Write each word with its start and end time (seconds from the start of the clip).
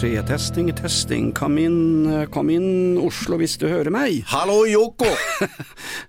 Tre, 0.00 0.22
testing, 0.22 0.72
testing. 0.72 1.32
Kom 1.32 1.58
in, 1.58 2.06
eh, 2.12 2.24
kom 2.24 2.50
in 2.50 2.98
Oslo, 2.98 3.36
visst 3.36 3.60
du 3.60 3.68
hörde 3.68 3.90
mig? 3.90 4.24
Hallå 4.26 4.66
Jocko! 4.66 5.04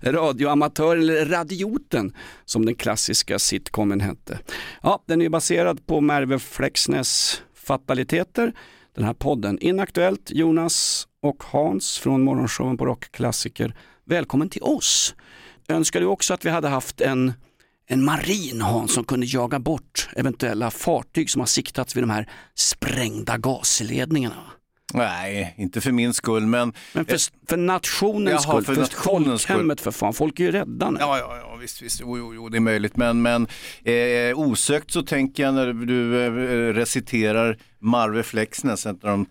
Radioamatör, 0.00 0.96
eller 0.96 1.26
Radioten, 1.26 2.16
som 2.44 2.66
den 2.66 2.74
klassiska 2.74 3.38
sitcomen 3.38 4.00
hette. 4.00 4.38
Ja, 4.82 5.02
den 5.06 5.22
är 5.22 5.28
baserad 5.28 5.86
på 5.86 6.00
Merve 6.00 6.38
Flexnäs 6.38 7.42
fataliteter. 7.54 8.52
Den 8.94 9.04
här 9.04 9.14
podden, 9.14 9.58
Inaktuellt, 9.58 10.30
Jonas 10.30 11.08
och 11.22 11.42
Hans 11.42 11.98
från 11.98 12.22
Morgonshowen 12.22 12.76
på 12.76 12.86
Rockklassiker. 12.86 13.74
Välkommen 14.04 14.48
till 14.48 14.62
oss! 14.62 15.14
Önskar 15.68 16.00
du 16.00 16.06
också 16.06 16.34
att 16.34 16.44
vi 16.44 16.50
hade 16.50 16.68
haft 16.68 17.00
en 17.00 17.32
en 17.92 18.04
marin 18.04 18.60
Hans 18.60 18.94
som 18.94 19.04
kunde 19.04 19.26
jaga 19.26 19.58
bort 19.58 20.08
eventuella 20.16 20.70
fartyg 20.70 21.30
som 21.30 21.40
har 21.40 21.46
siktats 21.46 21.96
vid 21.96 22.02
de 22.02 22.10
här 22.10 22.28
sprängda 22.54 23.38
gasledningarna. 23.38 24.42
Nej, 24.94 25.54
inte 25.58 25.80
för 25.80 25.92
min 25.92 26.14
skull 26.14 26.46
men... 26.46 26.72
Men 26.92 27.04
för, 27.04 27.18
för 27.48 27.56
nationens 27.56 28.44
Jaha, 28.44 28.52
skull, 28.52 28.64
för 28.64 28.74
för, 28.74 28.80
nationens 28.80 29.42
skull. 29.42 29.54
folkhemmet 29.54 29.80
för 29.80 29.90
fan, 29.90 30.14
folk 30.14 30.40
är 30.40 30.44
ju 30.44 30.50
rädda 30.50 30.90
nu. 30.90 30.96
Ja, 31.00 31.18
ja, 31.18 31.36
ja 31.36 31.56
visst, 31.56 31.82
visst. 31.82 32.00
Jo, 32.00 32.18
jo, 32.18 32.34
jo, 32.34 32.48
det 32.48 32.58
är 32.58 32.60
möjligt. 32.60 32.96
Men, 32.96 33.22
men 33.22 33.46
eh, 33.84 34.38
osökt 34.38 34.90
så 34.90 35.02
tänker 35.02 35.42
jag 35.42 35.54
när 35.54 35.72
du 35.72 36.24
eh, 36.24 36.74
reciterar 36.74 37.58
Marve 37.78 38.22
Flexnäs, 38.22 38.86
en 38.86 38.98
av 39.02 39.26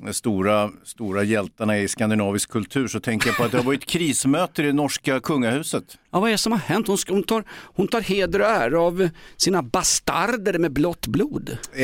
de 0.00 0.12
stora, 0.12 0.70
stora 0.84 1.22
hjältarna 1.22 1.78
i 1.78 1.88
skandinavisk 1.88 2.50
kultur, 2.50 2.88
så 2.88 3.00
tänker 3.00 3.28
jag 3.28 3.36
på 3.36 3.44
att 3.44 3.50
det 3.50 3.58
har 3.58 3.64
varit 3.64 3.86
krismöte 3.86 4.62
i 4.62 4.66
det 4.66 4.72
norska 4.72 5.20
kungahuset. 5.20 5.84
Ja, 6.16 6.20
vad 6.20 6.28
är 6.28 6.32
det 6.32 6.38
som 6.38 6.52
har 6.52 6.58
hänt? 6.58 6.86
Hon, 6.86 6.96
hon, 7.08 7.22
tar, 7.22 7.44
hon 7.74 7.88
tar 7.88 8.00
heder 8.00 8.40
och 8.40 8.46
ära 8.46 8.80
av 8.80 9.08
sina 9.36 9.62
bastarder 9.62 10.58
med 10.58 10.72
blått 10.72 11.06
blod. 11.06 11.50
Eh, 11.72 11.78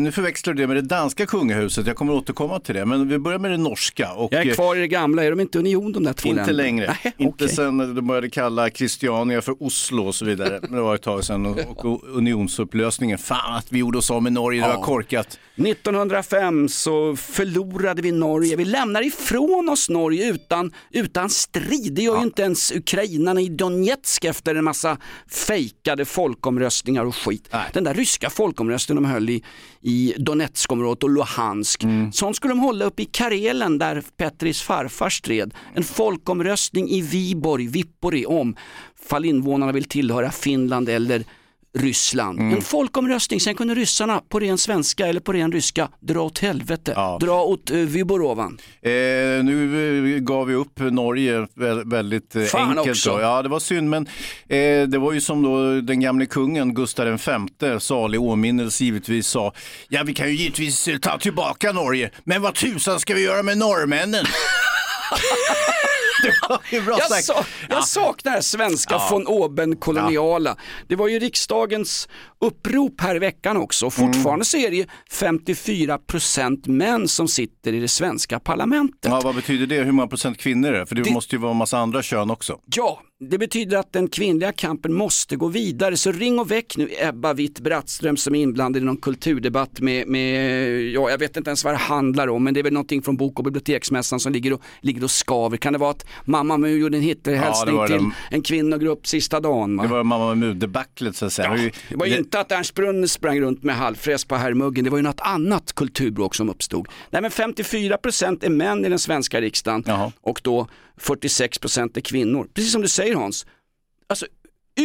nu 0.00 0.12
förväxlar 0.12 0.54
du 0.54 0.62
det 0.62 0.66
med 0.66 0.76
det 0.76 0.80
danska 0.82 1.26
kungahuset, 1.26 1.86
jag 1.86 1.96
kommer 1.96 2.12
återkomma 2.12 2.60
till 2.60 2.74
det, 2.74 2.86
men 2.86 3.08
vi 3.08 3.18
börjar 3.18 3.38
med 3.38 3.50
det 3.50 3.56
norska. 3.56 4.12
Och, 4.12 4.32
Jag 4.32 4.42
är 4.42 4.48
eh, 4.48 4.54
kvar 4.54 4.76
i 4.76 4.80
det 4.80 4.88
gamla, 4.88 5.24
är 5.24 5.30
de 5.30 5.40
inte 5.40 5.58
union 5.58 5.92
de 5.92 6.04
där 6.04 6.12
två 6.12 6.28
Inte 6.28 6.38
länderna? 6.40 6.56
längre. 6.62 6.86
Nej, 7.04 7.14
inte 7.18 7.44
okej. 7.44 7.56
sen 7.56 7.94
de 7.94 8.06
började 8.06 8.30
kalla 8.30 8.70
Christiania 8.70 9.42
för 9.42 9.62
Oslo 9.62 10.06
och 10.06 10.14
så 10.14 10.24
vidare. 10.24 10.58
Men 10.62 10.72
det 10.72 10.80
var 10.82 10.94
ett 10.94 11.02
tag 11.02 11.24
sedan. 11.24 11.46
Och, 11.46 11.84
och 11.84 12.02
unionsupplösningen. 12.16 13.18
Fan 13.18 13.54
att 13.56 13.72
vi 13.72 13.78
gjorde 13.78 13.98
oss 13.98 14.10
av 14.10 14.22
med 14.22 14.32
Norge, 14.32 14.60
det 14.62 14.68
Ja. 14.68 14.76
var 14.76 14.84
korkat. 14.84 15.38
1905 15.56 16.68
så 16.68 17.16
förlorade 17.16 18.02
vi 18.02 18.12
Norge. 18.12 18.56
Vi 18.56 18.64
lämnar 18.64 19.06
ifrån 19.06 19.68
oss 19.68 19.88
Norge 19.88 20.30
utan, 20.30 20.72
utan 20.90 21.30
strid. 21.30 21.92
Det 21.92 22.02
gör 22.02 22.16
ju 22.16 22.22
inte 22.22 22.42
ens 22.42 22.72
ukrainarna 22.72 23.40
i 23.40 23.48
Donetsk 23.72 24.24
efter 24.24 24.54
en 24.54 24.64
massa 24.64 24.98
fejkade 25.28 26.04
folkomröstningar 26.04 27.04
och 27.04 27.16
skit. 27.16 27.48
Nej. 27.52 27.70
Den 27.72 27.84
där 27.84 27.94
ryska 27.94 28.30
folkomröstningen 28.30 29.02
de 29.02 29.08
höll 29.08 29.30
i, 29.30 29.42
i 29.80 30.14
Donetskområdet 30.18 31.02
och 31.02 31.10
Luhansk. 31.10 31.82
Mm. 31.82 32.12
Sånt 32.12 32.36
skulle 32.36 32.54
de 32.54 32.60
hålla 32.60 32.84
upp 32.84 33.00
i 33.00 33.04
Karelen 33.04 33.78
där 33.78 34.02
Petris 34.16 34.62
farfar 34.62 35.10
stred. 35.10 35.54
En 35.74 35.84
folkomröstning 35.84 36.88
i 36.88 37.00
Viborg, 37.00 37.66
Vippori 37.66 38.26
om 38.26 38.56
fall 39.08 39.24
invånarna 39.24 39.72
vill 39.72 39.84
tillhöra 39.84 40.30
Finland 40.30 40.88
eller 40.88 41.24
Ryssland. 41.78 42.38
Mm. 42.40 42.54
En 42.54 42.62
folkomröstning, 42.62 43.40
sen 43.40 43.54
kunde 43.54 43.74
ryssarna 43.74 44.22
på 44.28 44.40
ren 44.40 44.58
svenska 44.58 45.06
eller 45.06 45.20
på 45.20 45.32
ren 45.32 45.52
ryska 45.52 45.88
dra 46.00 46.20
åt 46.22 46.38
helvete, 46.38 46.92
Ja. 46.96 47.18
dra 47.20 47.42
åt 47.42 47.70
uh, 47.70 47.76
Vyborovan. 47.86 48.58
Eh, 48.82 48.90
nu 49.44 50.14
eh, 50.16 50.18
gav 50.20 50.46
vi 50.46 50.54
upp 50.54 50.78
Norge 50.78 51.40
vä- 51.40 51.90
väldigt 51.90 52.36
eh, 52.36 52.42
Fan 52.44 52.68
enkelt. 52.68 52.88
också. 52.88 53.10
Då. 53.10 53.20
Ja, 53.20 53.42
det 53.42 53.48
var 53.48 53.60
synd, 53.60 53.90
men 53.90 54.06
eh, 54.48 54.82
det 54.88 54.98
var 54.98 55.12
ju 55.12 55.20
som 55.20 55.42
då 55.42 55.80
den 55.80 56.00
gamle 56.00 56.26
kungen 56.26 56.74
Gustav 56.74 57.06
V, 57.60 57.80
salig 57.80 58.20
åminnelse 58.20 58.84
givetvis, 58.84 59.26
sa. 59.26 59.52
Ja, 59.88 60.02
vi 60.06 60.14
kan 60.14 60.28
ju 60.28 60.34
givetvis 60.34 60.88
eh, 60.88 60.98
ta 60.98 61.18
tillbaka 61.18 61.72
Norge, 61.72 62.10
men 62.24 62.42
vad 62.42 62.54
tusan 62.54 63.00
ska 63.00 63.14
vi 63.14 63.24
göra 63.24 63.42
med 63.42 63.58
norrmännen? 63.58 64.24
det 66.22 66.48
var 66.48 66.60
ju 66.70 66.80
bra 66.82 66.96
Jag, 66.98 67.08
sagt. 67.08 67.24
sa, 67.24 67.44
jag 67.68 67.84
saknar 67.88 68.40
svenska 68.40 68.94
Ja. 68.94 69.08
von 69.10 69.26
oben 69.26 69.76
koloniala. 69.76 70.56
Det 70.88 70.96
var 70.96 71.08
ju 71.08 71.18
riksdagens 71.18 72.08
upprop 72.42 73.00
här 73.00 73.16
i 73.16 73.18
veckan 73.18 73.56
också. 73.56 73.84
Mm. 73.98 74.12
Fortfarande 74.12 74.44
så 74.44 74.56
är 74.56 74.70
det 74.70 74.76
ju 74.76 74.84
54% 75.10 76.68
män 76.68 77.08
som 77.08 77.28
sitter 77.28 77.72
i 77.72 77.80
det 77.80 77.88
svenska 77.88 78.40
parlamentet. 78.40 79.10
Ja, 79.10 79.20
vad 79.24 79.34
betyder 79.34 79.66
det? 79.66 79.82
Hur 79.82 79.92
många 79.92 80.08
procent 80.08 80.38
kvinnor 80.38 80.68
är 80.72 80.78
det? 80.80 80.86
För 80.86 80.94
det, 80.94 81.02
Det- 81.02 81.10
måste 81.12 81.34
ju 81.36 81.40
vara 81.40 81.50
en 81.52 81.56
massa 81.56 81.78
andra 81.78 82.02
kön 82.02 82.30
också. 82.30 82.58
Ja, 82.76 83.00
det 83.30 83.38
betyder 83.38 83.76
att 83.78 83.92
den 83.92 84.08
kvinnliga 84.08 84.52
kampen 84.52 84.92
måste 84.94 85.36
gå 85.36 85.48
vidare. 85.48 85.96
Så 85.96 86.12
ring 86.12 86.38
och 86.38 86.50
väck 86.50 86.76
nu 86.76 86.88
Ebba 87.00 87.32
Witt-Brattström 87.34 88.16
som 88.16 88.34
är 88.34 88.42
inblandad 88.42 88.82
i 88.82 88.84
någon 88.84 88.96
kulturdebatt 88.96 89.80
med, 89.80 90.08
med, 90.08 90.82
ja 90.82 91.10
jag 91.10 91.18
vet 91.18 91.36
inte 91.36 91.50
ens 91.50 91.64
vad 91.64 91.72
det 91.74 91.78
handlar 91.78 92.28
om, 92.28 92.44
men 92.44 92.54
det 92.54 92.60
är 92.60 92.64
väl 92.64 92.72
någonting 92.72 93.02
från 93.02 93.16
Bok 93.16 93.38
och 93.38 93.44
biblioteksmässan 93.44 94.20
som 94.20 94.32
ligger 94.32 94.52
och, 94.52 94.62
ligger 94.80 95.04
och 95.04 95.10
skaver. 95.10 95.56
Kan 95.56 95.72
det 95.72 95.78
vara 95.78 95.90
att 95.90 96.06
Mamma 96.24 96.56
Mu 96.56 96.68
gjorde 96.78 96.96
en 96.96 97.02
hitterhälsning 97.02 97.76
Ja, 97.76 97.86
till 97.86 98.10
en 98.30 98.42
kvinnogrupp 98.42 99.06
sista 99.06 99.40
dagen? 99.40 99.76
Va? 99.76 99.82
Det 99.82 99.88
var 99.88 100.04
mamma 100.04 100.34
med 100.34 100.56
debaclet 100.56 101.16
så 101.16 101.26
att 101.26 101.32
säga. 101.32 101.48
Ja, 101.48 101.52
Det 101.54 101.58
var 101.58 101.64
ju- 101.64 101.70
det 101.88 101.96
var 101.96 102.06
ju 102.06 102.16
inte 102.32 102.40
att 102.40 102.58
Ernst 102.58 102.74
Brunn 102.74 103.08
sprang 103.08 103.40
runt 103.40 103.62
med 103.62 103.76
halvfräs 103.76 104.24
på 104.24 104.36
herrmuggen, 104.36 104.84
det 104.84 104.90
var 104.90 104.98
ju 104.98 105.02
något 105.02 105.20
annat 105.20 105.72
kulturbråk 105.72 106.34
som 106.34 106.48
uppstod. 106.50 106.88
Nej 107.10 107.22
men 107.22 107.30
54% 107.30 108.44
är 108.44 108.48
män 108.48 108.84
i 108.84 108.88
den 108.88 108.98
svenska 108.98 109.40
riksdagen 109.40 109.84
Jaha. 109.86 110.12
och 110.20 110.40
då 110.44 110.68
46% 111.00 111.96
är 111.96 112.00
kvinnor. 112.00 112.48
Precis 112.54 112.72
som 112.72 112.82
du 112.82 112.88
säger 112.88 113.14
Hans, 113.14 113.46
alltså 114.06 114.26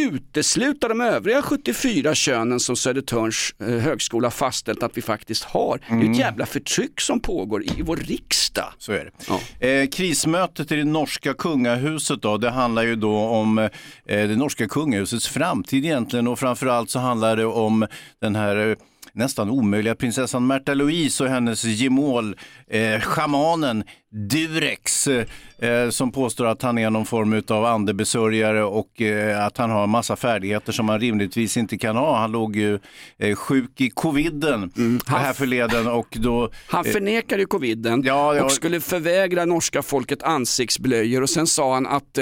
utesluta 0.04 0.88
de 0.88 1.00
övriga 1.00 1.42
74 1.42 2.14
könen 2.14 2.60
som 2.60 2.76
Södertörns 2.76 3.54
eh, 3.60 3.66
högskola 3.68 4.30
fastställt 4.30 4.82
att 4.82 4.96
vi 4.96 5.02
faktiskt 5.02 5.44
har. 5.44 5.78
Det 5.88 5.94
är 5.94 5.96
Mm. 5.98 6.12
ett 6.12 6.18
jävla 6.18 6.46
förtryck 6.46 7.00
som 7.00 7.20
pågår 7.20 7.62
i 7.62 7.82
vår 7.82 7.96
riksdag. 7.96 8.72
Så 8.78 8.92
är 8.92 9.04
det. 9.04 9.10
Ja. 9.60 9.66
Eh, 9.66 9.88
krismötet 9.88 10.72
i 10.72 10.76
det 10.76 10.84
norska 10.84 11.34
kungahuset 11.34 12.22
då, 12.22 12.36
det 12.36 12.50
handlar 12.50 12.82
ju 12.82 12.96
då 12.96 13.16
om 13.18 13.58
eh, 13.58 13.68
det 14.06 14.36
norska 14.36 14.68
kungahusets 14.68 15.28
framtid 15.28 15.84
egentligen 15.84 16.28
och 16.28 16.38
framförallt 16.38 16.90
så 16.90 16.98
handlar 16.98 17.36
det 17.36 17.44
om 17.46 17.86
den 18.20 18.36
här 18.36 18.70
eh, 18.70 18.76
nästan 19.12 19.50
omöjliga 19.50 19.94
prinsessan 19.94 20.46
Märta 20.46 20.74
Louise 20.74 21.24
och 21.24 21.30
hennes 21.30 21.64
gemål, 21.64 22.36
eh, 22.70 23.00
schamanen 23.00 23.84
Durex, 24.10 25.06
eh, 25.58 25.90
som 25.90 26.12
påstår 26.12 26.46
att 26.46 26.62
han 26.62 26.78
är 26.78 26.90
någon 26.90 27.06
form 27.06 27.42
av 27.48 27.64
andebesörjare 27.64 28.64
och 28.64 29.02
eh, 29.02 29.46
att 29.46 29.56
han 29.56 29.70
har 29.70 29.86
massa 29.86 30.16
färdigheter 30.16 30.72
som 30.72 30.88
han 30.88 31.00
rimligtvis 31.00 31.56
inte 31.56 31.78
kan 31.78 31.96
ha. 31.96 32.18
Han 32.18 32.32
låg 32.32 32.56
ju 32.56 32.78
eh, 33.18 33.36
sjuk 33.36 33.80
i 33.80 33.90
coviden 33.90 34.72
här 35.06 35.32
förleden 35.32 35.86
och 35.86 36.16
då 36.20 36.50
Han 36.66 36.84
förnekade 36.84 37.42
ju 37.42 37.46
coviden 37.46 38.02
Ja, 38.04 38.34
ja. 38.34 38.44
och 38.44 38.52
skulle 38.52 38.80
förvägra 38.80 39.44
norska 39.44 39.82
folket 39.82 40.22
ansiktsblöjor 40.22 41.22
och 41.22 41.30
sen 41.30 41.46
sa 41.46 41.74
han 41.74 41.86
att 41.86 42.18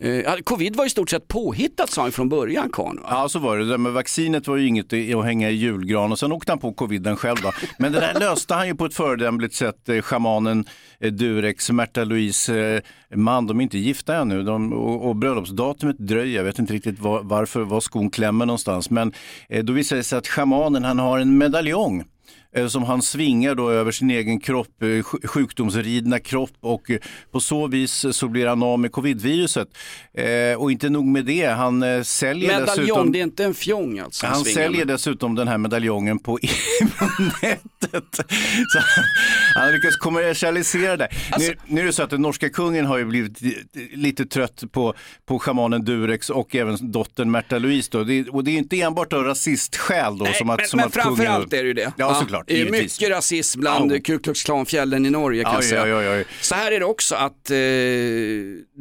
eh, 0.00 0.34
covid 0.44 0.76
var 0.76 0.86
i 0.86 0.90
stort 0.90 1.10
sett 1.10 1.28
påhittat 1.28 1.90
sa 1.90 2.02
han 2.02 2.12
från 2.12 2.28
början 2.28 2.70
va? 2.76 2.94
Ja, 3.10 3.28
så 3.28 3.38
var 3.38 3.58
det. 3.58 3.64
det. 3.64 3.70
där 3.70 3.78
med 3.78 3.92
vaccinet 3.92 4.48
var 4.48 4.56
ju 4.56 4.66
inget 4.66 4.92
att 4.92 5.24
hänga 5.24 5.50
i 5.50 5.54
julgran 5.54 6.12
och 6.12 6.18
sen 6.18 6.32
åkte 6.32 6.52
han 6.52 6.58
på 6.58 6.72
coviden 6.72 7.16
själv. 7.16 7.36
Då. 7.42 7.52
Men 7.78 7.92
det 7.92 8.00
där 8.00 8.14
löste 8.20 8.54
han 8.54 8.66
ju 8.66 8.74
på 8.74 8.84
ett 8.84 8.94
föredömligt 8.94 9.54
sätt. 9.54 9.88
Eh, 9.88 10.02
Schamanen 10.02 10.64
eh, 11.00 11.12
Durex, 11.12 11.70
Märta 11.70 12.04
Louise 12.04 12.58
eh, 12.58 12.82
man, 13.16 13.46
de 13.46 13.58
är 13.58 13.62
inte 13.62 13.78
gifta 13.78 14.16
ännu 14.16 14.42
de, 14.42 14.72
och, 14.72 15.08
och 15.08 15.16
bröllopsdatumet 15.16 15.98
dröjer. 15.98 16.36
Jag 16.36 16.44
vet 16.44 16.58
inte 16.58 16.72
riktigt 16.72 17.00
var, 17.00 17.22
varför, 17.22 17.60
var 17.60 17.80
skon 17.80 18.10
klämmer 18.10 18.46
någonstans. 18.46 18.90
Men 18.90 19.12
eh, 19.48 19.64
då 19.64 19.72
visade 19.72 19.98
det 19.98 20.04
sig 20.04 20.18
att 20.18 20.26
schamanen 20.26 20.84
han 20.84 20.98
har 20.98 21.18
en 21.18 21.38
medaljong 21.38 22.04
som 22.68 22.82
han 22.82 23.02
svingar 23.02 23.54
då 23.54 23.70
över 23.70 23.92
sin 23.92 24.10
egen 24.10 24.40
kropp, 24.40 24.82
eh, 24.82 24.86
sj- 24.86 25.26
sjukdomsridna 25.26 26.18
kropp 26.18 26.50
och 26.60 26.90
eh, 26.90 26.98
på 27.32 27.40
så 27.40 27.66
vis 27.66 28.04
så 28.12 28.28
blir 28.28 28.46
han 28.46 28.62
av 28.62 28.78
med 28.78 28.92
covidviruset. 28.92 29.68
Eh, 30.14 30.58
och 30.60 30.72
inte 30.72 30.88
nog 30.88 31.06
med 31.06 31.24
det, 31.24 31.46
han 31.46 31.82
eh, 31.82 32.02
säljer 32.02 32.48
Medaljong, 32.48 32.76
dessutom... 32.86 33.12
det 33.12 33.18
är 33.18 33.22
inte 33.22 33.44
en 33.44 33.54
fjong 33.54 33.98
alltså. 33.98 34.26
Han 34.26 34.36
svingar 34.44 34.54
säljer 34.62 34.86
med. 34.86 34.94
dessutom 34.94 35.34
den 35.34 35.48
här 35.48 35.58
medaljongen 35.58 36.18
på, 36.18 36.38
på 36.98 37.04
nätet. 37.42 38.16
Så 38.72 38.78
han 39.54 39.72
lyckas 39.72 39.96
kommersialisera 39.96 40.96
det. 40.96 41.08
Alltså- 41.30 41.50
nu, 41.50 41.56
nu 41.74 41.80
är 41.80 41.84
det 41.84 41.92
så 41.92 42.02
att 42.02 42.10
den 42.10 42.22
norska 42.22 42.48
kungen 42.48 42.86
har 42.86 42.98
ju 42.98 43.04
blivit 43.04 43.38
lite 43.94 44.26
trött 44.26 44.64
på, 44.72 44.94
på 45.26 45.38
schamanen 45.38 45.84
Durex 45.84 46.30
och 46.30 46.54
även 46.54 46.92
dottern 46.92 47.30
Märta 47.30 47.58
Louise. 47.58 47.88
Då. 47.92 48.04
Det, 48.04 48.28
och 48.28 48.44
det 48.44 48.50
är 48.50 48.56
inte 48.58 48.80
enbart 48.80 49.12
av 49.12 49.24
rasistskäl 49.24 50.18
då. 50.18 50.24
Nej, 50.24 50.34
som 50.34 50.50
att, 50.50 50.58
men, 50.58 50.68
som 50.68 50.76
men 50.76 50.86
att 50.86 50.94
framförallt 50.94 51.50
kungen... 51.50 51.58
är 51.60 51.62
det 51.62 51.68
ju 51.68 51.74
det. 51.74 51.92
Ja, 51.96 52.14
såklart. 52.14 52.45
Det 52.46 52.52
är 52.54 52.56
givetvis. 52.58 53.00
mycket 53.00 53.16
rasism 53.16 53.60
bland 53.60 53.92
Ja. 53.92 53.98
Ku 54.04 54.18
Klux 54.18 54.42
Klan-fjällen 54.42 55.06
i 55.06 55.10
Norge 55.10 55.42
kan 55.42 55.52
jag 55.52 55.60
Oj, 55.60 55.68
säga. 55.68 55.82
oj, 55.82 55.92
oj, 55.94 56.08
oj. 56.08 56.24
Så 56.40 56.54
här 56.54 56.72
är 56.72 56.78
det 56.80 56.86
också 56.86 57.14
att 57.14 57.50
eh, 57.50 57.56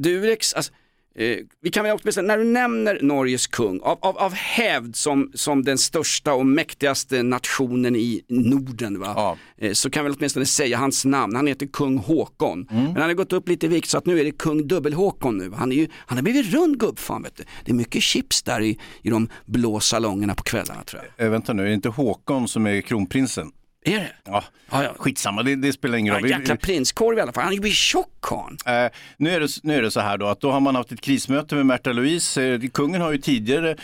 Durex, 0.04 0.54
alltså, 0.54 0.74
eh, 1.16 1.38
vi 1.62 1.70
kan 1.72 1.84
väl 1.84 1.94
också 1.94 2.06
bestämma, 2.06 2.28
när 2.28 2.38
du 2.38 2.44
nämner 2.44 3.00
Norges 3.02 3.48
kung, 3.48 3.80
av, 3.80 3.98
av, 4.02 4.18
av 4.18 4.34
hävd 4.34 4.96
som, 4.96 5.32
som 5.34 5.64
den 5.64 5.78
största 5.78 6.34
och 6.34 6.46
mäktigaste 6.46 7.24
nationen 7.24 7.96
i 7.96 8.22
Norden, 8.28 9.00
va? 9.00 9.14
Ja. 9.16 9.38
Eh, 9.58 9.74
så 9.74 9.90
kan 9.90 10.06
vi 10.06 10.12
åtminstone 10.12 10.46
säga 10.46 10.78
hans 10.78 11.06
namn, 11.06 11.36
han 11.36 11.48
heter 11.48 11.66
kung 11.66 11.98
Håkon. 11.98 12.68
Mm. 12.72 12.84
Men 12.84 12.96
han 12.96 13.04
har 13.04 13.14
gått 13.14 13.34
upp 13.34 13.50
lite 13.50 13.66
i 13.66 13.70
vikt 13.70 13.90
så 13.90 13.98
att 13.98 14.06
nu 14.06 14.20
är 14.20 14.24
det 14.24 14.32
kung 14.32 14.68
Dubbel-Håkon 14.68 15.38
nu. 15.38 15.52
Han, 15.52 15.72
är 15.72 15.76
ju, 15.76 15.88
han 15.94 16.18
har 16.18 16.24
blivit 16.24 16.54
rund 16.54 16.80
gubbfan 16.80 17.24
vet 17.24 17.36
du. 17.36 17.44
Det 17.66 17.72
är 17.72 17.76
mycket 17.76 18.04
chips 18.04 18.44
där 18.44 18.62
i, 18.62 18.80
i 19.02 19.10
de 19.10 19.30
blå 19.46 19.80
salongerna 19.80 20.36
på 20.36 20.44
kvällarna 20.44 20.84
tror 20.84 21.02
jag. 21.18 21.26
Eh, 21.26 21.32
vänta 21.32 21.54
nu, 21.54 21.64
är 21.64 21.68
det 21.68 21.74
inte 21.74 21.90
Håkon 21.90 22.48
som 22.48 22.68
är 22.68 22.82
kronprinsen? 22.82 23.52
Är 23.86 24.00
det? 24.00 24.12
Ja, 24.26 24.44
Ja, 24.72 24.84
ja. 24.84 24.94
skitsamma, 24.98 25.44
det, 25.44 25.56
det 25.56 25.74
spelar 25.74 25.98
ingen 25.98 26.14
Ja, 26.14 26.20
roll. 26.20 26.24
Vi- 26.24 26.30
jäkla 26.30 26.56
prinskorv 26.56 27.18
i 27.18 27.22
alla 27.22 27.34
fall, 27.34 27.44
han 27.44 27.50
blivit 27.56 27.74
tjock 27.78 28.12
karln. 28.22 28.58
Eh, 28.66 28.92
nu, 29.18 29.30
är 29.30 29.40
det, 29.40 29.48
nu 29.64 29.76
är 29.78 29.82
det 29.82 29.92
så 29.92 30.00
här 30.00 30.18
då 30.18 30.28
att 30.28 30.42
då 30.42 30.52
har 30.52 30.60
man 30.60 30.76
haft 30.76 30.92
ett 30.92 31.02
krismöte 31.02 31.56
med 31.56 31.66
Märta 31.66 31.92
Louise. 31.94 32.44
Eh, 32.44 32.60
kungen 32.74 33.02
har 33.02 33.12
ju 33.12 33.18
tidigare 33.18 33.76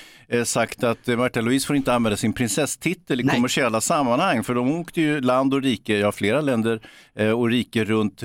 sagt 0.43 0.83
att 0.83 1.09
eh, 1.09 1.17
Märta 1.17 1.41
Louise 1.41 1.67
får 1.67 1.75
inte 1.75 1.93
använda 1.93 2.17
sin 2.17 2.33
prinsesstitel 2.33 3.19
i 3.19 3.23
Nej. 3.23 3.35
kommersiella 3.35 3.81
sammanhang 3.81 4.43
för 4.43 4.55
de 4.55 4.71
åkte 4.71 5.01
ju 5.01 5.21
land 5.21 5.53
och 5.53 5.61
rike, 5.61 5.97
ja 5.97 6.11
flera 6.11 6.41
länder 6.41 6.81
eh, 7.15 7.31
och 7.31 7.49
rike 7.49 7.83
runt 7.83 8.23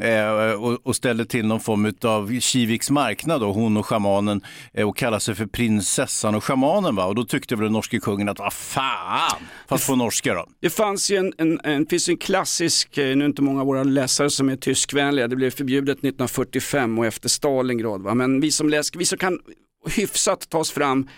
eh, 0.00 0.52
och, 0.82 0.96
ställde 0.96 1.24
till 1.24 1.46
någon 1.46 1.60
form 1.60 1.92
av 2.02 2.40
Kiviks 2.40 2.90
marknad 2.90 3.40
då, 3.40 3.52
hon 3.52 3.76
och 3.76 3.86
schamanen 3.86 4.40
eh, 4.72 4.88
och 4.88 4.96
kallade 4.96 5.20
sig 5.20 5.34
för 5.34 5.46
prinsessan 5.46 6.34
och 6.34 6.44
schamanen 6.44 6.96
va 6.96 7.04
och 7.04 7.14
då 7.14 7.24
tyckte 7.24 7.56
väl 7.56 7.64
den 7.64 7.72
norske 7.72 8.00
kungen 8.00 8.28
att 8.28 8.38
vad 8.38 8.52
fan, 8.52 9.40
fast 9.68 9.86
på 9.86 9.96
norska 9.96 10.34
då. 10.34 10.46
Det 10.60 10.70
fanns 10.70 11.10
ju 11.10 11.16
en, 11.16 11.32
en, 11.38 11.60
en, 11.64 11.86
finns 11.86 12.08
en 12.08 12.16
klassisk, 12.16 12.98
eh, 12.98 13.16
nu 13.16 13.24
är 13.24 13.28
inte 13.28 13.42
många 13.42 13.60
av 13.60 13.66
våra 13.66 13.84
läsare 13.84 14.30
som 14.30 14.48
är 14.48 14.56
tyskvänliga, 14.56 15.28
det 15.28 15.36
blev 15.36 15.50
förbjudet 15.50 15.98
1945 15.98 16.98
och 16.98 17.06
efter 17.06 17.28
Stalingrad. 17.28 18.02
Va? 18.02 18.14
Men 18.14 18.40
vi 18.40 18.50
som 18.50 18.68
läser, 18.68 18.98
vi 18.98 19.04
som 19.04 19.18
kan 19.18 19.38
hyfsat 19.86 20.48
ta 20.48 20.58
oss 20.58 20.70
fram 20.70 21.00
eh, 21.00 21.08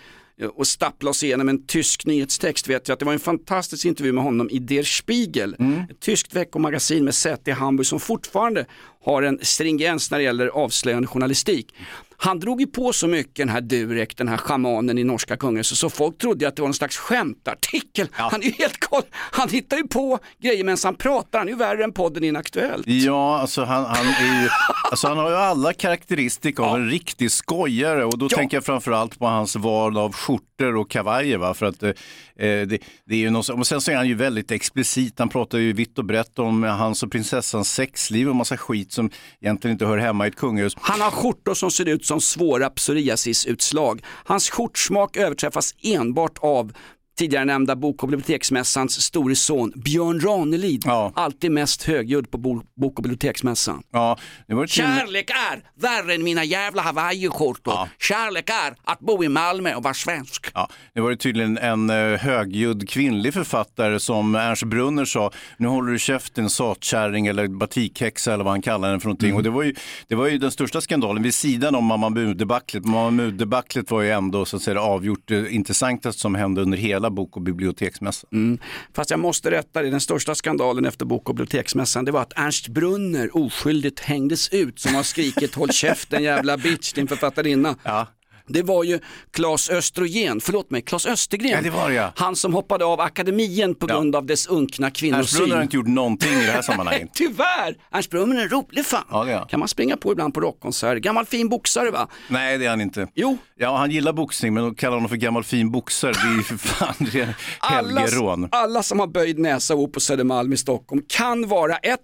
och 0.47 0.67
stappla 0.67 1.09
oss 1.09 1.23
igenom 1.23 1.49
en 1.49 1.65
tysk 1.65 2.05
nyhetstext 2.05 2.67
vet 2.67 2.87
jag 2.87 2.93
att 2.93 2.99
det 2.99 3.05
var 3.05 3.13
en 3.13 3.19
fantastisk 3.19 3.85
intervju 3.85 4.11
med 4.11 4.23
honom 4.23 4.49
i 4.49 4.59
Der 4.59 4.83
Spiegel, 4.83 5.55
ett 5.89 5.99
tyskt 5.99 6.35
veckomagasin 6.35 7.05
med 7.05 7.15
säte 7.15 7.51
i 7.51 7.53
Hamburg 7.53 7.87
som 7.87 7.99
fortfarande 7.99 8.65
har 9.03 9.23
en 9.23 9.39
stringens 9.41 10.11
när 10.11 10.17
det 10.17 10.23
gäller 10.23 10.47
avslöjande 10.47 11.07
journalistik. 11.07 11.73
Han 12.23 12.39
drog 12.39 12.61
ju 12.61 12.67
på 12.67 12.93
så 12.93 13.07
mycket 13.07 13.35
den 13.35 13.49
här 13.49 13.61
Durek, 13.61 14.17
den 14.17 14.27
här 14.27 14.37
schamanen 14.37 14.97
i 14.97 15.03
norska 15.03 15.37
kungahuset, 15.37 15.77
så 15.77 15.89
folk 15.89 16.17
trodde 16.17 16.47
att 16.47 16.55
det 16.55 16.61
var 16.61 16.67
någon 16.67 16.73
slags 16.73 16.97
skämtartikel. 16.97 18.07
Han 18.11 18.41
är 18.41 18.45
ju 18.45 18.51
helt 18.51 18.79
koll. 18.79 19.03
Han 19.11 19.49
hittar 19.49 19.77
ju 19.77 19.87
på 19.87 20.19
grejer 20.41 20.63
medan 20.63 20.77
han 20.83 20.95
pratar, 20.95 21.39
han 21.39 21.47
är 21.47 21.51
ju 21.51 21.57
värre 21.57 21.83
än 21.83 21.93
podden 21.93 22.23
Inaktuellt. 22.23 22.87
Ja, 22.87 23.39
alltså 23.39 23.63
han, 23.63 23.85
han, 23.85 24.05
är 24.07 24.43
ju, 24.43 24.49
alltså 24.91 25.07
han 25.07 25.17
har 25.17 25.29
ju 25.29 25.35
alla 25.35 25.73
karaktäristika 25.73 26.63
av 26.63 26.75
en 26.75 26.89
riktig 26.89 27.31
skojare 27.31 28.05
och 28.05 28.17
då 28.17 28.27
Ja. 28.31 28.37
tänker 28.37 28.57
jag 28.57 28.65
framförallt 28.65 29.19
på 29.19 29.25
hans 29.25 29.55
val 29.55 29.97
av 29.97 30.13
skjortor 30.13 30.75
och 30.75 30.89
kavajer. 30.91 31.37
Va? 31.37 31.53
För 31.53 31.65
att, 31.65 31.83
eh, 31.83 31.89
det, 32.35 32.65
det 33.05 33.15
är 33.15 33.19
ju 33.19 33.29
något, 33.29 33.49
och 33.49 33.67
sen 33.67 33.81
så 33.81 33.91
är 33.91 33.95
han 33.95 34.07
ju 34.07 34.15
väldigt 34.15 34.51
explicit, 34.51 35.19
han 35.19 35.29
pratar 35.29 35.57
ju 35.57 35.73
vitt 35.73 35.97
och 35.97 36.05
brett 36.05 36.39
om 36.39 36.63
hans 36.63 37.03
och 37.03 37.11
prinsessans 37.11 37.71
sexliv 37.73 38.29
och 38.29 38.35
massa 38.35 38.57
skit 38.57 38.91
som 38.91 39.09
egentligen 39.41 39.73
inte 39.75 39.85
hör 39.85 39.97
hemma 39.97 40.25
i 40.25 40.29
ett 40.29 40.35
kungahus. 40.35 40.73
Han 40.81 41.01
har 41.01 41.11
skjortor 41.11 41.53
som 41.53 41.71
ser 41.71 41.85
ut 41.85 42.05
som 42.11 42.21
svåra 42.21 42.69
psoriasisutslag. 42.69 44.01
Hans 44.05 44.49
skjortsmak 44.49 45.17
överträffas 45.17 45.75
enbart 45.81 46.37
av 46.41 46.73
tidigare 47.21 47.45
nämnda 47.45 47.75
bok 47.75 48.03
och 48.03 48.09
biblioteksmässans 48.09 49.01
store 49.01 49.35
son 49.35 49.73
Björn 49.75 50.19
Ranelid. 50.19 50.83
Ja. 50.85 51.11
Alltid 51.15 51.51
mest 51.51 51.83
högljudd 51.83 52.31
på 52.31 52.37
bo- 52.37 52.63
bok 52.81 52.97
och 52.97 53.03
biblioteksmässan. 53.03 53.83
Ja, 53.91 54.17
det 54.47 54.53
var 54.53 54.67
Kärlek 54.67 55.29
är 55.29 55.63
värre 55.81 56.15
än 56.15 56.23
mina 56.23 56.43
jävla 56.43 56.81
hawaiiskjortor. 56.81 57.73
Ja. 57.73 57.89
Kärlek 57.99 58.49
är 58.49 58.75
att 58.83 58.99
bo 58.99 59.23
i 59.23 59.29
Malmö 59.29 59.75
och 59.75 59.83
vara 59.83 59.93
svensk. 59.93 60.47
Ja, 60.53 60.69
det 60.93 61.01
var 61.01 61.15
tydligen 61.15 61.57
en 61.57 61.89
uh, 61.89 62.17
högljudd 62.17 62.89
kvinnlig 62.89 63.33
författare 63.33 63.99
som 63.99 64.35
Ernst 64.35 64.63
Brunner 64.63 65.05
sa, 65.05 65.31
nu 65.57 65.67
håller 65.67 65.91
du 65.91 65.99
käften 65.99 66.49
satkärring 66.49 67.27
eller 67.27 67.47
batikhäxa 67.47 68.33
eller 68.33 68.43
vad 68.43 68.53
han 68.53 68.61
kallar 68.61 68.91
den 68.91 68.99
för 68.99 69.07
någonting. 69.07 69.35
Och 69.35 69.43
det 69.43 69.49
var, 69.49 69.63
ju, 69.63 69.75
det 70.07 70.15
var 70.15 70.27
ju 70.27 70.37
den 70.37 70.51
största 70.51 70.81
skandalen 70.81 71.23
vid 71.23 71.33
sidan 71.33 71.75
om 71.75 71.85
Mamma 71.85 72.09
Mu-debaclet. 72.09 72.85
Mamma 72.85 73.11
Mu-debaclet 73.11 73.91
var 73.91 74.01
ju 74.01 74.11
ändå 74.11 74.45
så 74.45 74.55
att 74.55 74.63
säga 74.63 74.81
avgjort 74.81 75.23
det 75.25 75.51
intressantaste 75.51 76.21
som 76.21 76.35
hände 76.35 76.61
under 76.61 76.77
hela 76.77 77.10
bok 77.11 77.35
och 77.35 77.41
biblioteksmässan. 77.41 78.59
Fast 78.93 79.09
jag 79.09 79.19
måste 79.19 79.51
rätta 79.51 79.81
det, 79.81 79.89
den 79.89 80.01
största 80.01 80.35
skandalen 80.35 80.85
efter 80.85 81.05
bok 81.05 81.29
och 81.29 81.35
biblioteksmässan 81.35 82.05
det 82.05 82.11
var 82.11 82.21
att 82.21 82.33
Ernst 82.35 82.67
Brunner 82.67 83.37
oskyldigt 83.37 83.99
hängdes 83.99 84.49
ut 84.49 84.79
som 84.79 84.95
har 84.95 85.03
skrikit 85.03 85.55
håll 85.55 85.71
käften 85.71 86.23
jävla 86.23 86.57
bitch 86.57 86.93
din 86.93 87.07
författarinna. 87.07 87.75
Ja. 87.83 88.07
Det 88.53 88.63
var 88.63 88.83
ju 88.83 88.99
Claes 89.33 89.69
Östrogen, 89.69 90.41
förlåt 90.41 90.71
mig, 90.71 90.81
Claes 90.81 91.05
Östergren. 91.05 91.51
Ja, 91.51 91.61
det 91.61 91.69
var 91.69 91.89
det, 91.89 91.95
ja. 91.95 92.11
Han 92.15 92.35
som 92.35 92.53
hoppade 92.53 92.85
av 92.85 93.01
akademien 93.01 93.75
på 93.75 93.85
Ja. 93.89 93.95
grund 93.95 94.15
av 94.15 94.25
dess 94.25 94.47
unkna 94.47 94.87
Ernst 94.87 94.99
Brunner 95.01 95.15
har 95.17 95.23
kvinnosyn. 95.23 95.61
inte 95.61 95.75
gjort 95.75 95.87
någonting 95.87 96.33
i 96.33 96.45
det 96.45 96.51
här 96.51 96.61
sammanhanget. 96.61 97.09
Tyvärr! 97.13 97.75
Ernst 97.91 98.09
Brunner 98.09 98.35
är 98.37 98.41
en 98.41 98.49
rolig 98.49 98.85
fan. 98.85 99.03
Ja, 99.09 99.37
han. 99.37 99.47
Kan 99.47 99.59
man 99.59 99.67
springa 99.69 99.97
på 99.97 100.11
ibland 100.11 100.33
på 100.33 100.41
rockkonserter. 100.41 100.99
Gammal 100.99 101.25
fin 101.25 101.49
boxare 101.49 101.91
va? 101.91 102.07
Nej, 102.27 102.57
det 102.57 102.65
är 102.65 102.69
han 102.69 102.81
inte. 102.81 103.07
Jo, 103.15 103.37
Ja, 103.57 103.77
han 103.77 103.91
gillar 103.91 104.13
boxning, 104.13 104.53
men 104.53 104.67
att 104.67 104.77
kalla 104.77 104.95
honom 104.95 105.09
för 105.09 105.15
gammal 105.15 105.43
fin 105.43 105.71
boxare, 105.71 106.11
det 106.11 106.19
är 106.33 106.35
ju 106.37 106.43
för 106.43 106.57
fan 106.57 106.95
är 107.13 107.35
alla, 107.59 107.99
helgerån. 108.01 108.47
alla 108.51 108.83
som 108.83 108.99
har 108.99 109.07
böjd 109.07 109.39
näsa 109.39 109.73
och 109.73 109.79
bor 109.79 109.87
på 109.87 109.99
Södermalm 109.99 110.53
i 110.53 110.57
Stockholm 110.57 111.01
kan 111.07 111.47
vara 111.47 111.77
ett 111.77 111.99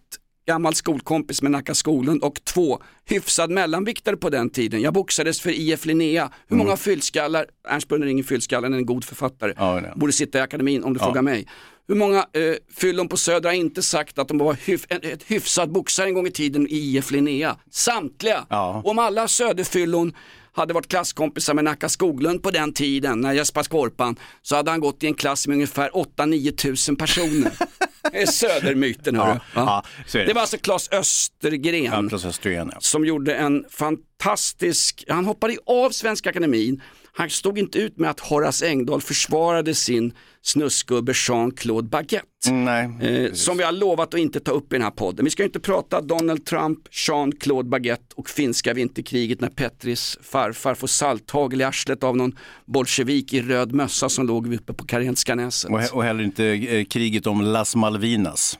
gammal 0.47 0.73
skolkompis 0.75 1.41
med 1.41 1.51
Nacka 1.51 1.73
Skoglund 1.75 2.23
och 2.23 2.43
två 2.43 2.81
hyfsad 3.05 3.51
mellanviktare 3.51 4.17
på 4.17 4.29
den 4.29 4.49
tiden. 4.49 4.81
Jag 4.81 4.93
boxades 4.93 5.41
för 5.41 5.49
IF 5.49 5.85
Linnea. 5.85 6.31
Hur 6.47 6.55
Mm. 6.55 6.65
många 6.67 6.77
fyllskallar, 6.77 7.45
Ernst 7.69 7.87
Brunner 7.87 8.05
är 8.07 8.11
ingen 8.11 8.25
fyllskalle, 8.25 8.67
en 8.67 8.85
god 8.85 9.03
författare, 9.03 9.53
Ja, 9.57 9.73
han. 9.79 9.99
borde 9.99 10.13
sitta 10.13 10.37
i 10.37 10.41
akademin 10.41 10.83
om 10.83 10.93
du 10.93 10.99
Ja. 10.99 11.05
frågar 11.05 11.21
mig. 11.21 11.47
Hur 11.87 11.95
många 11.95 12.17
eh, 12.17 12.53
fyllon 12.75 13.07
på 13.07 13.17
Söder 13.17 13.49
har 13.49 13.55
inte 13.55 13.81
sagt 13.81 14.19
att 14.19 14.27
de 14.27 14.37
var 14.37 14.53
hyf 14.53 14.85
en, 14.89 14.99
ett 15.03 15.23
hyfsad 15.23 15.71
boxare 15.71 16.07
en 16.07 16.13
gång 16.13 16.27
i 16.27 16.31
tiden 16.31 16.67
i 16.67 16.75
IF 16.97 17.11
Linnea? 17.11 17.55
Samtliga! 17.71 18.45
Ja. 18.49 18.81
Och 18.83 18.91
om 18.91 18.99
alla 18.99 19.27
Söderfyllon 19.27 20.13
hade 20.57 20.73
varit 20.73 20.87
klasskompisar 20.87 21.53
med 21.53 21.63
Nacka 21.63 21.89
Skoglund 21.89 22.43
på 22.43 22.51
den 22.51 22.73
tiden, 22.73 23.21
när 23.21 23.33
Jesper 23.33 23.63
Skorpan, 23.63 24.15
så 24.41 24.55
hade 24.55 24.71
han 24.71 24.79
gått 24.79 25.03
i 25.03 25.07
en 25.07 25.13
klass 25.13 25.47
med 25.47 25.55
ungefär 25.55 25.89
8-9 25.89 26.51
tusen 26.51 26.95
personer. 26.95 27.51
Det 28.11 28.21
är 28.21 28.25
södermyten 28.25 29.15
hörru. 29.15 29.27
Ja, 29.29 29.39
ja, 29.55 29.83
det. 30.11 30.23
det 30.23 30.33
var 30.33 30.41
alltså 30.41 30.57
Claes 30.57 30.91
Östergren 30.91 32.09
Ja, 32.11 32.29
Östergren, 32.29 32.71
som 32.79 33.05
gjorde 33.05 33.35
en 33.35 33.65
fantastisk, 33.69 35.03
han 35.07 35.25
hoppade 35.25 35.57
av 35.65 35.89
Svenska 35.89 36.29
Akademin, 36.29 36.81
han 37.17 37.29
stod 37.29 37.57
inte 37.59 37.79
ut 37.79 37.97
med 37.97 38.09
att 38.09 38.19
Horace 38.19 38.67
Engdahl 38.67 39.01
försvarade 39.01 39.75
sin 39.75 40.13
snusgubbe 40.41 41.11
Jean-Claude 41.15 41.89
Baguette. 41.89 42.49
Mm, 42.49 42.65
Nej, 42.65 43.25
Eh, 43.25 43.33
som 43.33 43.57
vi 43.57 43.63
har 43.63 43.71
lovat 43.71 44.13
att 44.13 44.19
inte 44.19 44.39
ta 44.39 44.51
upp 44.51 44.73
i 44.73 44.75
den 44.75 44.81
här 44.83 44.91
podden. 44.91 45.25
Vi 45.25 45.31
ska 45.31 45.43
inte 45.43 45.59
prata 45.59 46.01
Donald 46.01 46.45
Trump, 46.45 46.79
Jean-Claude 46.91 47.69
Baguette 47.69 48.03
och 48.15 48.29
finska 48.29 48.73
vinterkriget 48.73 49.41
när 49.41 49.49
Petris 49.49 50.17
farfar 50.23 50.75
får 50.75 50.87
salthagel 50.87 51.61
i 51.61 51.63
arslet 51.63 52.03
av 52.03 52.17
någon 52.17 52.35
bolsjevik 52.65 53.33
i 53.33 53.41
röd 53.41 53.71
mössa 53.75 54.09
som 54.09 54.27
låg 54.27 54.53
uppe 54.53 54.73
på 54.73 54.85
Karelska 54.85 55.35
näset. 55.35 55.71
och, 55.71 55.79
he- 55.81 55.91
och 55.91 56.03
heller 56.03 56.23
inte 56.23 56.45
eh, 56.45 56.85
kriget 56.85 57.27
om 57.27 57.41
Las 57.41 57.75
Malvinas. 57.75 58.59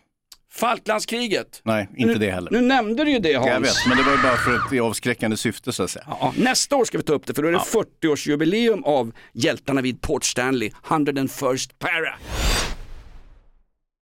Falklandskriget. 0.57 1.61
Nej, 1.63 1.89
inte 1.97 2.13
nu, 2.13 2.19
det 2.19 2.31
heller. 2.31 2.51
Nu 2.51 2.61
nämnde 2.61 3.03
du 3.03 3.11
ju 3.11 3.19
det 3.19 3.33
Hans. 3.33 3.47
Jag 3.47 3.59
vet, 3.59 3.87
men 3.87 3.97
det 3.97 4.03
var 4.03 4.11
ju 4.11 4.17
bara 4.17 4.37
för 4.37 4.75
ett 4.75 4.81
avskräckande 4.81 5.37
syfte 5.37 5.73
så 5.73 5.83
att 5.83 5.91
säga. 5.91 6.05
Ja, 6.07 6.33
nästa 6.37 6.75
år 6.75 6.85
ska 6.85 6.97
vi 6.97 7.03
ta 7.03 7.13
upp 7.13 7.25
det 7.25 7.33
för 7.33 7.41
då 7.41 7.47
är 7.47 7.51
det 7.51 7.57
40-årsjubileum 7.57 8.83
av 8.83 9.11
hjältarna 9.33 9.81
vid 9.81 10.01
Port 10.01 10.23
Stanley, 10.23 10.71
101st 10.87 11.71
Para. 11.79 12.15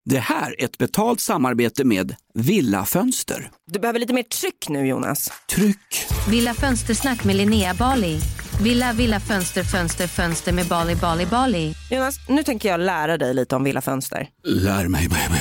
Det 0.05 0.19
här 0.19 0.61
är 0.61 0.65
ett 0.65 0.79
betalt 0.79 1.21
samarbete 1.21 1.85
med 1.85 2.15
Villa 2.35 2.85
Fönster. 2.85 3.51
Du 3.73 3.79
behöver 3.79 3.99
lite 4.01 4.13
mer 4.13 4.23
tryck 4.23 4.69
nu 4.69 4.87
Jonas. 4.87 5.33
Tryck! 5.55 6.07
Villa 6.31 6.55
Fönstersnack 6.55 7.25
med 7.25 7.37
Linnea 7.37 7.75
Bali. 7.75 8.19
Villa, 8.63 8.93
villa, 8.93 9.21
fönster, 9.21 9.65
fönster, 9.65 10.07
fönster 10.07 10.53
med 10.53 10.67
Bali, 10.67 10.97
Bali, 10.97 11.27
Bali. 11.27 11.75
Jonas, 11.91 12.17
nu 12.29 12.43
tänker 12.43 12.69
jag 12.69 12.81
lära 12.81 13.19
dig 13.19 13.35
lite 13.35 13.57
om 13.57 13.65
Villa 13.65 13.81
Fönster. 13.81 14.29
Lär 14.45 14.89
mig 14.89 15.09
baby. 15.09 15.41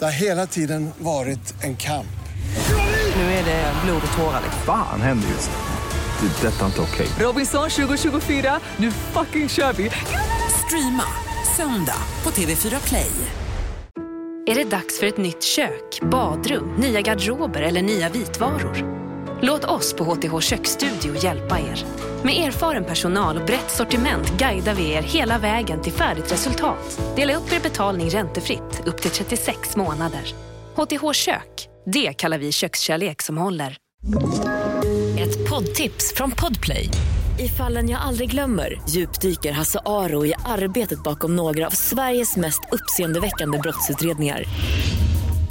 Det 0.00 0.06
har 0.06 0.12
hela 0.12 0.46
tiden 0.46 0.90
varit 0.98 1.54
en 1.62 1.76
kamp. 1.76 2.06
Nu 3.16 3.22
är 3.22 3.44
det 3.44 3.72
blod 3.84 4.02
och 4.12 4.18
tårar. 4.18 4.40
Fan 4.66 5.00
händer 5.00 5.28
just 5.28 5.50
nu. 5.50 6.28
Det. 6.28 6.48
är 6.48 6.50
Detta 6.50 6.62
är 6.62 6.66
inte 6.66 6.80
okej. 6.80 7.06
Robinson 7.18 7.70
2024, 7.70 8.60
nu 8.76 8.90
fucking 8.90 9.48
kör 9.48 9.72
vi! 9.72 9.90
Streama 10.66 11.04
söndag 11.56 12.02
på 12.22 12.30
TV4 12.30 12.88
Play. 12.88 13.10
Är 14.46 14.54
det 14.54 14.70
dags 14.70 15.00
för 15.00 15.06
ett 15.06 15.18
nytt 15.18 15.42
kök, 15.42 16.00
badrum, 16.02 16.74
nya 16.78 17.00
garderober 17.00 17.62
eller 17.62 17.82
nya 17.82 18.08
vitvaror? 18.08 18.84
Låt 19.42 19.64
oss 19.64 19.94
på 19.94 20.04
HTH 20.04 20.40
Köksstudio 20.40 21.24
hjälpa 21.24 21.58
er. 21.58 21.84
Med 22.24 22.34
erfaren 22.34 22.84
personal 22.84 23.36
och 23.36 23.46
brett 23.46 23.70
sortiment 23.70 24.30
guidar 24.38 24.74
vi 24.74 24.90
er 24.92 25.02
hela 25.02 25.38
vägen 25.38 25.82
till 25.82 25.92
färdigt 25.92 26.32
resultat. 26.32 27.00
Dela 27.16 27.34
upp 27.34 27.52
er 27.52 27.60
betalning 27.60 28.10
räntefritt 28.10 28.82
upp 28.86 29.02
till 29.02 29.10
36 29.10 29.76
månader. 29.76 30.34
HTH 30.74 31.12
Kök, 31.12 31.68
det 31.86 32.12
kallar 32.12 32.38
vi 32.38 32.52
kökskärlek 32.52 33.22
som 33.22 33.38
håller. 33.38 33.76
Ett 35.18 35.50
poddtips 35.50 36.14
från 36.14 36.30
Podplay. 36.30 36.88
I 37.38 37.48
fallen 37.48 37.88
jag 37.88 38.00
aldrig 38.00 38.30
glömmer 38.30 38.80
djupdyker 38.88 39.52
Hasse 39.52 39.80
Aro 39.84 40.26
i 40.26 40.34
arbetet 40.44 41.02
bakom 41.02 41.36
några 41.36 41.66
av 41.66 41.70
Sveriges 41.70 42.36
mest 42.36 42.60
uppseendeväckande 42.72 43.58
brottsutredningar. 43.58 44.44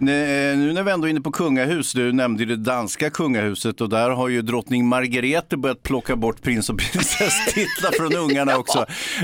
Nu 0.00 0.72
när 0.72 0.82
vi 0.82 0.90
ändå 0.90 1.06
är 1.06 1.10
inne 1.10 1.20
på 1.20 1.32
kungahus, 1.32 1.92
du 1.92 2.12
nämnde 2.12 2.44
det 2.44 2.56
danska 2.56 3.10
kungahuset 3.10 3.80
och 3.80 3.88
där 3.88 4.10
har 4.10 4.28
ju 4.28 4.42
drottning 4.42 4.86
Margrethe 4.86 5.56
börjat 5.56 5.82
plocka 5.82 6.16
bort 6.16 6.42
prins 6.42 6.70
och 6.70 6.78
prinsesstitlar 6.92 7.92
från 7.92 8.16
ungarna 8.16 8.58
också. 8.58 8.78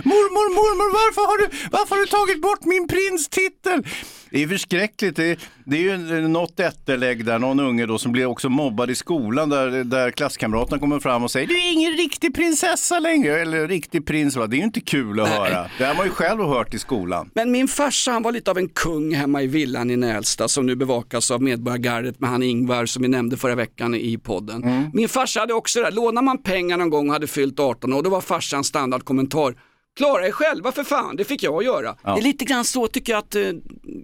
Mormor, 0.04 0.54
mormor, 0.54 0.92
varför 0.92 1.20
har, 1.20 1.38
du, 1.38 1.68
varför 1.70 1.94
har 1.94 2.02
du 2.02 2.06
tagit 2.06 2.42
bort 2.42 2.64
min 2.64 2.88
prinstitel? 2.88 3.82
Det 4.30 4.42
är 4.42 4.48
förskräckligt. 4.48 5.16
Det 5.16 5.30
är, 5.30 5.38
det 5.64 5.76
är 5.76 5.80
ju 5.80 6.28
något 6.28 6.60
ättelägg 6.60 7.24
där, 7.24 7.38
någon 7.38 7.60
unge 7.60 7.86
då 7.86 7.98
som 7.98 8.12
blir 8.12 8.26
också 8.26 8.48
mobbad 8.48 8.90
i 8.90 8.94
skolan 8.94 9.48
där, 9.48 9.84
där 9.84 10.10
klasskamraterna 10.10 10.78
kommer 10.78 11.00
fram 11.00 11.24
och 11.24 11.30
säger 11.30 11.46
du 11.46 11.54
är 11.54 11.72
ingen 11.72 11.92
riktig 11.92 12.34
prinsessa 12.34 12.98
längre, 12.98 13.40
eller 13.40 13.68
riktig 13.68 14.06
prins. 14.06 14.36
Va? 14.36 14.46
Det 14.46 14.56
är 14.56 14.58
ju 14.58 14.64
inte 14.64 14.80
kul 14.80 15.20
att 15.20 15.28
höra. 15.28 15.70
Det 15.78 15.84
har 15.84 15.94
man 15.94 16.06
ju 16.06 16.12
själv 16.12 16.42
hört 16.42 16.74
i 16.74 16.78
skolan. 16.78 17.30
Men 17.34 17.50
min 17.50 17.68
farsa 17.68 18.10
han 18.12 18.22
var 18.22 18.32
lite 18.32 18.50
av 18.50 18.58
en 18.58 18.68
kung 18.68 19.14
hemma 19.14 19.42
i 19.42 19.46
villan 19.46 19.90
i 19.90 19.96
Nälsta 19.96 20.48
som 20.48 20.66
nu 20.66 20.76
bevakas 20.76 21.30
av 21.30 21.42
Medborgargardet 21.42 22.20
med 22.20 22.30
han 22.30 22.42
Ingvar 22.42 22.86
som 22.86 23.02
vi 23.02 23.08
nämnde 23.08 23.36
förra 23.36 23.54
veckan 23.54 23.94
i 23.94 24.18
podden. 24.18 24.90
Min 24.92 25.08
farsa 25.08 25.40
hade 25.40 25.54
också 25.54 25.78
det 25.78 25.84
här, 25.84 25.92
lånar 25.92 26.22
man 26.22 26.42
pengar 26.42 26.76
någon 26.76 26.90
gång 26.90 27.08
och 27.08 27.12
hade 27.12 27.26
fyllt 27.26 27.60
18 27.60 27.92
år, 27.92 28.02
då 28.02 28.10
var 28.10 28.20
farsans 28.20 28.66
standardkommentar 28.66 29.54
Klara 29.96 30.26
er 30.26 30.30
själva 30.30 30.72
för 30.72 30.84
fan, 30.84 31.16
det 31.16 31.24
fick 31.24 31.42
jag 31.42 31.62
göra. 31.62 31.96
Ja. 32.02 32.14
Det 32.14 32.20
är 32.20 32.22
lite 32.22 32.44
grann 32.44 32.64
så 32.64 32.86
tycker 32.86 33.12
jag 33.12 33.18
att 33.18 33.34
eh, 33.34 33.42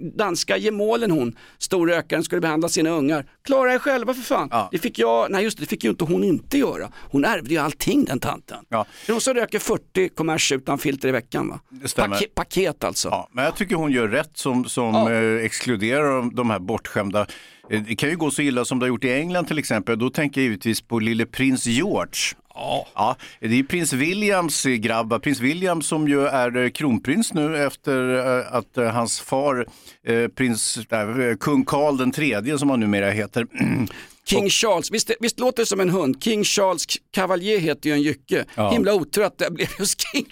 danska 0.02 0.56
gemålen 0.56 1.10
hon, 1.10 1.36
storrökaren, 1.58 2.24
skulle 2.24 2.40
behandla 2.40 2.68
sina 2.68 2.90
ungar. 2.90 3.26
Klara 3.44 3.74
er 3.74 3.78
själva 3.78 4.14
för 4.14 4.22
fan. 4.22 4.48
Ja. 4.50 4.68
Det 4.72 4.78
fick 4.78 4.98
jag, 4.98 5.30
nej 5.30 5.44
just 5.44 5.58
det, 5.58 5.62
det 5.62 5.68
fick 5.68 5.84
ju 5.84 5.90
inte 5.90 6.04
hon 6.04 6.24
inte 6.24 6.58
göra. 6.58 6.88
Hon 7.10 7.24
ärvde 7.24 7.50
ju 7.54 7.58
allting 7.60 8.04
den 8.04 8.18
tanten. 8.20 8.58
Ja. 8.68 8.86
Hon 9.08 9.20
röker 9.34 9.58
40 9.58 10.08
kommers 10.08 10.52
utan 10.52 10.78
filter 10.78 11.08
i 11.08 11.12
veckan 11.12 11.48
va? 11.48 11.60
Det 11.68 11.88
stämmer. 11.88 12.16
Pake- 12.16 12.28
paket 12.34 12.84
alltså. 12.84 13.08
Ja, 13.08 13.28
men 13.32 13.44
jag 13.44 13.56
tycker 13.56 13.74
hon 13.76 13.92
gör 13.92 14.08
rätt 14.08 14.30
som, 14.34 14.64
som 14.64 14.94
Ja. 14.94 15.12
eh, 15.12 15.44
exkluderar 15.44 16.30
de, 16.34 16.50
här 16.50 16.58
bortskämda. 16.58 17.26
Eh, 17.70 17.82
Det 17.82 17.94
kan 17.96 18.08
ju 18.10 18.16
gå 18.16 18.30
så 18.30 18.42
illa 18.42 18.64
som 18.64 18.78
det 18.78 18.84
har 18.84 18.88
gjort 18.88 19.04
i 19.04 19.12
England 19.12 19.44
till 19.46 19.58
exempel. 19.58 19.98
Då 19.98 20.10
tänker 20.10 20.40
jag 20.40 20.44
givetvis 20.44 20.80
på 20.80 20.98
lille 20.98 21.26
prins 21.26 21.66
George. 21.66 22.12
Ja. 22.54 23.16
det 23.40 23.58
är 23.58 23.62
prins 23.62 23.92
Williams 23.92 24.66
eh, 24.66 24.72
grabb, 24.72 25.22
prins 25.22 25.40
William 25.40 25.82
som 25.82 26.08
ju 26.08 26.26
är 26.26 26.56
eh, 26.56 26.70
kronprins 26.70 27.34
nu 27.34 27.64
efter 27.64 28.14
eh, 28.40 28.54
att 28.54 28.92
hans 28.92 29.20
far, 29.20 29.66
eh, 30.06 30.28
prins, 30.28 30.78
äh, 30.78 31.36
kung 31.40 31.64
Karl 31.64 31.96
den 31.96 32.12
tredje 32.12 32.58
som 32.58 32.70
han 32.70 32.80
numera 32.80 33.10
heter, 33.10 33.46
King 34.24 34.50
Charles, 34.50 34.90
visst, 34.90 35.10
visst 35.20 35.40
låter 35.40 35.62
det 35.62 35.66
som 35.66 35.80
en 35.80 35.90
hund? 35.90 36.22
King 36.24 36.44
Charles 36.44 36.84
Cavalier 37.10 37.58
heter 37.58 37.88
ju 37.90 37.94
en 37.94 38.02
jycke. 38.02 38.44
Ja. 38.54 38.70
Himla 38.70 38.94
otur 38.94 39.22
att 39.24 39.38
det 39.38 39.50
blev 39.50 39.68
just 39.78 40.00
King 40.12 40.26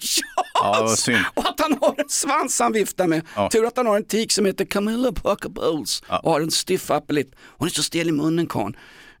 Ja, 0.53 0.75
Charles. 0.75 0.99
synd. 0.99 1.25
och 1.33 1.49
att 1.49 1.59
han 1.59 1.77
har 1.81 1.95
en 1.97 2.09
svans 2.09 2.59
han 2.59 2.73
viftar 2.73 3.07
med. 3.07 3.21
Ja. 3.35 3.49
Tur 3.49 3.65
att 3.65 3.77
han 3.77 3.85
har 3.87 3.95
en 3.97 4.05
tik 4.05 4.31
som 4.31 4.45
heter 4.45 4.65
Camilla 4.65 5.11
Parker 5.11 5.49
Bowles 5.49 6.03
Ja. 6.09 6.19
och 6.19 6.31
har 6.31 6.41
en 6.41 6.51
stiff 6.51 6.89
upper 6.89 7.13
lip. 7.13 7.27
Hon 7.57 7.67
är 7.67 7.71
så 7.71 7.83
stel 7.83 8.09
i 8.09 8.11
munnen 8.11 8.47
karln. 8.47 8.75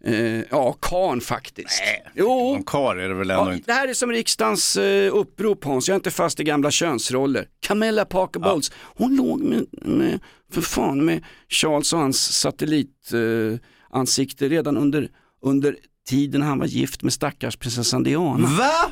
Eh, 0.05 0.41
ja, 0.51 0.73
karln 0.79 1.21
faktiskt. 1.21 1.83
Jo, 2.15 2.55
en 2.55 2.63
karl 2.63 2.99
är 2.99 3.09
det 3.09 3.15
väl 3.15 3.31
ändå 3.31 3.43
Ja, 3.43 3.53
inte. 3.53 3.65
det 3.71 3.73
här 3.73 3.87
är 3.87 3.93
som 3.93 4.11
riksdagens 4.11 4.77
eh, 4.77 5.15
upprop 5.15 5.63
Hans, 5.63 5.87
jag 5.87 5.93
är 5.93 5.99
inte 5.99 6.11
fast 6.11 6.39
i 6.39 6.43
gamla 6.43 6.71
könsroller. 6.71 7.47
Camilla 7.59 8.05
Parker 8.05 8.39
Bowles, 8.39 8.71
hon 8.75 9.15
låg 9.15 9.41
med, 9.43 9.65
med, 9.71 10.19
för 10.53 10.61
fan 10.61 11.05
med 11.05 11.23
Charles 11.49 11.93
och 11.93 11.99
hans 11.99 12.39
satellitansikte 12.39 14.45
eh, 14.45 14.49
redan 14.49 14.77
under, 14.77 15.09
under 15.41 15.75
tiden 16.09 16.41
han 16.41 16.59
var 16.59 16.65
gift 16.65 17.03
med 17.03 17.13
stackars 17.13 17.57
prinsessan 17.57 18.03
Diana. 18.03 18.47
Va? 18.47 18.91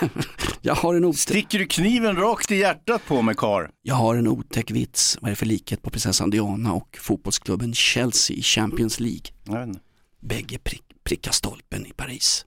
Jag 0.62 0.74
har 0.74 0.94
en 0.94 1.04
otäck, 1.04 1.20
Sticker 1.20 1.58
du 1.58 1.66
kniven 1.66 2.16
rakt 2.16 2.50
i 2.50 2.56
hjärtat 2.56 3.02
på 3.06 3.22
mig 3.22 3.34
karl? 3.34 3.66
jag 3.82 3.94
har 3.94 4.14
en 4.14 4.28
otäck 4.28 4.70
vits. 4.70 5.18
Vad 5.20 5.28
är 5.28 5.32
det 5.32 5.36
för 5.36 5.46
likhet 5.46 5.82
på 5.82 5.90
prinsessan 5.90 6.30
Diana 6.30 6.72
och 6.72 6.98
fotbollsklubben 7.00 7.74
Chelsea 7.74 8.36
i 8.36 8.42
Champions 8.42 9.00
League? 9.00 9.20
Jag 9.44 9.58
vet 9.58 9.68
inte. 9.68 9.80
Bägge 10.24 10.58
prick, 10.58 10.82
prickar 11.04 11.32
stolpen 11.32 11.86
i 11.86 11.92
Paris. 11.92 12.44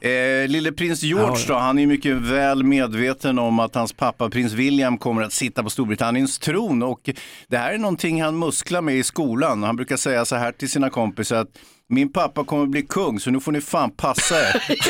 Eh, 0.00 0.48
lille 0.48 0.72
prins 0.72 1.02
George 1.02 1.44
då, 1.48 1.54
han 1.54 1.78
är 1.78 1.86
mycket 1.86 2.16
väl 2.16 2.62
medveten 2.64 3.38
om 3.38 3.58
att 3.58 3.74
hans 3.74 3.92
pappa 3.92 4.30
prins 4.30 4.52
William 4.52 4.98
kommer 4.98 5.22
att 5.22 5.32
sitta 5.32 5.62
på 5.62 5.70
Storbritanniens 5.70 6.38
tron 6.38 6.82
och 6.82 7.10
det 7.48 7.56
här 7.56 7.72
är 7.72 7.78
någonting 7.78 8.22
han 8.22 8.38
musklar 8.38 8.80
med 8.80 8.96
i 8.96 9.02
skolan. 9.02 9.62
Han 9.62 9.76
brukar 9.76 9.96
säga 9.96 10.24
så 10.24 10.36
här 10.36 10.52
till 10.52 10.70
sina 10.70 10.90
kompisar 10.90 11.36
att 11.36 11.48
min 11.88 12.12
pappa 12.12 12.44
kommer 12.44 12.66
bli 12.66 12.82
kung 12.82 13.20
så 13.20 13.30
nu 13.30 13.40
får 13.40 13.52
ni 13.52 13.60
fan 13.60 13.90
passa 13.90 14.34
er. 14.40 14.62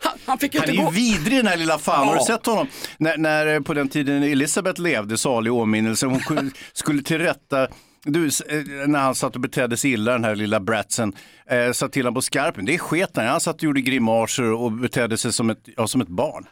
Han 0.00 0.38
Han 0.52 0.68
är 0.68 0.72
ju 0.72 0.82
gå... 0.84 0.90
vidrig 0.90 1.38
den 1.38 1.46
här 1.46 1.56
lilla 1.56 1.78
fan. 1.78 2.06
Har 2.08 2.14
du 2.14 2.20
Ja. 2.20 2.26
sett 2.26 2.46
honom? 2.46 2.66
När, 2.98 3.16
när 3.16 3.46
eh, 3.46 3.60
på 3.60 3.74
den 3.74 3.88
tiden 3.88 4.22
Elisabeth 4.22 4.80
levde, 4.80 5.18
salig 5.18 5.52
åminnelse, 5.52 6.06
hon 6.06 6.20
skulle- 6.20 6.50
skulle 6.72 7.02
tillrätta 7.02 7.68
du, 8.12 8.26
eh, 8.26 8.88
när 8.88 8.98
han 8.98 9.14
satt 9.14 9.34
och 9.34 9.40
betedde 9.40 9.76
sig 9.76 9.92
illa, 9.92 10.12
den 10.12 10.24
här 10.24 10.34
lilla 10.34 10.60
bratsen, 10.60 11.12
eh, 11.50 11.72
satt 11.72 11.92
till 11.92 12.02
honom 12.02 12.14
på 12.14 12.22
skarpen. 12.22 12.64
Det 12.64 12.74
är 12.74 12.78
sket 12.78 13.10
han. 13.14 13.26
Han 13.26 13.40
satt 13.40 13.56
och 13.56 13.62
gjorde 13.62 13.80
grimaser 13.80 14.52
och 14.52 14.72
betedde 14.72 15.18
sig 15.18 15.32
som 15.32 15.50
ett, 15.50 15.68
ja, 15.76 15.86
som 15.86 16.00
ett 16.00 16.08
barn. 16.08 16.46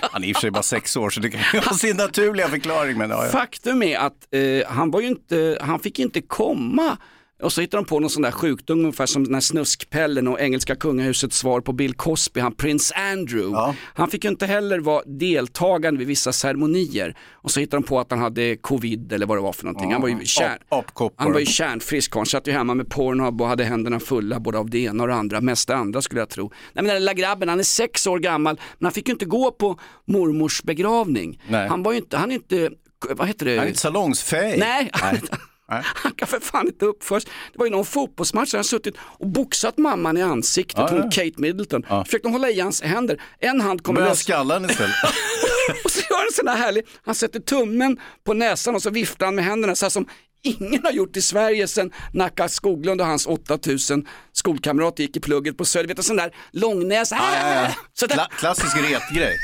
han 0.00 0.24
är 0.24 0.28
i 0.28 0.32
och 0.32 0.36
för 0.36 0.40
sig 0.40 0.50
bara 0.50 0.62
sex 0.62 0.96
år 0.96 1.10
så 1.10 1.20
det 1.20 1.30
kan 1.30 1.40
ju 1.54 1.60
ha 1.60 1.74
sin 1.74 1.96
naturliga 1.96 2.48
förklaring. 2.48 2.98
Men, 2.98 3.10
ja, 3.10 3.24
ja. 3.24 3.30
Faktum 3.30 3.82
är 3.82 3.98
att 3.98 4.34
eh, 4.34 4.68
han, 4.68 4.90
var 4.90 5.00
ju 5.00 5.06
inte, 5.06 5.58
han 5.60 5.80
fick 5.80 5.98
inte 5.98 6.20
komma 6.20 6.96
och 7.42 7.52
så 7.52 7.60
hittade 7.60 7.82
de 7.82 7.86
på 7.88 8.00
någon 8.00 8.10
sån 8.10 8.22
där 8.22 8.30
sjukdom 8.30 8.78
ungefär 8.78 9.06
som 9.06 9.24
den 9.24 9.34
här 9.34 9.40
snuskpellen 9.40 10.28
och 10.28 10.40
engelska 10.40 10.76
kungahusets 10.76 11.38
svar 11.38 11.60
på 11.60 11.72
Bill 11.72 11.94
Cosby, 11.94 12.40
han 12.40 12.54
prins 12.54 12.92
Andrew. 12.96 13.74
Han 13.94 14.10
fick 14.10 14.24
ju 14.24 14.30
inte 14.30 14.46
heller 14.46 14.78
vara 14.78 15.02
deltagande 15.06 15.98
vid 15.98 16.08
vissa 16.08 16.32
ceremonier. 16.32 17.16
Och 17.34 17.50
så 17.50 17.60
hittade 17.60 17.82
de 17.82 17.86
på 17.86 18.00
att 18.00 18.10
han 18.10 18.20
hade 18.20 18.56
covid 18.56 19.12
eller 19.12 19.26
vad 19.26 19.36
det 19.36 19.42
var 19.42 19.52
för 19.52 19.64
någonting. 19.64 19.92
Han 19.92 20.00
var 20.02 20.08
ju, 20.08 20.24
kärn, 20.24 20.58
Apkoppor. 20.68 21.22
han 21.22 21.32
var 21.32 21.40
ju 21.40 21.46
kärnfrisk, 21.46 22.14
han 22.14 22.26
satt 22.26 22.46
ju 22.46 22.52
hemma 22.52 22.74
med 22.74 22.90
Pornhub 22.90 23.40
och 23.40 23.48
hade 23.48 23.64
händerna 23.64 24.00
fulla 24.00 24.40
både 24.40 24.58
av 24.58 24.70
det 24.70 24.78
ena 24.78 25.02
och 25.02 25.08
det 25.08 25.14
andra, 25.14 25.40
mest 25.40 25.68
det 25.68 25.76
andra 25.76 26.02
skulle 26.02 26.20
jag 26.20 26.28
tro. 26.28 26.44
Nej 26.48 26.84
men 26.84 26.86
den 26.86 26.94
lilla 26.94 27.14
grabben, 27.14 27.48
han 27.48 27.58
är 27.58 27.62
sex 27.62 28.06
år 28.06 28.18
gammal, 28.18 28.60
men 28.78 28.86
han 28.86 28.92
fick 28.92 29.08
ju 29.08 29.12
inte 29.12 29.24
gå 29.24 29.50
på 29.50 29.78
mormors 30.06 30.62
begravning. 30.62 31.42
Nej. 31.48 31.68
Han 31.68 31.82
var 31.82 31.92
ju 31.92 31.98
inte, 31.98 32.16
han 32.16 32.30
är 32.30 32.34
inte, 32.34 32.70
vad 33.16 33.28
heter 33.28 33.46
det? 33.46 33.56
Han 33.56 33.64
är 33.64 33.68
inte 33.68 33.80
salongsfähig. 33.80 34.58
Nej, 34.58 34.90
Nej. 35.02 35.20
han 35.94 36.12
kan 36.12 36.28
för 36.28 36.40
fan 36.40 36.66
inte 36.66 36.84
uppföras. 36.86 37.24
Det 37.24 37.58
var 37.58 37.66
ju 37.66 37.72
någon 37.72 37.84
fotbollsmatch 37.84 38.50
där 38.50 38.58
han 38.58 38.64
suttit 38.64 38.94
och 39.00 39.26
boxat 39.26 39.78
mamman 39.78 40.16
i 40.16 40.22
ansiktet, 40.22 40.78
Ja, 40.78 40.88
hon 40.90 40.98
ja. 40.98 41.10
Kate 41.10 41.40
Middleton. 41.40 41.82
Försökte 42.04 42.28
hålla 42.28 42.50
i 42.50 42.60
hans 42.60 42.82
händer, 42.82 43.20
en 43.38 43.60
hand 43.60 43.82
kommer 43.82 44.00
lös 44.00 44.18
skalla 44.18 44.54
henne 44.54 44.68
istället. 44.70 44.94
och 45.84 45.90
så 45.90 46.00
gör 46.10 46.18
han 46.18 46.32
sån 46.32 46.48
här 46.48 46.56
härlig, 46.56 46.86
han 47.04 47.14
sätter 47.14 47.40
tummen 47.40 48.00
på 48.24 48.34
näsan 48.34 48.74
och 48.74 48.82
så 48.82 48.90
viftar 48.90 49.26
han 49.26 49.34
med 49.34 49.44
händerna 49.44 49.74
så 49.74 49.84
här 49.84 49.90
som 49.90 50.06
ingen 50.42 50.84
har 50.84 50.92
gjort 50.92 51.16
i 51.16 51.22
Sverige 51.22 51.68
sedan 51.68 51.92
Nacka 52.12 52.48
Skoglund 52.48 53.00
och 53.00 53.06
hans 53.06 53.26
8000 53.26 54.06
skolkamrater 54.32 55.02
gick 55.02 55.16
i 55.16 55.20
plugget 55.20 55.56
på 55.56 55.64
Söder. 55.64 55.88
Vet 55.88 55.96
du, 55.96 56.02
sån 56.02 56.16
där 56.16 56.34
långnäs. 56.52 57.10
Ja, 57.10 57.18
ja, 57.34 57.54
ja. 57.54 57.68
Så 57.94 58.06
där, 58.06 58.16
Kla- 58.16 58.28
klassisk 58.38 58.76
retgrej. 58.76 59.36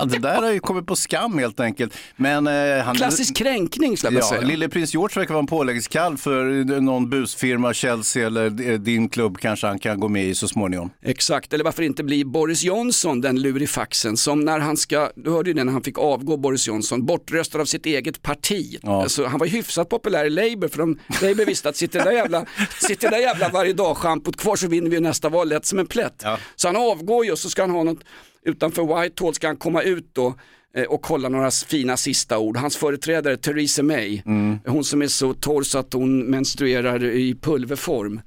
Ja, 0.00 0.04
det 0.06 0.18
där 0.18 0.42
har 0.42 0.52
ju 0.52 0.60
kommit 0.60 0.86
på 0.86 0.96
skam 0.96 1.38
helt 1.38 1.60
enkelt. 1.60 1.94
Men, 2.16 2.46
eh, 2.46 2.84
han, 2.84 2.96
klassisk 2.96 3.36
kränkning 3.36 3.96
skulle 3.96 4.14
jag 4.14 4.22
Ja, 4.22 4.28
säga. 4.28 4.40
lille 4.40 4.68
prins 4.68 4.94
George 4.94 5.20
verkar 5.20 5.34
vara 5.34 5.40
en 5.42 5.46
påläggskalv 5.46 6.16
för 6.16 6.44
någon 6.80 7.10
busfirma, 7.10 7.74
Chelsea 7.74 8.26
eller 8.26 8.70
eh, 8.70 8.78
din 8.78 9.08
klubb 9.08 9.38
kanske 9.38 9.66
han 9.66 9.78
kan 9.78 10.00
gå 10.00 10.08
med 10.08 10.24
i 10.26 10.34
så 10.34 10.48
småningom. 10.48 10.90
Exakt, 11.02 11.52
eller 11.52 11.64
varför 11.64 11.82
inte 11.82 12.04
bli 12.04 12.24
Boris 12.24 12.62
Johnson, 12.62 13.20
den 13.20 13.42
lurifaxen 13.42 14.16
som 14.16 14.40
när 14.40 14.58
han 14.58 14.76
ska, 14.76 15.10
du 15.16 15.30
hörde 15.30 15.50
ju 15.50 15.54
det 15.54 15.64
när 15.64 15.72
han 15.72 15.82
fick 15.82 15.98
avgå 15.98 16.36
Boris 16.36 16.68
Johnson, 16.68 17.06
bortröstad 17.06 17.60
av 17.60 17.64
sitt 17.64 17.86
eget 17.86 18.22
parti. 18.22 18.78
Ja. 18.82 19.02
Alltså, 19.02 19.26
han 19.26 19.38
var 19.38 19.46
hyfsat 19.46 19.88
populär 19.88 20.24
i 20.24 20.30
Labour 20.30 20.68
för 20.68 20.78
de, 20.78 20.98
Labour 21.22 21.46
visste 21.46 21.68
att 21.68 21.76
sitter 21.76 21.98
det 21.98 22.04
där 22.04 22.12
jävla, 22.12 22.44
sitter 22.88 23.10
där 23.10 23.18
jävla 23.18 23.48
varje 23.48 23.72
dag 23.72 23.96
schampot 23.96 24.36
kvar 24.36 24.56
så 24.56 24.68
vinner 24.68 24.90
vi 24.90 25.00
nästa 25.00 25.28
val 25.28 25.48
lätt 25.48 25.66
som 25.66 25.78
en 25.78 25.86
plätt. 25.86 26.22
Så 26.56 26.68
han 26.68 26.76
avgår 26.76 27.24
ju 27.24 27.32
och 27.32 27.38
så 27.38 27.50
ska 27.50 27.62
han 27.62 27.70
ha 27.70 27.82
något, 27.84 27.98
utanför 28.44 29.02
Whitehall 29.02 29.34
ska 29.34 29.46
han 29.46 29.56
komma 29.56 29.82
ut 29.82 30.10
då 30.12 30.34
eh, 30.74 30.84
och 30.84 31.02
kolla 31.02 31.28
några 31.28 31.50
fina 31.50 31.96
sista 31.96 32.38
ord. 32.38 32.56
Hans 32.56 32.76
företrädare 32.76 33.36
Theresa 33.36 33.82
May, 33.82 34.22
hon 34.66 34.84
som 34.84 35.02
är 35.02 35.06
så 35.06 35.34
torr 35.34 35.62
så 35.62 35.78
att 35.78 35.92
hon 35.92 36.18
menstruerar 36.24 37.04
i 37.04 37.34
pulverform. 37.34 38.20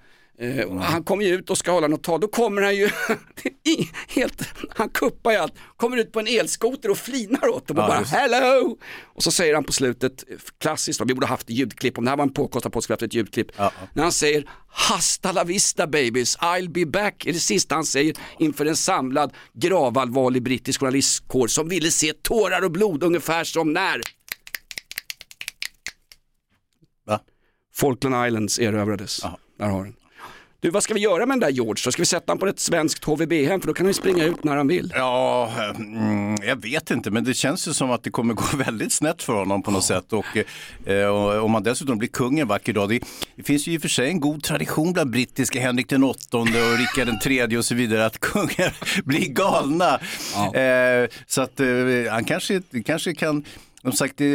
Och 0.67 0.81
Han 0.81 1.03
kommer 1.03 1.25
ju 1.25 1.35
ut 1.35 1.49
och 1.49 1.57
ska 1.57 1.71
hålla 1.71 1.87
något 1.87 2.03
tal, 2.03 2.19
då 2.19 2.27
kommer 2.27 2.61
han 2.61 2.75
ju 2.75 2.85
i, 3.63 3.89
helt, 4.07 4.41
han 4.69 4.89
kuppar 4.89 5.31
ju 5.31 5.37
allt, 5.37 5.53
kommer 5.77 5.97
ut 5.97 6.11
på 6.11 6.19
en 6.19 6.27
elskoter 6.27 6.91
och 6.91 6.97
flinar 6.97 7.47
åt 7.47 7.67
dem 7.67 7.77
och 7.77 7.83
Ja, 7.83 7.87
bara 7.87 7.99
just. 7.99 8.11
hello! 8.11 8.77
Och 9.03 9.23
så 9.23 9.31
säger 9.31 9.53
han 9.55 9.63
på 9.63 9.73
slutet, 9.73 10.23
eh, 10.29 10.35
klassiskt, 10.57 11.01
vi 11.05 11.13
borde 11.13 11.27
haft 11.27 11.49
ljudklipp, 11.49 11.97
om 11.97 12.03
det 12.05 12.09
här 12.11 12.17
var 12.17 12.23
en 12.23 12.33
påkostad 12.33 12.69
podd 12.69 12.83
skulle 12.83 12.93
haft 12.93 13.01
ett 13.03 13.13
ljudklipp, 13.13 13.47
när 13.93 14.03
han 14.03 14.11
säger 14.11 14.49
hasta 14.67 15.31
la 15.31 15.43
vista 15.43 15.87
babies, 15.87 16.37
I'll 16.37 16.69
be 16.69 16.85
back, 16.85 17.25
är 17.25 17.33
det 17.33 17.39
sista 17.39 17.75
han 17.75 17.85
säger 17.85 18.15
inför 18.39 18.65
en 18.65 18.75
samlad 18.75 19.33
gravallvarlig 19.53 20.43
brittisk 20.43 20.79
journalistkår 20.79 21.47
som 21.47 21.69
ville 21.69 21.91
se 21.91 22.13
tårar 22.13 22.63
och 22.63 22.71
blod 22.71 23.03
ungefär 23.03 23.43
som 23.43 23.73
när 23.73 24.01
Va? 27.07 27.19
Falkland 27.75 28.27
Islands 28.27 28.59
erövrades. 28.59 29.21
Där 29.59 29.65
har 29.69 29.83
den. 29.83 29.95
Du, 30.63 30.69
vad 30.69 30.83
ska 30.83 30.93
vi 30.93 30.99
göra 30.99 31.25
med 31.25 31.29
den 31.29 31.39
där 31.39 31.49
George 31.49 31.81
då? 31.85 31.91
Ska 31.91 32.01
vi 32.01 32.05
sätta 32.05 32.31
honom 32.31 32.39
på 32.39 32.47
ett 32.47 32.59
svenskt 32.59 33.03
HVB-hem 33.03 33.61
för 33.61 33.67
då 33.67 33.73
kan 33.73 33.85
han 33.85 33.89
ju 33.89 33.93
springa 33.93 34.23
ut 34.23 34.43
när 34.43 34.55
han 34.55 34.67
vill. 34.67 34.93
Ja, 34.95 35.51
mm, 35.75 36.35
jag 36.43 36.55
vet 36.61 36.91
inte, 36.91 37.11
men 37.11 37.23
det 37.23 37.33
känns 37.33 37.67
ju 37.67 37.73
som 37.73 37.91
att 37.91 38.03
det 38.03 38.09
kommer 38.09 38.33
gå 38.33 38.43
väldigt 38.57 38.93
snett 38.93 39.23
för 39.23 39.33
honom 39.33 39.63
på 39.63 39.71
något 39.71 39.83
sätt. 39.83 40.13
Och, 40.13 40.37
eh, 40.89 41.07
och 41.07 41.43
om 41.43 41.51
man 41.51 41.63
dessutom 41.63 41.97
blir 41.97 42.09
kung 42.09 42.39
en 42.39 42.47
vacker 42.47 42.73
dag, 42.73 42.89
det, 42.89 42.99
det 43.35 43.43
finns 43.43 43.67
ju 43.67 43.73
i 43.73 43.77
och 43.77 43.81
för 43.81 43.89
sig 43.89 44.07
en 44.07 44.19
god 44.19 44.43
tradition 44.43 44.93
bland 44.93 45.11
brittiska 45.11 45.59
Henrik 45.59 45.89
den 45.89 46.03
åttonde 46.03 46.71
och 46.71 46.77
Rikard 46.77 47.07
den 47.07 47.19
tredje 47.19 47.57
och 47.57 47.65
så 47.65 47.75
vidare, 47.75 48.05
att 48.05 48.19
kungar 48.19 49.01
blir 49.05 49.29
galna. 49.29 49.99
Eh, 50.59 51.09
så 51.27 51.41
att 51.41 51.59
eh, 51.59 51.67
han 52.11 52.23
kanske, 52.23 52.61
kanske 52.85 53.15
kan 53.15 53.43
som 53.83 53.91
sagt, 53.91 54.21
eh, 54.21 54.27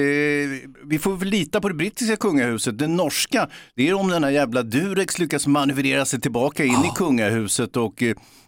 vi 0.84 0.98
får 1.00 1.16
väl 1.16 1.28
lita 1.28 1.60
på 1.60 1.68
det 1.68 1.74
brittiska 1.74 2.16
kungahuset. 2.16 2.78
Det 2.78 2.86
norska, 2.86 3.48
det 3.74 3.88
är 3.88 3.94
om 3.94 4.08
den 4.08 4.24
här 4.24 4.30
jävla 4.30 4.62
Durex 4.62 5.18
lyckas 5.18 5.46
manövrera 5.46 6.04
sig 6.04 6.20
tillbaka 6.20 6.64
in 6.64 6.84
i 6.84 6.90
kungahuset 6.96 7.76
och 7.76 8.02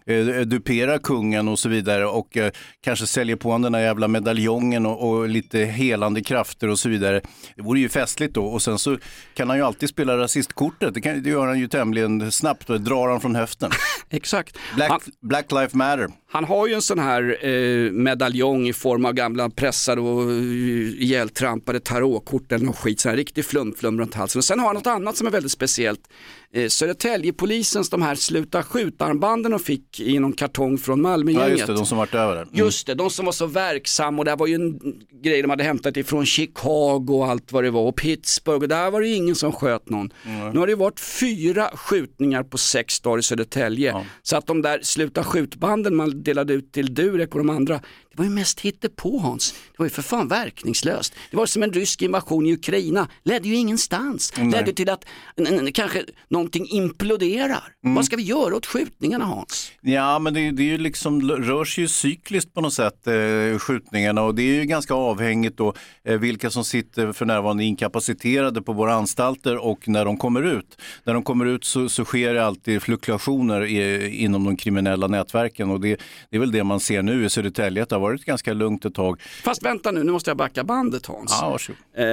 eh, 0.07 0.29
eh, 0.29 0.41
dupera 0.41 0.99
kungen 0.99 1.49
och 1.49 1.59
så 1.59 1.69
vidare 1.69 2.07
och 2.07 2.37
eh, 2.37 2.51
kanske 2.81 3.07
säljer 3.07 3.37
på 3.37 3.49
honom 3.49 3.63
den 3.63 3.75
här 3.75 3.83
jävla 3.83 4.09
medaljongen 4.09 4.87
och, 4.87 5.09
och 5.11 5.29
lite 5.29 5.59
helande 5.59 6.23
krafter 6.23 6.69
och 6.69 6.79
så 6.79 6.89
vidare. 6.89 7.21
Det 7.57 7.63
vore 7.63 7.81
ju 7.81 7.89
festligt 7.89 8.35
då 8.35 8.47
och 8.47 8.63
sen 8.63 8.79
så 8.79 8.99
kan 9.35 9.49
han 9.49 9.59
ju 9.59 9.65
alltid 9.65 9.89
spela 9.89 10.17
rasistkortet. 10.19 10.95
Det, 10.95 11.01
kan, 11.01 11.23
det 11.23 11.31
gör 11.31 11.47
han 11.47 11.59
ju 11.59 11.69
tämligen 11.69 12.33
snabbt 12.33 12.71
och 12.71 12.81
drar 12.81 13.09
han 13.09 13.21
från 13.21 13.35
höften. 13.37 13.71
Exakt. 14.11 14.57
Black, 14.77 14.91
Han- 14.91 15.01
Black 15.23 15.53
Life 15.53 15.77
Matter. 15.77 16.09
Han 16.33 16.45
har 16.45 16.67
ju 16.67 16.75
en 16.75 16.83
sån 16.83 16.99
här 16.99 17.47
eh, 17.47 17.91
medaljong 17.93 18.69
i 18.69 18.73
form 18.73 19.05
av 19.05 19.13
gamla 19.13 19.51
pressade 19.51 20.01
och 20.01 20.31
ihjältrampade 20.99 21.81
tarotkort 21.81 22.53
eller 22.53 22.65
något 22.65 22.77
skit, 22.77 23.01
sån 23.01 23.11
här 23.11 23.17
riktig 23.17 23.45
flum-flum 23.45 24.01
runt 24.01 24.15
halsen. 24.15 24.39
Och 24.39 24.45
sen 24.45 24.59
har 24.61 24.67
han 24.67 24.75
något 24.75 24.87
annat 24.87 25.17
som 25.17 25.27
är 25.27 25.31
väldigt 25.31 25.53
speciellt. 25.53 26.01
Eh, 26.53 26.69
Södertäljepolisens 26.69 27.91
de 27.91 28.03
här 28.03 28.15
sluta 28.15 28.63
skjutarmbanden 28.63 29.53
de 29.53 29.61
fick 29.61 30.01
i 30.01 30.19
någon 30.19 30.33
kartong 30.33 30.79
från 30.79 30.99
Ja, 30.99 31.03
Malmögänget. 31.03 31.51
just 31.51 31.67
det, 31.67 31.73
de 31.75 31.87
som 31.87 31.99
varit 31.99 32.15
över 32.15 32.35
där. 32.35 32.43
Mm. 32.43 32.55
Just 32.55 32.87
det, 32.87 32.95
de 32.95 33.11
som 33.11 33.25
var 33.25 33.33
så 33.33 33.47
verksamma 33.47 34.19
och 34.19 34.25
det 34.25 34.37
var 34.37 34.47
ju 34.47 34.55
en 34.55 34.81
grej 35.23 35.43
de 35.43 35.51
hade 35.51 35.65
hämtat 35.65 35.97
ifrån 35.97 36.27
Chicago 36.27 37.07
och 37.09 37.27
allt 37.27 37.53
vad 37.53 37.65
det 37.65 37.71
var 37.71 37.83
och 37.83 37.97
Pittsburgh 37.97 38.63
och 38.63 38.69
där 38.69 38.91
var 38.91 39.01
det 39.01 39.09
ingen 39.09 39.35
som 39.35 39.53
sköt 39.53 39.89
någon. 39.91 40.13
Nu 40.53 40.59
har 40.59 40.67
det 40.67 40.75
varit 40.75 41.01
fyra 41.01 41.71
skjutningar 41.75 42.43
på 42.43 42.59
sex 42.59 43.01
dagar 43.01 43.19
i 43.19 43.23
Södertälje. 43.23 44.07
Så 44.23 44.37
att 44.37 44.47
de 44.47 44.63
där 44.63 44.81
sluta 44.83 45.25
skjutbanden 45.25 45.97
man 45.97 46.23
delade 46.23 46.53
ut 46.55 46.73
till 46.73 46.95
Durek 46.95 47.33
och 47.35 47.39
de 47.39 47.51
andra, 47.51 47.81
det 48.11 48.19
var 48.19 48.25
ju 48.25 48.31
mest 48.31 48.61
på 48.97 49.19
Hans. 49.19 49.53
Det 49.53 49.79
var 49.79 49.87
ju 49.87 49.91
för 49.91 50.03
fan 50.03 50.29
verkningslöst. 50.29 51.15
Det 51.31 51.37
var 51.37 51.47
som 51.47 51.63
en 51.63 51.73
rysk 51.73 52.03
invasion 52.03 52.47
i 52.47 52.53
Ukraina, 52.53 53.09
ledde 53.23 53.49
ju 53.49 53.55
ingenstans. 53.55 54.33
Nej. 54.37 54.51
Ledde 54.51 54.73
till 54.73 54.91
att 54.91 55.05
kanske 55.75 56.05
någonting 56.29 56.67
imploderar. 56.71 57.63
Vad 57.81 58.05
ska 58.05 58.17
vi 58.17 58.23
göra 58.23 58.57
åt 58.57 58.67
skjutningarna 58.67 59.25
Hans? 59.25 59.73
Ja, 59.81 60.19
men 60.19 60.35
det, 60.35 60.51
det 60.51 60.63
är 60.63 60.67
ju 60.67 60.79
liksom, 60.79 61.31
rör 61.31 61.65
sig 61.65 61.85
ju 61.85 61.89
cykliskt 61.89 62.55
på 62.55 62.61
något 62.61 62.73
sätt, 62.73 63.07
eh, 63.07 63.59
skjutningarna 63.59 64.23
och 64.23 64.35
det 64.35 64.43
är 64.43 64.55
ju 64.55 64.65
ganska 64.65 64.95
avhängigt 64.95 65.57
då 65.57 65.75
eh, 66.05 66.19
vilka 66.19 66.51
som 66.51 66.65
sitter 66.65 67.13
för 67.13 67.25
närvarande 67.27 67.65
inkapaciterade 67.65 68.63
på 68.63 68.73
våra 68.73 68.95
anstalter 68.95 69.57
och 69.57 69.89
när 69.89 70.05
de 70.05 70.17
kommer 70.17 70.43
ut. 70.43 70.79
När 71.05 71.15
de 71.15 71.23
kommer 71.23 71.47
ut 71.47 71.65
så, 71.65 71.89
så 71.89 72.05
sker 72.05 72.35
det 72.35 72.45
alltid 72.45 72.83
fluktuationer 72.83 73.65
i, 73.65 74.09
inom 74.17 74.45
de 74.45 74.57
kriminella 74.57 75.07
nätverken 75.07 75.71
och 75.71 75.81
det, 75.81 76.01
det 76.31 76.37
är 76.37 76.41
väl 76.41 76.53
det 76.53 76.65
man 76.65 76.81
ser 76.81 77.03
nu 77.03 77.25
i 77.25 77.31
Södertälje, 77.31 77.83
har 78.01 78.09
varit 78.09 78.25
ganska 78.25 78.53
lugnt 78.53 78.85
ett 78.85 78.95
tag. 78.95 79.21
Fast 79.23 79.63
vänta 79.63 79.91
nu, 79.91 80.03
nu 80.03 80.13
måste 80.13 80.31
jag 80.31 80.37
backa 80.37 80.65
bandet 80.65 81.07
Hans. 81.07 81.39
Ja, 81.41 81.51
varsågod. 81.51 81.79
Eh, 81.97 82.05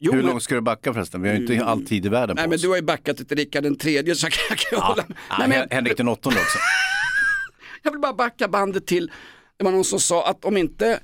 jo, 0.00 0.12
Hur 0.12 0.12
men- 0.22 0.26
långt 0.26 0.42
ska 0.42 0.54
du 0.54 0.60
backa 0.60 0.94
förresten? 0.94 1.22
Vi 1.22 1.28
har 1.28 1.36
ju 1.36 1.40
inte 1.52 1.64
all 1.64 1.82
tid 1.86 2.06
i 2.06 2.08
världen 2.08 2.36
på 2.36 2.40
Nej 2.42 2.48
men 2.48 2.54
oss. 2.56 2.62
du 2.62 2.68
har 2.68 2.76
ju 2.76 2.82
backat 2.82 3.16
till 3.16 3.36
Rickard 3.36 3.62
den 3.62 3.76
tredje 3.76 4.14
så 4.14 4.26
jag 4.26 4.32
kan, 4.32 4.44
jag 4.48 4.58
kan 4.58 4.80
hålla 4.80 5.04
Ja, 5.08 5.14
Nej, 5.38 5.48
men 5.48 5.58
Hen- 5.58 5.68
Henrik 5.70 5.96
den 5.96 6.08
åttonde 6.08 6.38
också. 6.40 6.58
Jag 7.82 7.90
vill 7.90 8.00
bara 8.00 8.12
backa 8.12 8.48
bandet 8.48 8.86
till, 8.86 9.10
det 9.56 9.64
var 9.64 9.72
någon 9.72 9.84
som 9.84 10.00
sa 10.00 10.26
att 10.30 10.44
om 10.44 10.56
inte 10.56 11.00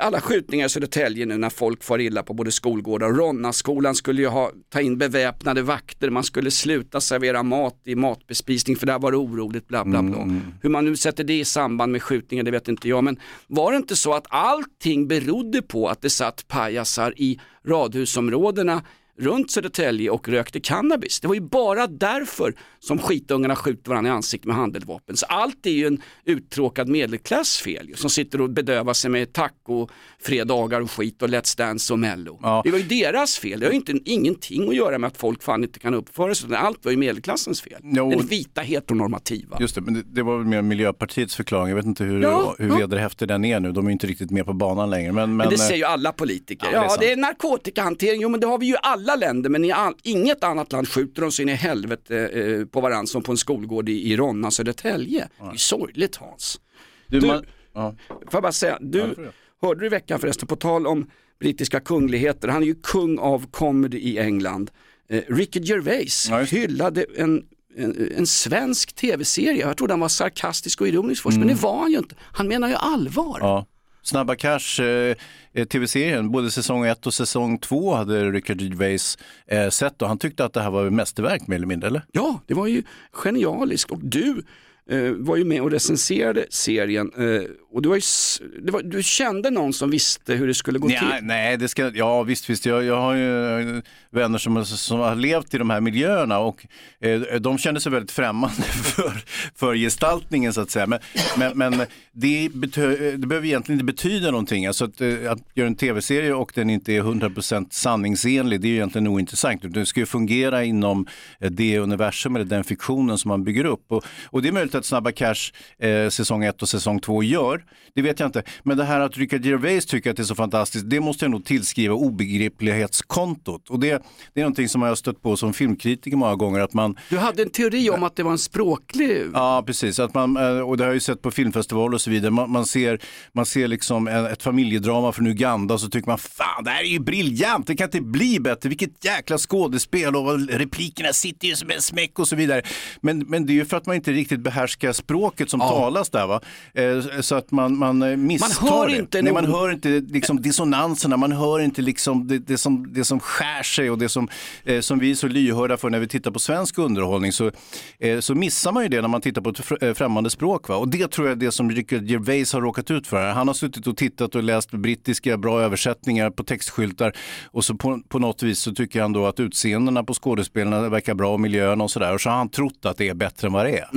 alla 0.00 0.20
skjutningar 0.20 0.66
i 0.66 0.68
Södertälje 0.68 1.26
nu 1.26 1.38
när 1.38 1.50
folk 1.50 1.84
far 1.84 1.98
illa 1.98 2.22
på 2.22 2.34
både 2.34 2.50
skolgårdar 2.50 3.06
och 3.06 3.16
Ronnaskolan 3.16 3.94
skulle 3.94 4.22
ju 4.22 4.28
ha, 4.28 4.50
ta 4.68 4.80
in 4.80 4.98
beväpnade 4.98 5.62
vakter, 5.62 6.10
man 6.10 6.24
skulle 6.24 6.50
sluta 6.50 7.00
servera 7.00 7.42
mat 7.42 7.80
i 7.84 7.94
matbespisning 7.94 8.76
för 8.76 8.86
där 8.86 8.98
var 8.98 9.10
det 9.10 9.16
oroligt 9.16 9.68
bla 9.68 9.84
bla 9.84 10.02
bla. 10.02 10.40
Hur 10.62 10.70
man 10.70 10.84
nu 10.84 10.96
sätter 10.96 11.24
det 11.24 11.38
i 11.38 11.44
samband 11.44 11.92
med 11.92 12.02
skjutningar 12.02 12.44
det 12.44 12.50
vet 12.50 12.68
inte 12.68 12.88
jag. 12.88 13.04
Men 13.04 13.16
var 13.46 13.72
det 13.72 13.76
inte 13.76 13.96
så 13.96 14.14
att 14.14 14.26
allting 14.28 15.08
berodde 15.08 15.62
på 15.62 15.88
att 15.88 16.02
det 16.02 16.10
satt 16.10 16.48
pajasar 16.48 17.14
i 17.16 17.40
radhusområdena 17.66 18.82
runt 19.22 19.50
Södertälje 19.50 20.10
och 20.10 20.28
rökte 20.28 20.60
cannabis. 20.60 21.20
Det 21.20 21.28
var 21.28 21.34
ju 21.34 21.40
bara 21.40 21.86
därför 21.86 22.54
som 22.80 22.98
skitungarna 22.98 23.56
skjuter 23.56 23.90
varandra 23.90 24.10
i 24.10 24.14
ansiktet 24.14 24.46
med 24.46 24.56
handeldvapen. 24.56 25.16
Så 25.16 25.26
allt 25.26 25.66
är 25.66 25.70
ju 25.70 25.86
en 25.86 26.02
uttråkad 26.24 26.88
medelklass 26.88 27.58
fel 27.58 27.88
ju, 27.88 27.94
som 27.94 28.10
sitter 28.10 28.40
och 28.40 28.50
bedövar 28.50 28.94
sig 28.94 29.10
med 29.10 29.32
taco, 29.32 29.88
fredagar 30.24 30.80
och 30.80 30.90
skit 30.90 31.22
och 31.22 31.28
Let's 31.28 31.58
Dance 31.58 31.92
och 31.92 31.98
Mello. 31.98 32.40
Det 32.64 32.70
var 32.70 32.78
ju 32.78 32.84
deras 32.84 33.38
fel, 33.38 33.60
det 33.60 33.66
har 33.66 33.70
ju 33.72 33.76
inte, 33.76 33.92
ingenting 34.04 34.68
att 34.68 34.74
göra 34.76 34.98
med 34.98 35.08
att 35.08 35.16
folk 35.16 35.42
fan 35.42 35.62
inte 35.64 35.78
kan 35.78 35.94
uppföra 35.94 36.34
sig, 36.34 36.56
allt 36.56 36.84
var 36.84 36.92
ju 36.92 36.98
medelklassens 36.98 37.62
fel. 37.62 37.80
Jo. 37.82 38.10
Den 38.10 38.26
vita 38.26 38.60
heteronormativa. 38.60 39.56
Just 39.60 39.74
det, 39.74 39.80
men 39.80 39.94
det, 39.94 40.02
det 40.02 40.22
var 40.22 40.38
väl 40.38 40.46
mer 40.46 40.62
Miljöpartiets 40.62 41.36
förklaring. 41.36 41.68
Jag 41.68 41.76
vet 41.76 41.84
inte 41.86 42.04
hur, 42.04 42.22
Ja, 42.22 42.54
hur 42.58 42.68
ja. 42.68 42.76
vederhäftig 42.76 43.28
den 43.28 43.44
är 43.44 43.60
nu. 43.60 43.72
De 43.72 43.84
är 43.86 43.88
ju 43.88 43.92
inte 43.92 44.06
riktigt 44.06 44.30
med 44.30 44.46
på 44.46 44.52
banan 44.52 44.90
längre. 44.90 45.12
Men, 45.12 45.30
men, 45.30 45.36
Men 45.36 45.48
det 45.48 45.54
eh, 45.54 45.58
säger 45.58 45.76
ju 45.76 45.84
alla 45.84 46.12
politiker. 46.12 46.68
Ja, 46.72 46.80
det 46.80 46.86
är 46.86 46.88
Ja, 46.90 46.96
det 47.00 47.12
är 47.12 47.16
narkotikahantering, 47.16 48.20
jo 48.20 48.28
men 48.28 48.40
det 48.40 48.46
har 48.46 48.58
vi 48.58 48.66
ju 48.66 48.72
i 48.72 48.76
alla 48.82 49.16
länder, 49.16 49.50
men 49.50 49.64
i 49.64 49.72
all, 49.72 49.94
inget 50.02 50.44
annat 50.44 50.72
land 50.72 50.88
skjuter 50.88 51.22
de 51.22 51.32
så 51.32 51.42
in 51.42 51.48
i 51.48 51.52
helvete 51.54 52.28
eh, 52.28 52.66
på 52.66 52.80
varandra 52.80 53.06
som 53.06 53.22
på 53.22 53.32
en 53.32 53.38
skolgård 53.38 53.88
i, 53.88 54.12
i 54.12 54.16
Ronna, 54.16 54.50
Södertälje. 54.50 55.28
Det 55.40 55.46
är 55.46 55.52
ju 55.52 55.58
sorgligt 55.58 56.16
Hans. 56.16 56.60
Du, 57.06 57.20
Du- 57.20 57.26
man, 57.26 57.44
ja. 57.74 57.94
Får 58.08 58.18
jag 58.32 58.42
bara 58.42 58.52
säga, 58.52 58.78
du 58.80 58.98
Ja. 58.98 59.24
Hörde 59.62 59.80
du 59.80 59.86
i 59.86 59.88
veckan 59.88 60.18
förresten, 60.18 60.48
på 60.48 60.56
tal 60.56 60.86
om 60.86 61.10
brittiska 61.40 61.80
kungligheter, 61.80 62.48
han 62.48 62.62
är 62.62 62.66
ju 62.66 62.74
kung 62.74 63.18
av 63.18 63.46
comedy 63.50 63.98
i 63.98 64.18
England. 64.18 64.70
Eh, 65.08 65.22
Ricky 65.28 65.60
Gervais 65.60 66.30
hyllade 66.50 67.06
en 67.16 67.42
en, 67.76 68.12
en 68.16 68.26
svensk 68.26 68.92
tv-serie, 68.92 69.60
jag 69.60 69.76
trodde 69.76 69.92
han 69.92 70.00
var 70.00 70.08
sarkastisk 70.08 70.80
och 70.80 70.88
ironisk 70.88 71.22
först, 71.22 71.38
men 71.38 71.48
det 71.48 71.54
var 71.54 71.80
han 71.80 71.90
ju 71.90 71.98
inte. 71.98 72.14
Han 72.20 72.48
menar 72.48 72.68
ju 72.68 72.74
allvar. 72.74 73.36
Mm. 73.36 73.48
Ja. 73.48 73.66
Snabba 74.02 74.34
Cash, 74.34 74.80
eh, 74.80 75.16
eh, 75.52 75.64
tv-serien, 75.64 76.30
både 76.30 76.50
säsong 76.50 76.84
1 76.84 77.06
och 77.06 77.14
säsong 77.14 77.58
2 77.58 77.94
hade 77.94 78.30
Richard 78.30 78.60
Gervais 78.60 79.18
eh, 79.46 79.68
sett 79.68 80.02
och 80.02 80.08
han 80.08 80.18
tyckte 80.18 80.44
att 80.44 80.52
det 80.52 80.62
här 80.62 80.70
var 80.70 80.90
mästerverk 80.90 81.46
mer 81.46 81.56
eller 81.56 81.66
mindre, 81.66 81.86
eller? 81.86 82.04
Ja, 82.12 82.40
det 82.46 82.54
var 82.54 82.66
ju 82.66 82.82
genialiskt 83.12 83.90
och 83.90 83.98
du 84.02 84.42
eh, 84.90 85.10
var 85.12 85.36
ju 85.36 85.44
med 85.44 85.62
och 85.62 85.70
recenserade 85.70 86.46
serien 86.50 87.12
eh, 87.16 87.42
och 87.72 87.82
du, 87.82 87.88
var 87.88 87.96
ju, 87.96 88.70
var, 88.70 88.82
du 88.82 89.02
kände 89.02 89.50
någon 89.50 89.72
som 89.72 89.90
visste 89.90 90.34
hur 90.34 90.46
det 90.46 90.54
skulle 90.54 90.78
gå 90.78 90.88
Nej, 90.88 90.98
till. 90.98 91.08
nej, 91.22 91.56
det 91.56 91.68
ska, 91.68 91.90
ja 91.94 92.22
visst, 92.22 92.50
visst. 92.50 92.66
Jag, 92.66 92.84
jag 92.84 93.00
har 93.00 93.14
ju 93.14 93.82
vänner 94.10 94.38
som, 94.38 94.66
som 94.66 94.98
har 94.98 95.14
levt 95.14 95.54
i 95.54 95.58
de 95.58 95.70
här 95.70 95.80
miljöerna 95.80 96.38
och 96.38 96.66
eh, 97.00 97.20
de 97.20 97.58
kände 97.58 97.80
sig 97.80 97.92
väldigt 97.92 98.10
främmande 98.10 98.62
för, 98.62 99.12
för 99.54 99.74
gestaltningen 99.74 100.52
så 100.52 100.60
att 100.60 100.70
säga. 100.70 100.86
Men, 100.86 100.98
men, 101.36 101.58
men 101.76 101.86
det, 102.12 102.48
betö, 102.54 102.96
det 103.16 103.26
behöver 103.26 103.46
egentligen 103.46 103.80
inte 103.80 103.92
betyda 103.92 104.30
någonting. 104.30 104.66
Alltså 104.66 104.84
att, 104.84 105.00
eh, 105.00 105.30
att 105.30 105.38
göra 105.54 105.66
en 105.66 105.74
tv-serie 105.74 106.34
och 106.34 106.52
den 106.54 106.70
inte 106.70 106.92
är 106.92 107.02
100% 107.02 107.66
sanningsenlig, 107.70 108.60
det 108.60 108.66
är 108.66 108.70
ju 108.70 108.74
egentligen 108.74 109.06
ointressant. 109.06 109.62
Det 109.74 109.86
ska 109.86 110.00
ju 110.00 110.06
fungera 110.06 110.64
inom 110.64 111.06
eh, 111.40 111.50
det 111.50 111.78
universum 111.78 112.36
eller 112.36 112.46
den 112.46 112.64
fiktionen 112.64 113.18
som 113.18 113.28
man 113.28 113.44
bygger 113.44 113.64
upp. 113.64 113.84
Och, 113.92 114.04
och 114.24 114.42
det 114.42 114.48
är 114.48 114.52
möjligt 114.52 114.74
att 114.74 114.84
Snabba 114.84 115.12
Cash 115.12 115.52
eh, 115.78 116.08
säsong 116.08 116.44
1 116.44 116.62
och 116.62 116.68
säsong 116.68 117.00
2 117.00 117.22
gör. 117.22 117.61
Det 117.94 118.02
vet 118.02 118.20
jag 118.20 118.28
inte. 118.28 118.42
Men 118.62 118.76
det 118.76 118.84
här 118.84 119.00
att 119.00 119.16
Richard 119.16 119.44
Gervais 119.46 119.86
tycker 119.86 120.10
att 120.10 120.16
det 120.16 120.22
är 120.22 120.24
så 120.24 120.34
fantastiskt, 120.34 120.90
det 120.90 121.00
måste 121.00 121.24
jag 121.24 121.30
nog 121.30 121.44
tillskriva 121.44 121.94
obegriplighetskontot. 121.94 123.70
Och 123.70 123.80
det, 123.80 124.02
det 124.34 124.40
är 124.40 124.44
någonting 124.44 124.68
som 124.68 124.82
jag 124.82 124.88
har 124.88 124.94
stött 124.94 125.22
på 125.22 125.36
som 125.36 125.52
filmkritiker 125.52 126.16
många 126.16 126.34
gånger. 126.34 126.60
Att 126.60 126.74
man, 126.74 126.96
Du 127.10 127.18
hade 127.18 127.42
en 127.42 127.50
teori 127.50 127.90
om 127.90 128.02
att 128.02 128.16
det 128.16 128.22
var 128.22 128.32
en 128.32 128.38
språklig... 128.38 129.22
Ja, 129.34 129.62
precis. 129.66 129.98
Att 129.98 130.14
man, 130.14 130.36
eh, 130.36 130.60
och 130.60 130.76
det 130.76 130.82
har 130.84 130.88
jag 130.88 130.94
ju 130.94 131.00
sett 131.00 131.22
på 131.22 131.30
filmfestivaler 131.30 131.94
och 131.94 132.00
så 132.00 132.10
vidare. 132.10 132.30
Man, 132.30 132.50
man 132.50 132.66
ser, 132.66 133.00
man 133.32 133.46
ser 133.46 133.68
liksom 133.68 134.08
ett 134.08 134.42
familjedrama 134.42 135.12
från 135.12 135.26
Uganda 135.26 135.74
och 135.74 135.80
så 135.80 135.88
tycker 135.88 136.08
man 136.08 136.18
fan 136.18 136.64
det 136.64 136.70
här 136.70 136.82
är 136.82 136.88
ju 136.88 136.98
briljant, 136.98 137.66
det 137.66 137.76
kan 137.76 137.84
inte 137.84 138.00
bli 138.00 138.40
bättre, 138.40 138.68
vilket 138.68 139.04
jäkla 139.04 139.38
skådespel 139.38 140.16
och 140.16 140.48
replikerna 140.48 141.12
sitter 141.12 141.48
ju 141.48 141.56
som 141.56 141.70
en 141.70 141.82
smäck 141.82 142.18
och 142.18 142.28
så 142.28 142.36
vidare. 142.36 142.62
Men, 143.00 143.18
men 143.18 143.46
det 143.46 143.52
är 143.52 143.54
ju 143.54 143.64
för 143.64 143.76
att 143.76 143.86
man 143.86 143.96
inte 143.96 144.12
riktigt 144.12 144.40
behärskar 144.40 144.92
språket 144.92 145.50
som 145.50 145.60
talas 145.60 146.10
där 146.10 146.26
va. 146.26 146.40
Eh, 146.74 147.20
Så 147.20 147.34
att 147.34 147.50
man, 147.52 147.78
man 147.78 148.02
eh, 148.02 148.16
misstar 148.16 148.70
hör 148.70 148.88
det. 148.88 148.96
inte 148.96 149.22
Nej, 149.22 149.32
man 149.32 149.44
hör 149.44 149.72
inte 149.72 149.88
liksom 149.88 150.42
dissonanserna, 150.42 151.16
man 151.16 151.32
hör 151.32 151.60
inte 151.60 151.82
liksom 151.82 152.28
det, 152.28 152.38
det, 152.38 152.58
som, 152.58 152.92
det 152.92 153.04
som 153.04 153.20
skär 153.20 153.62
sig 153.62 153.90
och 153.90 153.98
det 153.98 154.08
som, 154.08 154.28
eh, 154.64 154.80
som 154.80 154.98
vi 154.98 155.10
är 155.10 155.14
så 155.14 155.28
lyhörda 155.28 155.76
för 155.76 155.90
när 155.90 155.98
vi 155.98 156.08
tittar 156.08 156.30
på 156.30 156.38
svensk 156.38 156.78
underhållning 156.78 157.32
så, 157.32 157.50
eh, 157.98 158.20
så 158.20 158.34
missar 158.34 158.72
man 158.72 158.82
ju 158.82 158.88
det 158.88 159.00
när 159.00 159.08
man 159.08 159.20
tittar 159.20 159.42
på 159.42 159.50
ett 159.50 159.82
eh, 159.82 159.94
främmande 159.94 160.30
språk. 160.30 160.68
Va? 160.68 160.76
Och 160.76 160.88
det 160.88 161.10
tror 161.10 161.26
jag 161.26 161.36
är 161.36 161.40
det 161.40 161.52
som 161.52 161.70
Richard 161.70 162.02
Gervais 162.10 162.52
har 162.52 162.60
råkat 162.60 162.90
ut 162.90 163.06
för. 163.06 163.16
här. 163.16 163.32
Han 163.32 163.46
har 163.48 163.54
suttit 163.54 163.86
och 163.86 163.96
tittat 163.96 164.34
och 164.34 164.42
läst 164.42 164.70
brittiska 164.70 165.36
bra 165.36 165.60
översättningar 165.60 166.30
på 166.30 166.44
textskyltar 166.44 167.12
och 167.44 167.64
så 167.64 167.74
på, 167.74 168.00
på 168.08 168.18
något 168.18 168.42
vis 168.42 168.58
så 168.58 168.74
tycker 168.74 169.02
han 169.02 169.12
då 169.12 169.26
att 169.26 169.40
utseendena 169.40 170.04
på 170.04 170.14
skådespelarna 170.14 170.88
verkar 170.88 171.14
bra 171.14 171.32
och 171.32 171.40
miljön 171.40 171.80
och 171.80 171.90
sådär 171.90 172.14
och 172.14 172.20
så 172.20 172.30
har 172.30 172.36
han 172.36 172.48
trott 172.48 172.86
att 172.86 172.96
det 172.96 173.08
är 173.08 173.14
bättre 173.14 173.46
än 173.46 173.52
vad 173.52 173.66
det 173.66 173.78
är. 173.78 173.88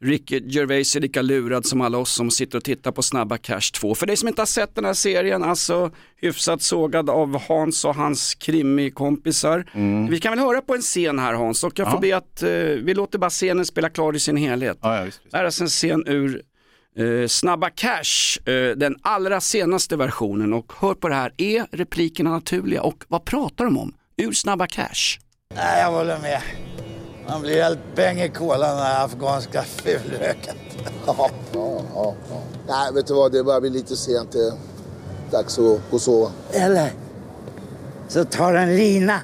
Ricky 0.00 0.40
Gervais 0.46 0.96
är 0.96 1.00
lika 1.00 1.22
lurad 1.22 1.66
som 1.66 1.80
alla 1.80 1.98
oss 1.98 2.12
som 2.12 2.30
sitter 2.30 2.58
och 2.58 2.64
tittar 2.64 2.92
på 2.92 3.02
Snabba 3.02 3.38
Cash 3.38 3.60
2. 3.74 3.94
För 3.94 4.06
dig 4.06 4.16
som 4.16 4.28
inte 4.28 4.40
har 4.40 4.46
sett 4.46 4.74
den 4.74 4.84
här 4.84 4.94
serien, 4.94 5.42
alltså 5.42 5.90
hyfsat 6.16 6.62
sågad 6.62 7.10
av 7.10 7.40
Hans 7.48 7.84
och 7.84 7.94
hans 7.94 8.34
krimikompisar. 8.34 9.64
Vi 10.10 10.20
kan 10.20 10.32
väl 10.32 10.38
höra 10.38 10.60
på 10.60 10.74
en 10.74 10.80
scen 10.80 11.18
här 11.18 11.34
Hans 11.34 11.64
och 11.64 11.78
jag 11.78 11.90
får 11.90 11.98
Mm. 11.98 12.08
Ja. 12.10 12.20
be 12.20 12.26
att 12.26 12.42
eh, 12.42 12.84
vi 12.84 12.94
låter 12.94 13.18
bara 13.18 13.30
scenen 13.30 13.66
spela 13.66 13.90
klar 13.90 14.16
i 14.16 14.20
sin 14.20 14.36
helhet. 14.36 14.78
Ja, 14.82 14.96
ja, 14.98 15.04
visst, 15.04 15.20
visst. 15.24 15.30
Det 15.32 15.36
här 15.36 15.42
är 15.44 15.46
alltså 15.46 15.62
en 15.64 15.68
scen 15.68 16.04
ur 16.06 16.42
eh, 16.98 17.26
Snabba 17.28 17.70
Cash, 17.70 18.48
eh, 18.50 18.76
den 18.76 18.96
allra 19.02 19.40
senaste 19.40 19.96
versionen 19.96 20.52
och 20.52 20.72
hör 20.80 20.94
på 20.94 21.08
det 21.08 21.14
här, 21.14 21.32
är 21.36 21.66
replikerna 21.72 22.30
naturliga 22.30 22.82
och 22.82 23.04
vad 23.08 23.24
pratar 23.24 23.64
de 23.64 23.78
om? 23.78 23.94
Ur 24.16 24.32
Snabba 24.32 24.66
Cash. 24.66 25.18
Nej, 25.54 25.80
jag 25.80 25.90
håller 25.92 26.18
med. 26.18 26.40
Man 27.28 27.42
blir 27.42 27.62
helt 27.62 27.78
bäng 27.94 28.20
i 28.20 28.28
kolan 28.28 28.76
den 28.76 28.86
här 28.86 29.04
afghanska 29.04 29.62
fulröken. 29.62 30.56
Ja, 31.06 31.30
ja, 31.52 31.82
ja, 31.94 32.14
ja. 32.30 32.42
Nej, 32.68 32.92
vet 32.94 33.06
du 33.06 33.14
vad? 33.14 33.32
Det 33.32 33.44
börjar 33.44 33.60
bli 33.60 33.70
lite 33.70 33.96
sent. 33.96 34.32
Det 34.32 34.38
är 34.38 34.52
dags 35.30 35.58
att 35.58 35.64
gå 35.64 35.80
och 35.90 36.00
sova. 36.00 36.32
Eller 36.52 36.90
så 38.08 38.24
tar 38.24 38.54
en 38.54 38.76
lina 38.76 39.20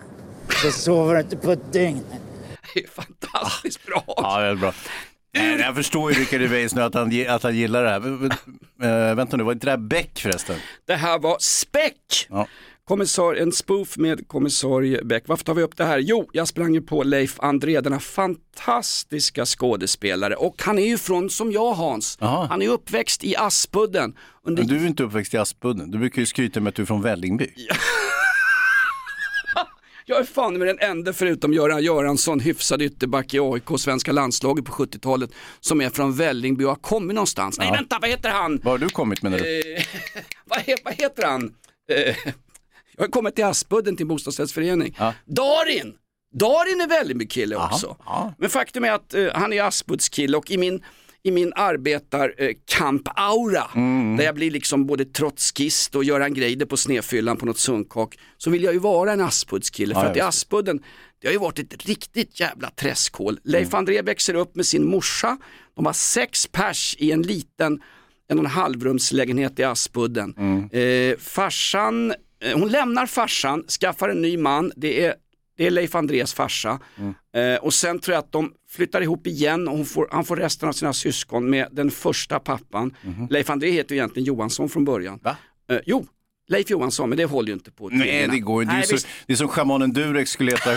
så 0.62 0.70
sover 0.70 1.14
du 1.14 1.20
inte 1.20 1.36
på 1.36 1.50
ett 1.52 1.72
dygn. 1.72 2.04
Det 2.74 2.84
är 2.84 2.88
fantastiskt 2.88 3.86
bra. 3.86 4.04
Ja, 4.06 4.40
det 4.40 4.46
är 4.46 4.54
bra. 4.54 4.72
Nej, 5.34 5.60
jag 5.60 5.74
förstår 5.74 6.12
ju 6.12 6.20
Rickard 6.20 6.40
Gervais 6.40 6.74
nu 6.74 6.82
att 6.82 6.94
han, 6.94 7.26
att 7.28 7.42
han 7.42 7.56
gillar 7.56 7.84
det 7.84 7.90
här. 7.90 8.00
Men, 8.00 8.30
eh, 9.10 9.14
vänta 9.14 9.36
nu, 9.36 9.42
var 9.42 9.52
inte 9.52 9.66
det 9.66 9.70
här 9.70 9.78
Beck 9.78 10.20
förresten? 10.20 10.56
Det 10.86 10.94
här 10.94 11.18
var 11.18 11.36
Späck! 11.40 12.26
Ja. 12.28 12.46
Kommissar, 12.90 13.35
en 13.35 13.53
spoof 13.53 13.96
med 13.96 14.29
kommissarie 14.29 15.05
Beck. 15.05 15.24
Varför 15.26 15.44
tar 15.44 15.55
vi 15.55 15.62
upp 15.62 15.76
det 15.76 15.85
här? 15.85 15.98
Jo, 15.98 16.31
jag 16.33 16.48
sprang 16.48 16.74
ju 16.74 16.81
på 16.81 17.03
Leif 17.03 17.40
André, 17.40 17.81
denna 17.81 18.00
fantastiska 18.00 19.46
skådespelare. 19.46 20.35
Och 20.35 20.62
han 20.62 20.79
är 20.79 20.87
ju 20.87 20.98
från, 20.98 21.31
som 21.31 21.53
jag 21.53 21.72
Hans, 21.74 22.18
Jaha. 22.20 22.46
han 22.46 22.62
är 22.62 22.68
uppväxt 22.68 23.24
i 23.24 23.37
Aspudden. 23.37 24.16
Under... 24.42 24.62
Men 24.62 24.68
du 24.74 24.85
är 24.85 24.87
inte 24.87 25.03
uppväxt 25.03 25.35
i 25.35 25.37
Aspudden. 25.37 25.90
Du 25.90 25.98
brukar 25.98 26.22
ju 26.22 26.26
skryta 26.26 26.61
med 26.61 26.68
att 26.68 26.74
du 26.74 26.83
är 26.83 26.87
från 26.87 27.03
Vällingby. 27.03 27.46
Jag 30.07 30.18
är 30.20 30.24
fan 30.24 30.59
med 30.59 30.68
den 30.68 30.79
enda 30.79 31.12
förutom 31.12 31.53
Göran 31.53 31.83
Göransson, 31.83 32.40
hyfsad 32.40 32.83
ytterback 32.83 33.35
i 33.35 33.40
AIK, 33.40 33.68
svenska 33.79 34.12
landslaget 34.12 34.64
på 34.64 34.72
70-talet, 34.72 35.31
som 35.61 35.81
är 35.81 35.90
från 35.90 36.12
Vällingby 36.16 36.64
och 36.64 36.68
har 36.68 36.76
kommit 36.76 37.14
någonstans. 37.14 37.59
Nej 37.59 37.68
Ja. 37.68 37.74
vänta, 37.74 37.98
vad 38.00 38.11
heter 38.11 38.31
han? 38.31 38.61
Var 38.64 38.70
har 38.72 38.79
du 38.79 38.88
kommit 38.88 39.22
menar 39.22 39.38
du? 39.38 39.61
Eh, 39.61 39.83
vad, 40.44 40.61
vad 40.85 40.94
heter 40.94 41.26
han? 41.26 41.55
Eh, 41.92 42.33
jag 42.96 43.03
har 43.05 43.09
kommit 43.09 43.35
till 43.35 43.44
Aspudden 43.44 43.96
till 43.96 44.05
en 44.05 44.09
bostadsrättsförening. 44.09 44.94
Ja. 44.98 45.14
Darin! 45.26 45.94
Darin 46.35 46.81
är 46.81 46.88
Vällingby-kille 46.88 47.55
Jaha, 47.55 47.68
också. 47.72 47.96
ja. 48.07 48.35
Men 48.38 48.50
faktum 48.50 48.85
är 48.85 48.92
att 48.92 49.14
eh, 49.14 49.26
han 49.35 49.53
är 49.53 49.62
Aspudskille 49.62 50.37
och 50.37 50.50
i 50.50 50.57
min 50.59 50.85
i 51.22 51.31
min 51.31 51.53
arbetarkamp-aura, 51.57 53.64
Mm. 53.74 54.16
där 54.16 54.24
jag 54.24 54.35
blir 54.35 54.50
liksom 54.50 54.87
både 54.87 55.05
trotskist 55.05 55.94
och 55.94 56.05
Göran 56.05 56.35
Greider 56.35 56.66
på 56.66 56.76
snefyllan 56.76 57.37
på 57.37 57.46
något 57.46 57.59
sunkak, 57.59 58.18
så 58.38 58.50
vill 58.50 58.62
jag 58.62 58.72
ju 58.72 58.79
vara 58.79 59.12
en 59.12 59.20
Aspudskille. 59.20 59.94
Ja, 59.94 60.00
för 60.00 60.11
att 60.11 60.16
i. 60.16 60.20
Aspudden, 60.20 60.83
det 61.20 61.26
har 61.29 61.33
ju 61.33 61.38
varit 61.38 61.59
ett 61.59 61.87
riktigt 61.87 62.40
jävla 62.40 62.70
träskhål. 62.70 63.38
Leif 63.44 63.74
André 63.74 64.03
växer 64.03 64.35
upp 64.35 64.57
med 64.57 64.66
sin 64.66 64.85
morsa, 64.90 65.38
de 65.76 65.87
har 65.87 65.92
sex 65.92 66.46
pers 66.46 66.96
i 66.98 67.12
en 67.12 67.22
liten 67.22 67.81
en 68.29 68.38
och 68.38 68.44
en 68.44 68.50
halvrumslägenhet 68.50 69.59
i 69.59 69.64
Aspudden. 69.64 70.35
Eh, 70.72 71.16
farsan, 71.18 72.11
eh, 72.11 72.16
hon 72.55 72.68
lämnar 72.68 73.07
farsan, 73.07 73.64
skaffar 73.81 74.09
en 74.09 74.22
ny 74.22 74.37
man, 74.37 74.72
det 74.76 75.05
är, 75.05 75.14
det 75.57 75.66
är 75.66 75.70
Leif 75.70 75.94
Andrés 75.94 76.35
farsa. 76.35 76.79
Eh, 77.35 77.64
och 77.64 77.74
sen 77.74 77.98
tror 77.98 78.14
jag 78.14 78.18
att 78.24 78.33
de 78.33 78.53
flyttar 78.70 79.00
ihop 79.03 79.26
igen 79.26 79.68
och 79.68 79.88
får, 79.88 80.09
han 80.12 80.24
får 80.24 80.37
resten 80.37 80.68
av 80.68 80.72
sina 80.72 80.92
syskon 80.92 81.50
med 81.50 81.68
den 81.72 81.90
första 81.90 82.40
pappan. 82.40 82.94
Leif 83.31 83.50
André 83.50 83.70
heter 83.70 83.94
ju 83.94 83.98
egentligen 83.98 84.26
Johansson 84.26 84.68
från 84.68 84.85
början. 84.85 85.18
Va? 85.22 85.37
Eh, 85.70 85.79
jo, 85.87 86.07
Leif 86.50 86.70
Johansson, 86.70 87.08
men 87.08 87.18
det 87.18 87.24
håller 87.24 87.48
ju 87.48 87.54
inte 87.54 87.70
på 87.70 87.88
Nej, 87.88 88.28
det 88.30 88.38
går 88.38 88.62
ju 88.62 88.64
inte. 88.64 88.72
Det, 88.74 88.76
är 88.76 88.78
Nej, 88.78 88.86
så- 88.86 88.94
visst. 88.94 89.06
det 89.26 89.32
är 89.32 89.36
som 89.36 89.48
schamanen 89.48 89.92
Durek 89.92 90.28
skulle 90.28 90.50
heta 90.50 90.72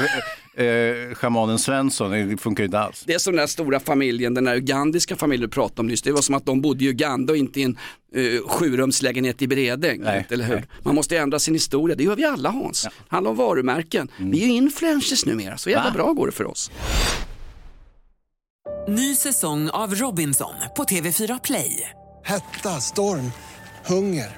eh, 0.63 1.15
schamanen 1.15 1.59
Svensson. 1.59 2.11
Det 2.11 2.37
funkar 2.37 2.63
ju 2.63 2.65
inte 2.65 2.79
alls. 2.79 3.03
Det 3.07 3.13
är 3.13 3.17
som 3.19 3.33
den 3.33 3.39
där 3.39 3.47
stora 3.47 3.79
familjen, 3.79 4.33
den 4.33 4.43
där 4.43 4.55
ugandiska 4.55 5.15
familjen 5.15 5.49
du 5.49 5.53
pratade 5.53 5.79
om 5.81 5.87
nyss. 5.87 6.01
Det 6.01 6.11
var 6.11 6.21
som 6.21 6.35
att 6.35 6.45
de 6.45 6.61
bodde 6.61 6.83
i 6.85 6.87
Uganda 6.87 7.33
och 7.33 7.37
inte 7.37 7.59
i 7.59 7.63
en 7.63 7.77
uh, 8.17 8.47
sjurumslägenhet 8.47 9.41
i 9.41 9.47
Bredäng. 9.47 10.01
Nej, 10.01 10.25
eller 10.29 10.45
hur? 10.45 10.55
nej. 10.55 10.65
Man 10.83 10.95
måste 10.95 11.17
ändra 11.17 11.39
sin 11.39 11.53
historia, 11.53 11.95
det 11.95 12.03
gör 12.03 12.15
vi 12.15 12.25
alla 12.25 12.49
Hans. 12.49 12.83
Det 12.83 12.89
handlar 13.07 13.31
om 13.31 13.37
varumärken. 13.37 14.07
Vi 14.17 14.43
är 14.43 14.47
ju 14.47 14.53
influencers 14.53 15.25
numera, 15.25 15.57
så 15.57 15.69
jävla 15.69 15.89
Va? 15.89 15.93
bra 15.95 16.13
går 16.13 16.25
det 16.25 16.31
för 16.33 16.47
oss. 16.51 16.71
Ny 18.87 19.15
säsong 19.15 19.69
av 19.69 19.95
Robinson 19.95 20.53
på 20.75 20.83
TV4 20.83 21.39
Play. 21.43 21.89
Hetta, 22.25 22.69
storm, 22.69 23.31
hunger. 23.85 24.37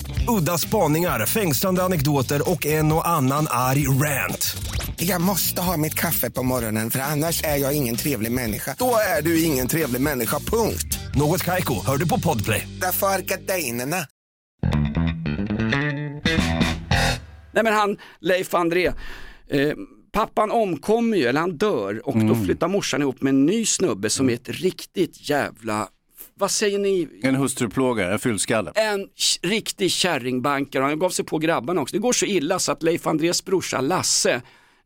Udda 0.27 0.57
spaningar, 0.57 1.25
fängslande 1.25 1.83
anekdoter 1.83 2.49
och 2.49 2.65
en 2.65 2.91
och 2.91 3.07
annan 3.07 3.47
arg 3.49 3.87
rant. 3.87 4.57
Jag 4.95 5.21
måste 5.21 5.61
ha 5.61 5.77
mitt 5.77 5.93
kaffe 5.93 6.31
på 6.31 6.43
morgonen 6.43 6.91
för 6.91 6.99
annars 6.99 7.43
är 7.43 7.57
jag 7.57 7.73
ingen 7.73 7.95
trevlig 7.95 8.31
människa. 8.31 8.75
Då 8.79 8.95
är 9.17 9.21
du 9.21 9.43
ingen 9.43 9.67
trevlig 9.67 10.01
människa, 10.01 10.39
punkt. 10.39 10.99
Något 11.15 11.43
Kaiko, 11.43 11.85
hör 11.85 11.97
du 11.97 12.09
på 12.09 12.19
Podplay. 12.19 12.67
Därför 12.81 13.07
är 13.07 13.19
gardinerna. 13.21 13.97
Nej 17.53 17.63
men 17.63 17.73
han, 17.73 17.97
Leif 18.19 18.53
André, 18.53 18.87
eh, 19.47 19.73
pappan 20.11 20.51
omkommer 20.51 21.17
ju, 21.17 21.25
eller 21.25 21.39
han 21.39 21.57
dör 21.57 22.07
och 22.07 22.25
då 22.25 22.35
flyttar 22.35 22.67
morsan 22.67 23.01
ihop 23.01 23.21
med 23.21 23.29
en 23.29 23.45
ny 23.45 23.65
snubbe 23.65 24.09
som 24.09 24.29
är 24.29 24.33
ett 24.33 24.49
riktigt 24.49 25.29
jävla, 25.29 25.87
vad 26.41 26.51
säger 26.51 26.79
ni, 26.79 27.07
En 27.23 27.35
hustruplågare, 27.35 28.13
en 28.13 28.19
fyllskalle. 28.19 28.71
en 28.75 29.07
riktig 29.41 29.91
kärringbankare. 29.91 30.83
Han 30.83 30.99
gav 30.99 31.09
sig 31.09 31.25
på 31.25 31.37
grabbarna 31.37 31.81
också. 31.81 31.95
Det 31.95 31.99
går 32.01 32.13
så 32.13 32.25
illa 32.25 32.59
så 32.59 32.71
att 32.71 32.83
Leif 32.83 33.07
Andrés 33.07 33.45
brorsa 33.45 33.81
Lasse 33.81 34.41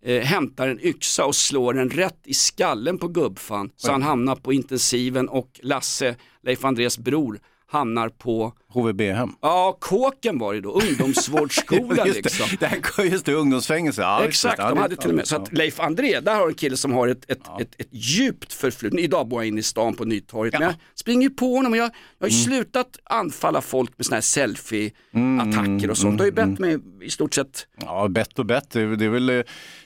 eh, 0.05 0.21
hämtar 0.21 0.67
en 0.67 0.85
yxa 0.85 1.25
och 1.25 1.35
slår 1.35 1.73
den 1.73 1.89
rätt 1.89 2.19
i 2.25 2.33
skallen 2.33 2.97
på 2.97 3.07
gubbfan. 3.07 3.69
Så 3.75 3.91
han 3.91 4.03
hamnar 4.03 4.35
på 4.35 4.53
intensiven 4.53 5.29
och 5.29 5.59
Lasse, 5.63 6.15
Leif 6.43 6.65
Andrés 6.65 6.97
bror, 6.97 7.39
hamnar 7.67 8.09
på 8.09 8.53
HVB-hem. 8.75 9.29
Ja, 9.41 9.77
kåken 9.81 10.39
var 10.39 10.53
det 10.53 10.61
då, 10.61 10.71
ungdomsvårdsskola 10.71 12.05
Just 12.07 12.23
det. 12.23 12.23
liksom. 12.23 12.57
Det 12.59 12.65
här, 12.65 13.03
just 13.03 13.25
det, 13.25 13.33
ungdomsfängelse. 13.33 14.01
Ja, 14.01 14.19
det. 14.19 14.27
Exakt, 14.27 14.55
Ja, 14.59 14.69
de 14.69 14.75
det- 14.75 14.81
hade 14.81 14.95
till 14.95 15.09
och 15.09 15.15
med, 15.15 15.27
så 15.27 15.35
att 15.35 15.53
Leif 15.53 15.79
André, 15.79 16.19
där 16.19 16.35
har 16.35 16.41
du 16.41 16.47
en 16.47 16.53
kille 16.55 16.77
som 16.77 16.91
har 16.93 17.07
ett, 17.07 17.31
ett, 17.31 17.41
ett, 17.61 17.75
ett 17.77 17.87
djupt 17.91 18.53
förflutet. 18.53 18.99
Idag 18.99 19.27
bor 19.27 19.41
jag 19.41 19.47
inne 19.47 19.59
i 19.59 19.63
stan 19.63 19.93
på 19.95 20.05
Nytorget, 20.05 20.53
men 20.53 20.61
jag 20.61 20.73
springer 20.95 21.29
på 21.29 21.55
honom 21.55 21.71
och 21.71 21.77
jag, 21.77 21.91
jag 22.19 22.25
har 22.27 22.29
ju 22.29 22.35
Mm. 22.35 22.43
slutat 22.45 22.87
anfalla 23.03 23.61
folk 23.61 23.91
med 23.97 24.05
sådana 24.05 24.15
här 24.17 24.21
selfie-attacker 24.21 25.89
och 25.89 25.97
sånt. 25.97 26.17
Det 26.17 26.21
har 26.23 26.25
ju 26.25 26.31
bett 26.31 26.59
mig 26.59 26.77
i 27.01 27.09
stort 27.09 27.33
sett 27.33 27.67
Ja, 27.81 28.07
bett 28.07 28.39
och 28.39 28.45
bett. 28.45 28.69
Det 28.71 28.81
är 28.81 28.87
det 28.87 29.05
är 29.05 29.09
väl 29.09 29.29
eh, 29.29 29.41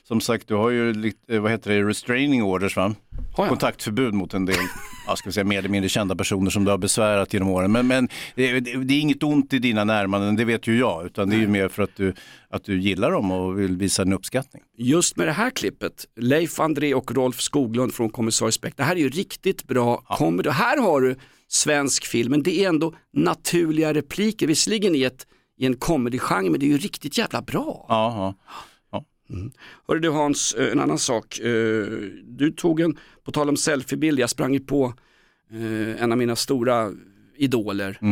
som 0.08 0.21
sagt, 0.21 0.47
du 0.47 0.56
har 0.56 0.69
ju 0.69 0.93
lite, 0.93 1.36
eh, 1.36 1.39
vad 1.41 1.52
heter 1.52 1.71
det, 1.71 1.84
restraining 1.84 2.43
orders 2.43 2.75
va? 2.75 2.95
Kontaktförbud 3.36 4.13
mot 4.13 4.34
en 4.34 4.45
del, 4.45 4.56
ja, 5.08 5.15
ska 5.15 5.30
vi 5.30 5.34
säga, 5.34 5.43
mer 5.43 5.58
eller 5.60 5.69
mindre 5.69 5.89
kända 5.89 6.15
personer 6.15 6.49
som 6.52 6.65
du 6.65 6.71
har 6.71 6.78
besvärat 6.78 7.34
genom 7.34 7.49
åren. 7.49 7.71
Men, 7.71 7.88
men 7.88 8.10
det, 8.36 8.60
det, 8.88 8.94
är 8.94 9.00
inget 9.00 9.24
ont 9.24 9.54
i 9.54 9.60
dina 9.60 9.84
närmanden, 9.84 10.36
det 10.36 10.46
vet 10.46 10.68
ju 10.68 10.78
jag, 10.80 11.06
utan 11.06 11.30
det 11.30 11.36
är 11.36 11.39
ju 11.39 11.48
mer 11.48 11.68
för 11.70 11.84
att 11.84 11.96
du, 11.96 12.13
att 12.50 12.63
du 12.63 12.80
gillar 12.80 13.12
dem 13.12 13.32
och 13.32 13.60
vill 13.60 13.78
visa 13.78 14.02
en 14.02 14.13
uppskattning. 14.13 14.63
just 14.78 15.15
med 15.18 15.28
det 15.28 15.32
här 15.32 15.50
klippet, 15.50 16.06
Leif 16.15 16.60
André 16.60 16.94
och 16.94 17.12
Rolf 17.12 17.42
Skoglund 17.42 17.94
från 17.94 18.10
Kommissarie 18.10 18.52
Speck. 18.52 18.78
Det 18.78 18.84
här 18.84 18.96
är 18.96 19.00
ju 19.00 19.10
riktigt 19.10 19.63
bra 19.63 19.98
comedy. 19.98 20.50
Här 20.50 20.78
har 20.78 21.02
du 21.02 21.15
svensk 21.48 22.06
film, 22.06 22.32
men 22.32 22.44
det 22.44 22.63
är 22.63 22.70
ändå 22.70 22.94
naturliga 23.13 23.94
repliker. 23.94 24.48
Visserligen 24.48 24.96
i, 24.96 25.04
ett, 25.04 25.28
i 25.58 25.65
en 25.65 25.76
comedy-genre, 25.76 26.50
men 26.50 26.60
det 26.60 26.65
är 26.65 26.68
ju 26.68 26.78
riktigt 26.78 27.18
jävla 27.18 27.42
bra. 27.42 27.86
Ja, 27.89 28.36
ja. 28.92 29.04
Hörru 29.88 30.00
du 30.00 30.10
Hans, 30.10 30.54
eh, 30.54 30.72
en 30.72 30.80
annan 30.80 31.00
sak. 31.00 31.39
Eh, 31.39 31.86
Du 32.24 32.52
tog 32.58 32.80
en, 32.82 32.98
på 33.26 33.32
tal 33.32 33.50
om 33.50 33.58
selfiebild, 33.58 34.20
jag 34.20 34.30
sprang 34.30 34.54
ju 34.54 34.60
på 34.60 34.94
eh, 35.52 36.04
en 36.04 36.12
av 36.12 36.18
mina 36.18 36.36
stora 36.36 36.92
idoler. 37.38 37.98
Eh, 38.02 38.08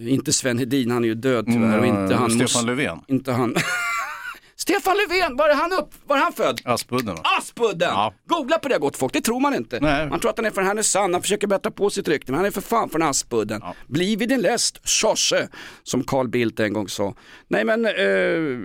Inte 0.00 0.32
Sven 0.32 0.58
Hedin, 0.58 0.90
han 0.90 1.04
är 1.04 1.08
ju 1.08 1.14
död 1.14 1.46
tyvärr. 1.46 1.78
och 1.78 1.86
inte 1.86 2.14
han 2.14 2.30
Stefan 2.30 2.66
Löfven. 2.66 2.98
Inte 3.08 3.32
han. 3.32 3.56
Stefan 4.56 4.96
Löfven, 4.96 5.36
var 5.36 5.48
är 5.48 5.54
han 5.54 5.72
upp? 5.72 5.94
Var 6.06 6.16
är 6.16 6.20
han 6.20 6.32
född? 6.32 6.60
Aspudden 6.64 7.14
va? 7.14 7.22
Aspudden! 7.38 7.94
Googla 8.26 8.58
på 8.58 8.68
det 8.68 8.78
gott 8.78 8.96
folk, 8.96 9.12
det 9.12 9.20
tror 9.20 9.40
man 9.40 9.54
inte. 9.54 9.80
Man 10.10 10.20
tror 10.20 10.30
att 10.30 10.36
han 10.36 10.46
är 10.46 10.50
från 10.50 10.66
Härnösand, 10.66 11.14
han 11.14 11.22
försöker 11.22 11.46
bättra 11.46 11.70
på 11.70 11.90
sitt 11.90 12.08
rykte, 12.08 12.32
men 12.32 12.36
han 12.38 12.46
är 12.46 12.50
för 12.50 12.60
fan 12.60 12.88
från 12.88 13.02
Aspudden. 13.02 13.62
Bli 13.86 14.16
vid 14.16 14.28
din 14.28 14.40
läst, 14.40 14.88
tjosse, 14.88 15.48
som 15.82 16.04
Carl 16.04 16.28
Bildt 16.28 16.60
en 16.60 16.72
gång 16.72 16.88
sa. 16.88 17.14
Nej 17.48 17.64
men, 17.64 17.86
eh, 17.86 18.58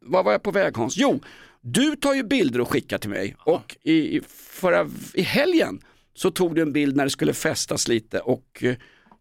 vad 0.00 0.24
var 0.24 0.32
jag 0.32 0.42
på 0.42 0.50
väg 0.50 0.76
Hans? 0.76 0.96
Jo, 0.96 1.20
du 1.60 1.96
tar 1.96 2.14
ju 2.14 2.22
bilder 2.22 2.60
och 2.60 2.70
skickar 2.70 2.98
till 2.98 3.10
mig 3.10 3.36
och 3.38 3.76
i, 3.82 3.92
i, 4.16 4.20
förra, 4.50 4.88
i 5.14 5.22
helgen 5.22 5.80
så 6.14 6.30
tog 6.30 6.54
du 6.54 6.62
en 6.62 6.72
bild 6.72 6.96
när 6.96 7.04
det 7.04 7.10
skulle 7.10 7.32
festas 7.32 7.88
lite 7.88 8.20
och 8.20 8.62
eh, 8.64 8.74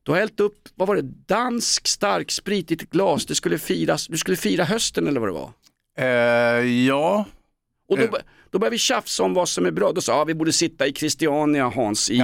du 0.06 0.12
har 0.12 0.20
hällt 0.20 0.40
upp, 0.40 0.70
vad 0.76 0.88
var 0.88 0.96
det, 0.96 1.02
dansk 1.28 1.88
starksprit 1.88 2.72
i 2.72 2.74
ett 2.74 2.90
glas, 2.90 3.26
det 3.26 3.36
skulle 3.36 3.58
firas, 3.60 4.08
du 4.08 4.18
skulle 4.18 4.38
fira 4.38 4.64
hösten 4.64 5.08
eller 5.08 5.20
vad 5.20 5.30
det 5.30 5.34
var? 5.34 5.52
Eh, 5.98 6.66
ja. 6.88 7.26
Och 7.90 7.98
då, 7.98 8.04
Eh. 8.04 8.10
då 8.52 8.60
börjar 8.60 8.72
vi 8.72 8.78
tjafsa 8.78 9.24
om 9.24 9.34
vad 9.34 9.50
som 9.50 9.66
är 9.66 9.72
bra. 9.72 9.92
Då 9.92 10.02
sa 10.02 10.18
jag, 10.18 10.26
vi 10.26 10.34
borde 10.34 10.54
sitta 10.54 10.88
i 10.88 10.94
Christiania 10.94 11.70
Hans, 11.76 12.10
i, 12.10 12.24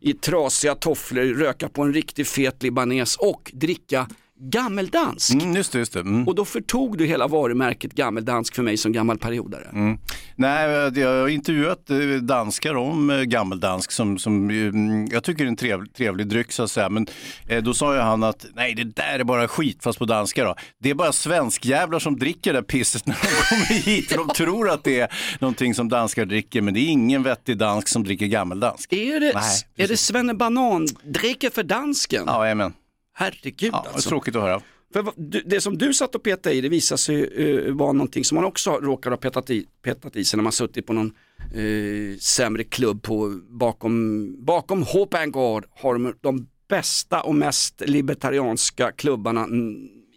i 0.00 0.12
trasiga 0.12 0.74
tofflor, 0.74 1.24
röka 1.24 1.68
på 1.68 1.82
en 1.82 1.92
riktigt 1.94 2.28
fet 2.28 2.62
libanes 2.62 3.16
och 3.16 3.50
dricka 3.54 4.08
gammeldansk. 4.50 5.34
Mm, 5.34 5.56
just 5.56 5.72
det, 5.72 5.78
just 5.78 5.92
det. 5.92 6.00
Mm. 6.00 6.28
Och 6.28 6.34
då 6.34 6.44
förtog 6.44 6.98
du 6.98 7.06
hela 7.06 7.26
varumärket 7.26 7.92
gammeldansk 7.92 8.54
för 8.54 8.62
mig 8.62 8.76
som 8.76 8.92
gammal 8.92 9.18
periodare. 9.18 9.68
Mm. 9.72 9.98
Nej, 10.36 10.70
jag 11.00 11.20
har 11.20 11.28
intervjuat 11.28 11.90
eh, 11.90 11.96
danskar 12.22 12.74
om 12.74 13.10
eh, 13.10 13.20
gammeldansk 13.22 13.92
som, 13.92 14.18
som 14.18 14.50
mm, 14.50 15.06
jag 15.06 15.24
tycker 15.24 15.44
är 15.44 15.48
en 15.48 15.56
trevlig, 15.56 15.94
trevlig 15.94 16.26
dryck 16.26 16.52
så 16.52 16.62
att 16.62 16.70
säga. 16.70 16.88
Men 16.88 17.06
eh, 17.48 17.62
då 17.62 17.74
sa 17.74 17.94
ju 17.94 18.00
han 18.00 18.22
att 18.22 18.46
nej 18.54 18.74
det 18.74 18.84
där 18.84 19.18
är 19.18 19.24
bara 19.24 19.48
skit, 19.48 19.82
fast 19.82 19.98
på 19.98 20.04
danska 20.04 20.44
då. 20.44 20.54
Det 20.78 20.90
är 20.90 20.94
bara 20.94 21.12
svenskjävlar 21.12 21.98
som 21.98 22.18
dricker 22.18 22.52
det 22.52 22.58
där 22.58 22.62
pisset 22.66 23.06
när 23.06 23.14
de 23.14 23.28
kommer 23.56 23.80
hit. 23.80 24.14
De 24.16 24.28
tror 24.28 24.70
att 24.70 24.84
det 24.84 25.00
är 25.00 25.12
någonting 25.40 25.74
som 25.74 25.88
danskar 25.88 26.24
dricker, 26.24 26.60
men 26.60 26.74
det 26.74 26.80
är 26.80 26.88
ingen 26.88 27.22
vettig 27.22 27.58
dansk 27.58 27.88
som 27.88 28.04
dricker 28.04 28.26
gammeldansk. 28.26 28.92
Är 28.92 29.20
det, 29.20 29.32
Nej, 29.34 29.62
är 29.76 29.88
det 29.88 29.96
Svenne 29.96 30.34
Banan 30.34 30.86
dricker 31.04 31.50
för 31.50 31.62
dansken? 31.62 32.24
Ja, 32.26 32.50
amen. 32.50 32.72
Herregud 33.14 33.70
Ja, 33.72 33.86
alltså. 33.92 34.08
Tråkigt 34.08 34.36
att 34.36 34.42
höra. 34.42 34.62
För 34.92 35.12
det 35.48 35.60
som 35.60 35.78
du 35.78 35.94
satt 35.94 36.14
och 36.14 36.22
petade 36.22 36.54
i, 36.54 36.60
det 36.60 36.68
visar 36.68 36.96
sig 36.96 37.40
uh, 37.40 37.74
vara 37.74 37.92
någonting 37.92 38.24
som 38.24 38.36
man 38.36 38.44
också 38.44 38.70
råkar 38.70 39.10
ha 39.10 39.16
petat 39.16 39.50
i, 39.50 39.66
petat 39.82 40.16
i 40.16 40.24
sig 40.24 40.36
när 40.36 40.42
man 40.42 40.52
suttit 40.52 40.86
på 40.86 40.92
någon 40.92 41.12
uh, 41.56 42.16
sämre 42.18 42.64
klubb 42.64 43.02
på, 43.02 43.40
bakom, 43.48 44.44
bakom 44.44 44.82
Hopangard 44.82 45.64
har 45.70 45.92
de 45.94 46.14
de 46.20 46.48
bästa 46.68 47.22
och 47.22 47.34
mest 47.34 47.82
libertarianska 47.86 48.92
klubbarna 48.92 49.46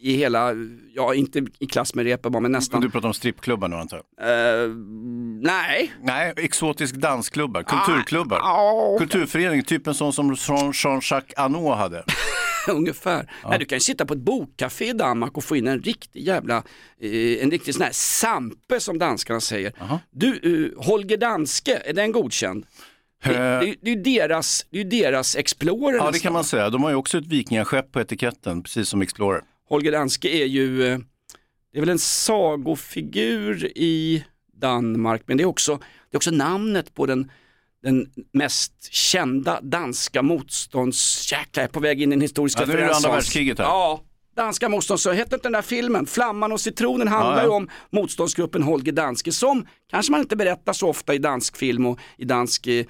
i 0.05 0.15
hela, 0.17 0.51
ja 0.93 1.13
inte 1.13 1.45
i 1.59 1.65
klass 1.65 1.95
med 1.95 2.05
Reeperbahn 2.05 2.41
men 2.43 2.51
nästan. 2.51 2.81
Du 2.81 2.89
pratar 2.89 3.07
om 3.07 3.13
strippklubbar 3.13 3.67
nu 3.67 3.75
antar 3.75 4.01
jag? 4.17 4.29
Eh, 4.63 4.69
nej. 5.41 5.91
Nej, 6.03 6.33
exotisk 6.37 6.95
dansklubbar, 6.95 7.63
kulturklubbar. 7.63 8.39
Ah, 8.43 8.97
Kulturförening, 8.99 9.63
typ 9.63 9.87
en 9.87 9.93
sån 9.93 10.13
som 10.13 10.33
Jean- 10.35 10.71
Jean-Jacques 10.73 11.33
Arnault 11.37 11.77
hade. 11.77 12.03
Ungefär. 12.69 13.31
Nej, 13.49 13.59
du 13.59 13.65
kan 13.65 13.79
sitta 13.79 14.05
på 14.05 14.13
ett 14.13 14.19
bokcafé 14.19 14.89
i 14.89 14.93
Danmark 14.93 15.37
och 15.37 15.43
få 15.43 15.55
in 15.55 15.67
en 15.67 15.79
riktig 15.79 16.21
jävla, 16.27 16.57
eh, 17.01 17.43
en 17.43 17.51
riktig 17.51 17.73
sån 17.73 17.83
här 17.83 17.91
sampe 17.93 18.79
som 18.79 18.99
danskarna 18.99 19.39
säger. 19.41 19.73
Du, 20.11 20.27
eh, 20.77 20.85
Holger 20.85 21.17
Danske, 21.17 21.81
är 21.85 21.93
den 21.93 22.11
godkänd? 22.11 22.65
Det, 23.23 23.31
det, 23.33 23.75
det 23.81 23.91
är 23.91 23.95
ju 23.95 24.01
deras, 24.01 24.65
det 24.69 24.79
är 24.79 24.83
deras 24.85 25.35
Explorer 25.35 25.97
Ja, 25.97 26.11
det 26.11 26.19
kan 26.19 26.33
man 26.33 26.43
säga. 26.43 26.69
De 26.69 26.83
har 26.83 26.89
ju 26.89 26.95
också 26.95 27.17
ett 27.17 27.27
vikingaskepp 27.27 27.91
på 27.91 27.99
etiketten, 28.01 28.63
precis 28.63 28.89
som 28.89 29.01
Explorer. 29.01 29.41
Holger 29.69 29.91
Danske 29.91 30.29
är 30.29 30.45
ju, 30.45 30.87
eh, 30.87 30.99
det 31.71 31.77
är 31.77 31.79
väl 31.79 31.89
en 31.89 31.99
sagofigur 31.99 33.77
i 33.77 34.23
Danmark, 34.53 35.21
men 35.25 35.37
det 35.37 35.43
är 35.43 35.47
också, 35.47 35.77
det 35.77 36.15
är 36.15 36.17
också 36.17 36.31
namnet 36.31 36.93
på 36.93 37.05
den, 37.05 37.31
den 37.83 38.09
mest 38.33 38.93
kända 38.93 39.61
danska 39.61 40.21
motstånds... 40.21 41.31
Jäklar, 41.31 41.63
jag 41.63 41.69
är 41.69 41.73
på 41.73 41.79
väg 41.79 42.01
in 42.01 42.11
i 42.11 42.15
den 42.15 42.21
historiska 42.21 42.61
Ja, 42.61 42.67
nu 42.67 42.73
är 42.73 42.77
det 42.77 42.95
andra 42.95 43.11
världskriget 43.11 43.57
här. 43.57 43.65
Ja, 43.65 44.01
danska 44.35 44.69
motståndsrörelsen. 44.69 45.19
Hette 45.19 45.35
inte 45.35 45.45
den 45.45 45.53
där 45.53 45.61
filmen, 45.61 46.05
Flamman 46.05 46.51
och 46.51 46.61
citronen 46.61 47.07
handlar 47.07 47.37
Ja, 47.37 47.43
ju 47.43 47.49
ja. 47.49 47.55
om 47.55 47.69
motståndsgruppen 47.89 48.63
Holger 48.63 48.91
Danske 48.91 49.31
som 49.31 49.67
kanske 49.89 50.11
man 50.11 50.21
inte 50.21 50.35
berättar 50.35 50.73
så 50.73 50.89
ofta 50.89 51.13
i 51.13 51.17
dansk 51.17 51.57
film 51.57 51.85
och 51.85 51.99
i 52.17 52.25
dansk 52.25 52.67
eh, 52.67 52.85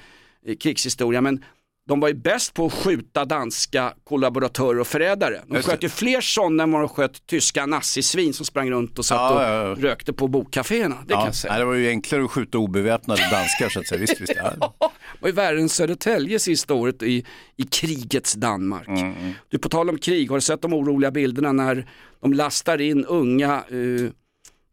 eh, 0.46 0.56
krigshistoria 0.56 1.22
men 1.22 1.44
de 1.88 2.00
var 2.00 2.08
ju 2.08 2.14
bäst 2.14 2.54
på 2.54 2.66
att 2.66 2.74
skjuta 2.74 3.26
danska 3.26 3.94
kollaboratörer 4.04 4.80
och 4.80 4.88
förrädare. 4.88 5.42
De 5.48 5.62
sköt 5.62 5.84
ju 5.84 5.90
fler 5.90 6.22
sådana 6.22 6.64
än 6.64 6.72
vad 6.72 6.82
de 6.82 6.90
sköt 6.90 7.28
tyska 7.28 7.66
nazisvin 7.66 8.34
som 8.34 8.46
sprang 8.46 8.72
runt 8.72 9.00
och 9.00 9.06
satt 9.06 9.18
Ja, 9.18 9.36
och 9.36 9.42
ja, 9.42 9.68
ja. 9.82 9.90
rökte 9.90 10.14
på 10.14 10.28
bokkaféerna. 10.28 10.96
Det 11.08 11.14
kan 11.14 11.20
Ja, 11.22 11.26
jag 11.28 11.36
säga. 11.36 11.52
nej, 11.54 11.60
det 11.60 11.66
var 11.66 11.74
ju 11.74 11.90
enklare 11.90 12.24
att 12.26 12.32
skjuta 12.32 12.58
obeväpnade 12.58 13.22
danskar 13.32 13.70
så 13.70 13.80
att 13.80 13.88
säga. 13.88 14.00
Visst, 14.02 14.22
visst. 14.22 14.34
Ja. 14.36 14.74
Det 15.14 15.22
var 15.22 15.30
ju 15.30 15.36
värre 15.36 15.60
än 15.60 15.70
Södertälje 15.70 16.40
sista 16.40 16.74
året 16.74 17.04
i, 17.04 17.26
i 17.58 17.64
krigets 17.64 18.34
Danmark. 18.34 18.88
Mm, 18.88 19.34
Du, 19.50 19.58
på 19.58 19.70
tal 19.70 19.90
om 19.90 19.98
krig, 19.98 20.30
har 20.30 20.38
du 20.38 20.42
sett 20.42 20.62
de 20.62 20.74
oroliga 20.74 21.12
bilderna 21.12 21.52
när 21.52 21.90
de 22.22 22.34
lastar 22.34 22.82
in 22.82 23.06
unga 23.06 23.54
eh, 23.56 24.12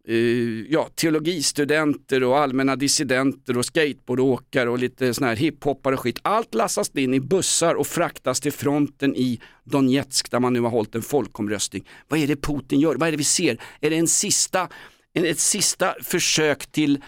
Uh, 0.09 0.67
ja, 0.69 0.89
teologistudenter 0.95 2.23
och 2.23 2.39
allmänna 2.39 2.77
dissidenter 2.77 3.59
och 3.59 3.65
skateboardåkare 3.65 4.71
och 4.71 4.79
lite 4.79 5.15
sån 5.15 5.27
här 5.27 5.37
hiphoppare 5.37 5.95
och 5.95 6.01
skit. 6.01 6.19
Allt 6.23 6.55
lastas 6.55 6.91
in 6.95 7.15
i 7.15 7.21
bussar 7.21 7.75
och 7.75 7.87
fraktas 7.87 8.41
till 8.41 8.53
fronten 8.53 9.17
i 9.17 9.41
Donetsk 9.65 10.31
där 10.31 10.41
man 10.41 10.53
nu 10.53 10.61
har 10.61 10.71
hållit 10.71 10.95
en 10.95 11.03
folkomröstning. 11.03 11.89
Vad 12.09 12.21
är 12.21 12.27
det 12.27 12.37
Putin 12.37 12.81
gör? 12.81 12.95
Vad 12.95 13.09
är 13.09 13.13
det 13.13 13.17
vi 13.17 13.25
ser? 13.25 13.59
Är 13.81 13.91
det 13.91 13.97
en 13.97 14.09
sista, 14.09 14.69
en, 15.13 15.25
ett 15.25 15.39
sista 15.39 15.95
försök 16.03 16.67
till 16.67 17.03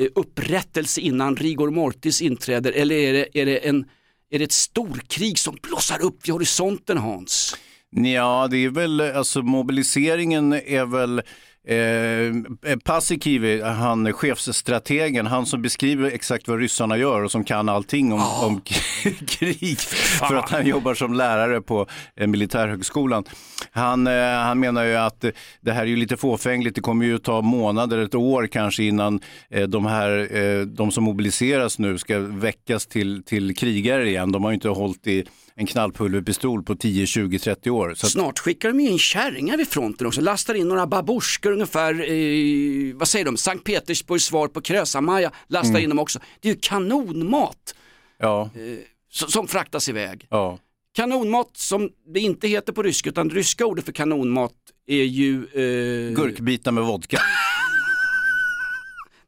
uh, 0.00 0.06
upprättelse 0.14 1.00
innan 1.00 1.36
rigor 1.36 1.70
mortis 1.70 2.22
inträder 2.22 2.72
eller 2.72 2.96
är 2.96 3.12
det, 3.12 3.38
är 3.40 3.46
det, 3.46 3.68
en, 3.68 3.84
är 4.30 4.38
det 4.38 4.44
ett 4.44 4.52
storkrig 4.52 5.38
som 5.38 5.56
blossar 5.62 6.02
upp 6.02 6.28
vid 6.28 6.32
horisonten 6.32 6.98
Hans? 6.98 7.56
Ja, 7.90 8.48
det 8.50 8.64
är 8.64 8.70
väl, 8.70 9.00
alltså 9.00 9.42
mobiliseringen 9.42 10.52
är 10.52 10.86
väl 10.86 11.22
Eh, 11.66 12.76
Paasikivi, 12.84 13.62
han 13.62 14.12
chefsstrategen, 14.12 15.26
han 15.26 15.46
som 15.46 15.62
beskriver 15.62 16.10
exakt 16.10 16.48
vad 16.48 16.58
ryssarna 16.58 16.96
gör 16.96 17.22
och 17.22 17.30
som 17.30 17.44
kan 17.44 17.68
allting 17.68 18.12
om, 18.12 18.22
om 18.42 18.60
krig 19.26 19.78
för 19.80 20.34
att 20.34 20.50
han 20.50 20.66
jobbar 20.66 20.94
som 20.94 21.14
lärare 21.14 21.60
på 21.60 21.86
eh, 22.16 22.26
militärhögskolan. 22.26 23.24
Han, 23.70 24.06
eh, 24.06 24.22
han 24.22 24.60
menar 24.60 24.84
ju 24.84 24.96
att 24.96 25.24
eh, 25.24 25.30
det 25.60 25.72
här 25.72 25.82
är 25.82 25.86
ju 25.86 25.96
lite 25.96 26.16
fåfängligt, 26.16 26.74
det 26.74 26.80
kommer 26.80 27.04
ju 27.04 27.18
ta 27.18 27.42
månader, 27.42 27.98
ett 27.98 28.14
år 28.14 28.46
kanske 28.46 28.82
innan 28.82 29.20
eh, 29.50 29.62
de 29.62 29.86
här, 29.86 30.36
eh, 30.36 30.60
de 30.60 30.90
som 30.90 31.04
mobiliseras 31.04 31.78
nu 31.78 31.98
ska 31.98 32.18
väckas 32.18 32.86
till, 32.86 33.24
till 33.24 33.56
krigare 33.56 34.08
igen. 34.08 34.32
De 34.32 34.44
har 34.44 34.50
ju 34.50 34.54
inte 34.54 34.68
hållit 34.68 35.06
i 35.06 35.24
en 35.54 35.66
knallpulverpistol 35.66 36.62
på 36.62 36.74
10, 36.74 37.06
20, 37.06 37.38
30 37.38 37.70
år. 37.70 37.94
Så 37.96 38.06
Snart 38.06 38.38
skickar 38.38 38.68
de 38.68 38.80
in 38.80 38.98
kärringar 38.98 39.56
vid 39.56 39.68
fronten 39.68 40.06
också, 40.06 40.20
lastar 40.20 40.54
in 40.54 40.68
några 40.68 40.86
babusjkor 40.86 41.52
ungefär, 41.52 41.92
eh, 41.94 42.94
vad 42.96 43.08
säger 43.08 43.24
de, 43.24 43.36
Sankt 43.36 43.64
Petersburgs 43.64 44.24
svar 44.24 44.48
på 44.48 44.60
Krösa-Maja, 44.60 45.30
lastar 45.48 45.70
Mm. 45.70 45.82
in 45.82 45.88
dem 45.88 45.98
också. 45.98 46.18
Det 46.40 46.48
är 46.48 46.52
ju 46.54 46.58
kanonmat 46.62 47.74
ja, 48.18 48.50
som, 49.10 49.28
som 49.28 49.48
fraktas 49.48 49.88
iväg. 49.88 50.26
ja. 50.30 50.58
Kanonmat 50.92 51.50
som 51.56 51.90
det 52.14 52.20
inte 52.20 52.48
heter 52.48 52.72
på 52.72 52.82
ryska, 52.82 53.10
utan 53.10 53.28
det 53.28 53.34
ryska 53.34 53.66
ordet 53.66 53.84
för 53.84 53.92
kanonmat 53.92 54.52
är 54.86 55.04
ju... 55.04 55.34
Eh... 55.44 56.14
Gurkbitar 56.16 56.72
med 56.72 56.84
vodka. 56.84 57.20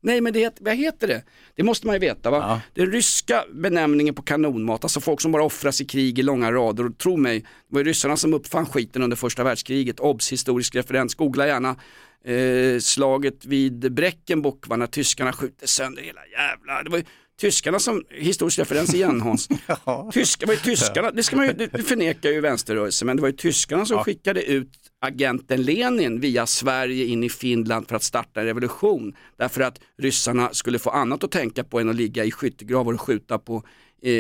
Nej 0.01 0.21
men 0.21 0.33
det 0.33 0.39
heter, 0.39 0.65
vad 0.65 0.77
heter 0.77 1.09
det? 1.09 1.23
Det 1.55 1.63
måste 1.63 1.87
man 1.87 1.95
ju 1.97 2.01
veta 2.01 2.31
va? 2.31 2.61
Den 2.75 2.93
ryska 2.93 3.45
benämningen 3.53 4.15
på 4.15 4.23
kanonmat, 4.23 4.85
alltså 4.85 5.01
folk 5.01 5.21
som 5.21 5.33
bara 5.33 5.45
offras 5.45 5.81
i 5.81 5.85
krig 5.85 6.19
i 6.19 6.23
långa 6.23 6.53
rader. 6.53 6.87
Och 6.87 6.99
tro 6.99 7.17
mig, 7.17 7.41
det 7.41 7.47
var 7.69 7.81
ju 7.81 7.85
ryssarna 7.85 8.17
som 8.17 8.35
uppfann 8.35 8.67
skiten 8.67 9.03
under 9.03 9.17
första 9.17 9.45
världskriget, 9.45 10.01
obs 10.01 10.33
historisk 10.33 10.75
referens, 10.75 11.15
googla 11.15 11.47
gärna 11.47 11.77
eh, 12.25 12.79
slaget 12.81 13.45
vid 13.45 13.93
Breckenbock 13.93 14.69
va, 14.69 14.77
när 14.77 14.87
tyskarna 14.87 15.33
skjuter 15.33 15.67
sönder 15.67 16.03
hela 16.03 16.21
jävla, 16.27 16.83
det 16.83 16.91
var 16.91 16.99
ju 16.99 17.05
tyskarna 17.43 17.79
som, 17.79 18.05
historisk 18.11 18.59
referens 18.59 18.95
igen 18.95 19.21
Hans, 19.21 19.49
Tyska, 20.13 20.47
var 20.47 20.55
ju 20.55 20.61
tyskarna, 20.61 21.11
det, 21.11 21.23
ska 21.23 21.37
man 21.37 21.47
ju, 21.47 21.53
det 21.53 21.83
förnekar 21.83 22.31
ju 22.31 22.41
vänsterrörelsen, 22.41 23.07
men 23.07 23.17
det 23.17 23.23
var 23.23 23.29
ju 23.29 23.37
tyskarna 23.37 23.87
som 23.87 24.05
skickade 24.05 24.43
ut 24.43 24.69
agenten 25.01 25.63
Lenin 25.63 26.21
via 26.21 26.47
Sverige 26.47 27.05
in 27.05 27.25
i 27.25 27.29
Finland 27.29 27.89
för 27.89 27.97
att 27.97 28.03
starta 28.03 28.41
en 28.41 28.47
revolution. 28.47 29.15
Därför 29.39 29.61
att 29.61 29.81
ryssarna 29.99 30.49
skulle 30.53 30.79
få 30.79 30.91
annat 30.91 31.25
att 31.25 31.31
tänka 31.31 31.65
på 31.65 31.81
än 31.81 31.89
att 31.89 31.97
ligga 31.97 32.25
i 32.25 32.31
skyttegravar 32.31 32.93
och 32.93 33.01
skjuta 33.01 33.39
på 33.39 33.63
eh, 34.03 34.13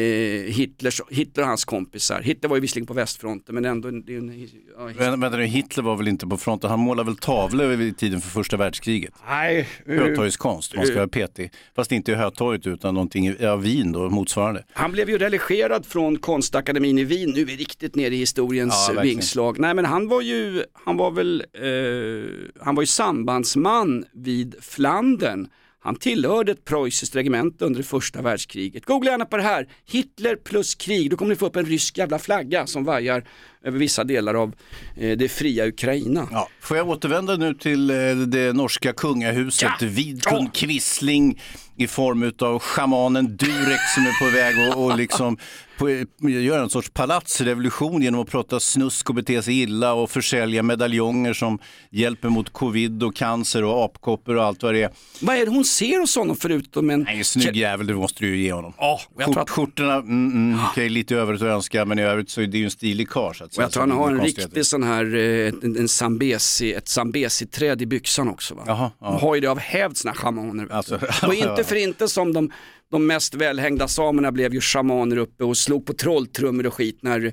Hitlers, 0.52 1.00
Hitler 1.10 1.42
och 1.42 1.48
hans 1.48 1.64
kompisar. 1.64 2.20
Hitler 2.22 2.48
var 2.48 2.56
ju 2.56 2.60
visserligen 2.60 2.86
på 2.86 2.94
västfronten 2.94 3.54
men 3.54 3.64
ändå 3.64 3.90
det 3.90 4.14
är 4.14 4.18
en, 4.18 4.48
ja, 4.78 4.90
Men, 4.98 5.20
vänta 5.20 5.36
nu, 5.36 5.44
Hitler 5.44 5.84
var 5.84 5.96
väl 5.96 6.08
inte 6.08 6.26
på 6.26 6.36
fronten, 6.36 6.70
han 6.70 6.78
målade 6.80 7.06
väl 7.06 7.16
tavlor 7.16 7.66
vid 7.66 7.98
tiden 7.98 8.20
för 8.20 8.30
första 8.30 8.56
världskriget? 8.56 9.14
Nej. 9.28 9.68
Hötorgskonst, 9.86 10.72
om 10.72 10.78
man 10.78 10.86
ska 10.86 10.96
vara 10.96 11.08
petig. 11.08 11.52
Fast 11.76 11.92
inte 11.92 12.12
i 12.12 12.14
Hötorget 12.14 12.66
utan 12.66 12.94
någonting 12.94 13.28
i 13.28 13.36
ja, 13.40 13.56
Wien 13.56 13.92
då, 13.92 14.10
motsvarande. 14.10 14.64
Han 14.72 14.92
blev 14.92 15.10
ju 15.10 15.18
relegerad 15.18 15.86
från 15.86 16.18
konstakademin 16.18 16.98
i 16.98 17.04
Wien, 17.04 17.30
nu 17.30 17.40
är 17.40 17.44
vi 17.44 17.56
riktigt 17.56 17.94
nere 17.94 18.14
i 18.14 18.18
historiens 18.18 18.90
Ja, 18.94 19.02
vingslag. 19.02 19.58
Nej 19.58 19.74
men 19.74 19.84
han 19.84 20.08
var 20.08 20.20
ju, 20.20 20.64
han 20.72 20.96
var 20.96 21.10
väl, 21.10 21.44
eh, 21.52 22.64
han 22.64 22.74
var 22.74 22.82
ju 22.82 22.86
sambandsman 22.86 24.04
vid 24.12 24.54
Flandern. 24.60 25.48
Han 25.84 25.96
tillhörde 25.96 26.52
ett 26.52 26.64
preussiskt 26.64 27.16
regemente 27.16 27.64
under 27.64 27.78
det 27.78 27.84
första 27.86 28.22
världskriget. 28.22 28.86
Googla 28.86 29.10
gärna 29.10 29.24
på 29.24 29.36
det 29.36 29.42
här, 29.42 29.68
Hitler 29.86 30.36
plus 30.36 30.74
krig, 30.74 31.10
då 31.10 31.16
kommer 31.16 31.28
ni 31.28 31.36
få 31.36 31.46
upp 31.46 31.56
en 31.56 31.66
rysk 31.66 31.98
jävla 31.98 32.18
flagga 32.18 32.66
som 32.66 32.84
vajar 32.84 33.24
över 33.64 33.78
vissa 33.78 34.04
delar 34.04 34.34
av 34.34 34.54
eh, 34.96 35.16
det 35.16 35.28
fria 35.28 35.66
Ukraina. 35.66 36.28
Ja. 36.32 36.48
Får 36.60 36.76
jag 36.76 36.88
återvända 36.88 37.36
nu 37.36 37.54
till 37.54 37.90
eh, 37.90 37.96
det 38.16 38.52
norska 38.52 38.92
kungahuset, 38.92 39.70
Ja. 39.80 39.86
Vidkun 39.88 40.50
Quisling 40.50 41.40
i 41.82 41.86
form 41.86 42.32
av 42.38 42.58
schamanen 42.58 43.36
Durek 43.36 43.80
som 43.94 44.06
är 44.06 44.18
på 44.24 44.36
väg 44.36 44.54
och, 44.76 44.84
och 44.84 44.96
liksom 44.98 45.36
på, 45.78 45.90
göra 46.28 46.62
en 46.62 46.70
sorts 46.70 46.90
palatsrevolution 46.90 48.02
genom 48.02 48.20
att 48.20 48.30
prata 48.30 48.60
snusk 48.60 49.08
och 49.08 49.14
bete 49.14 49.42
sig 49.42 49.60
illa 49.62 49.92
och 49.92 50.10
försälja 50.10 50.62
medaljonger 50.62 51.32
som 51.32 51.58
hjälper 51.90 52.28
mot 52.28 52.52
covid 52.52 53.02
och 53.02 53.16
cancer 53.16 53.64
och 53.64 53.84
apkoppor 53.84 54.36
och 54.36 54.44
allt 54.44 54.62
vad 54.62 54.74
det 54.74 54.82
är. 54.82 54.90
Vad 55.20 55.36
är 55.36 55.44
det 55.46 55.50
hon 55.50 55.64
ser 55.64 56.00
hos 56.00 56.16
honom 56.16 56.36
förutom 56.36 56.90
en... 56.90 57.02
Nej, 57.02 57.24
snygg 57.24 57.56
jävel, 57.56 57.86
det 57.86 57.94
måste 57.94 58.24
du 58.24 58.36
ju 58.36 58.42
ge 58.42 58.52
honom. 58.52 58.72
Ja, 58.78 59.00
och 59.14 59.22
jag 59.22 59.24
tror 59.24 59.34
Skjort, 59.34 59.42
att- 59.42 59.50
Skjortorna, 59.50 59.94
mm, 59.94 60.32
mm, 60.32 60.60
okej, 60.70 60.88
lite 60.88 61.16
övrigt 61.16 61.42
att 61.42 61.48
önska, 61.48 61.84
men 61.84 61.98
i 61.98 62.02
övrigt 62.02 62.30
så 62.30 62.40
är 62.40 62.46
det 62.46 62.58
ju 62.58 62.64
en 62.64 62.70
stilig 62.70 63.08
karl. 63.08 63.22
Och 63.22 63.36
jag 63.40 63.50
tror 63.52 63.68
så 63.70 63.80
han 63.80 63.90
har 63.90 64.10
en 64.10 64.20
riktig 64.20 64.66
sån 64.66 64.82
här, 64.82 65.14
eh, 65.16 65.52
en, 65.62 65.76
en 65.78 65.88
zambesi, 65.88 66.72
ett 66.72 66.88
zambesi-träd 66.88 67.82
i 67.82 67.86
byxan 67.86 68.28
också. 68.28 68.54
Va? 68.54 68.62
Jaha, 68.66 68.90
ja. 69.00 69.06
De 69.06 69.20
har 69.26 69.34
ju 69.34 69.40
det 69.40 69.46
av 69.46 69.58
hävd 69.58 69.96
såna 69.96 70.14
schamaner. 70.14 70.64
vet 70.64 70.72
Alltså, 70.72 70.98
var 71.22 71.32
inte 71.50 71.64
för 71.72 71.76
inte 71.76 72.08
som 72.08 72.32
de, 72.32 72.50
de 72.90 73.06
mest 73.06 73.34
välhängda 73.34 73.88
samerna 73.88 74.32
blev 74.32 74.54
ju 74.54 74.60
schamaner 74.60 75.16
uppe 75.16 75.44
och 75.44 75.56
slog 75.56 75.86
på 75.86 75.92
trolltrummor 75.92 76.66
och 76.66 76.74
skit 76.74 76.98
när 77.00 77.24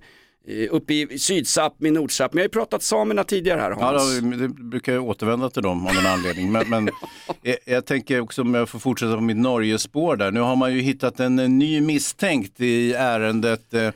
eh, 0.47 0.67
uppe 0.71 0.93
i 0.93 1.19
Sydsapmi, 1.19 1.91
Nordsapmi. 1.91 2.39
Jag 2.39 2.43
har 2.43 2.45
ju 2.45 2.49
pratat 2.49 2.84
samerna 2.84 3.23
tidigare 3.23 3.62
här 3.62 3.71
Ja, 3.71 3.78
Hans. 3.78 4.19
då, 4.19 4.38
det 4.38 4.47
brukar 4.47 4.93
jag 4.93 5.04
återvända 5.04 5.49
till 5.49 5.63
dem 5.63 5.88
av 5.88 5.93
någon 5.93 6.06
anledning. 6.06 6.52
Men, 6.52 6.69
men 6.69 6.89
jag, 7.41 7.58
jag 7.65 7.86
tänker 7.86 8.19
också 8.19 8.41
om 8.41 8.54
jag 8.54 8.69
får 8.69 8.80
fortsätta 8.80 9.15
på 9.15 9.21
mitt 9.21 9.38
Norge-spår 9.38 10.15
där. 10.15 10.32
Nu 10.32 10.39
har 10.39 10.56
man 10.56 10.73
ju 10.73 10.82
hittat 10.82 11.19
en, 11.19 11.39
en 11.39 11.60
ny 11.60 11.82
misstänkt 11.82 12.62
i 12.62 12.93
ärendet 12.93 13.73
eh, 13.73 13.89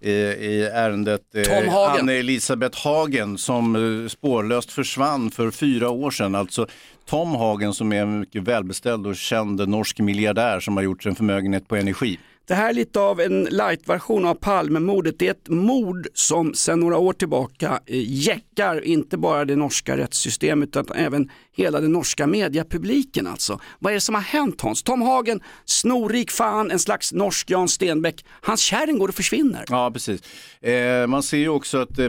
i 0.00 0.10
i 0.40 0.70
ärendet 0.72 1.34
eh, 1.34 1.42
Tom 1.42 1.68
Hagen. 1.68 2.00
Anne-Elisabeth 2.00 2.84
Hagen 2.84 3.38
som 3.38 3.76
eh, 3.76 4.08
spårlöst 4.08 4.72
försvann 4.72 5.30
för 5.30 5.50
fyra 5.50 5.90
år 5.90 6.10
sedan. 6.10 6.34
Alltså 6.34 6.66
Tom 7.06 7.34
Hagen 7.34 7.74
som 7.74 7.92
är 7.92 8.02
en 8.02 8.20
mycket 8.20 8.42
välbeställd 8.42 9.06
och 9.06 9.16
känd 9.16 9.68
norsk 9.68 9.98
miljardär 9.98 10.60
som 10.60 10.76
har 10.76 10.84
gjort 10.84 11.06
en 11.06 11.14
förmögenhet 11.14 11.68
på 11.68 11.76
energi. 11.76 12.18
Det 12.46 12.54
här 12.54 12.68
är 12.68 12.74
lite 12.74 13.00
av 13.00 13.20
en 13.20 13.44
light-version 13.44 14.26
av 14.26 14.34
Palmemordet. 14.34 15.18
Det 15.18 15.26
är 15.26 15.30
ett 15.30 15.48
mord 15.48 16.06
som 16.14 16.54
sedan 16.54 16.80
några 16.80 16.98
år 16.98 17.12
tillbaka 17.12 17.80
eh, 17.86 18.02
jäckar 18.06 18.84
inte 18.84 19.16
bara 19.16 19.44
det 19.44 19.56
norska 19.56 19.96
rättssystemet 19.96 20.68
utan 20.68 20.96
även 20.96 21.30
hela 21.52 21.80
den 21.80 21.92
norska 21.92 22.26
mediapubliken 22.26 23.26
alltså. 23.26 23.60
Vad 23.78 23.92
är 23.92 23.94
det 23.94 24.00
som 24.00 24.14
har 24.14 24.22
hänt 24.22 24.60
Hans? 24.60 24.82
Tom 24.82 25.02
Hagen, 25.02 25.40
snorrik 25.64 26.30
fan, 26.30 26.70
en 26.70 26.78
slags 26.78 27.12
norsk 27.12 27.50
Jan 27.50 27.68
Stenbeck. 27.68 28.24
Hans 28.40 28.60
kärring 28.60 28.98
går 28.98 29.08
och 29.08 29.14
försvinner. 29.14 29.64
Ja, 29.68 29.90
precis. 29.90 30.22
Eh, 30.60 31.06
man 31.06 31.22
ser 31.22 31.38
ju 31.38 31.48
också 31.48 31.78
att 31.78 31.98
eh, 31.98 32.08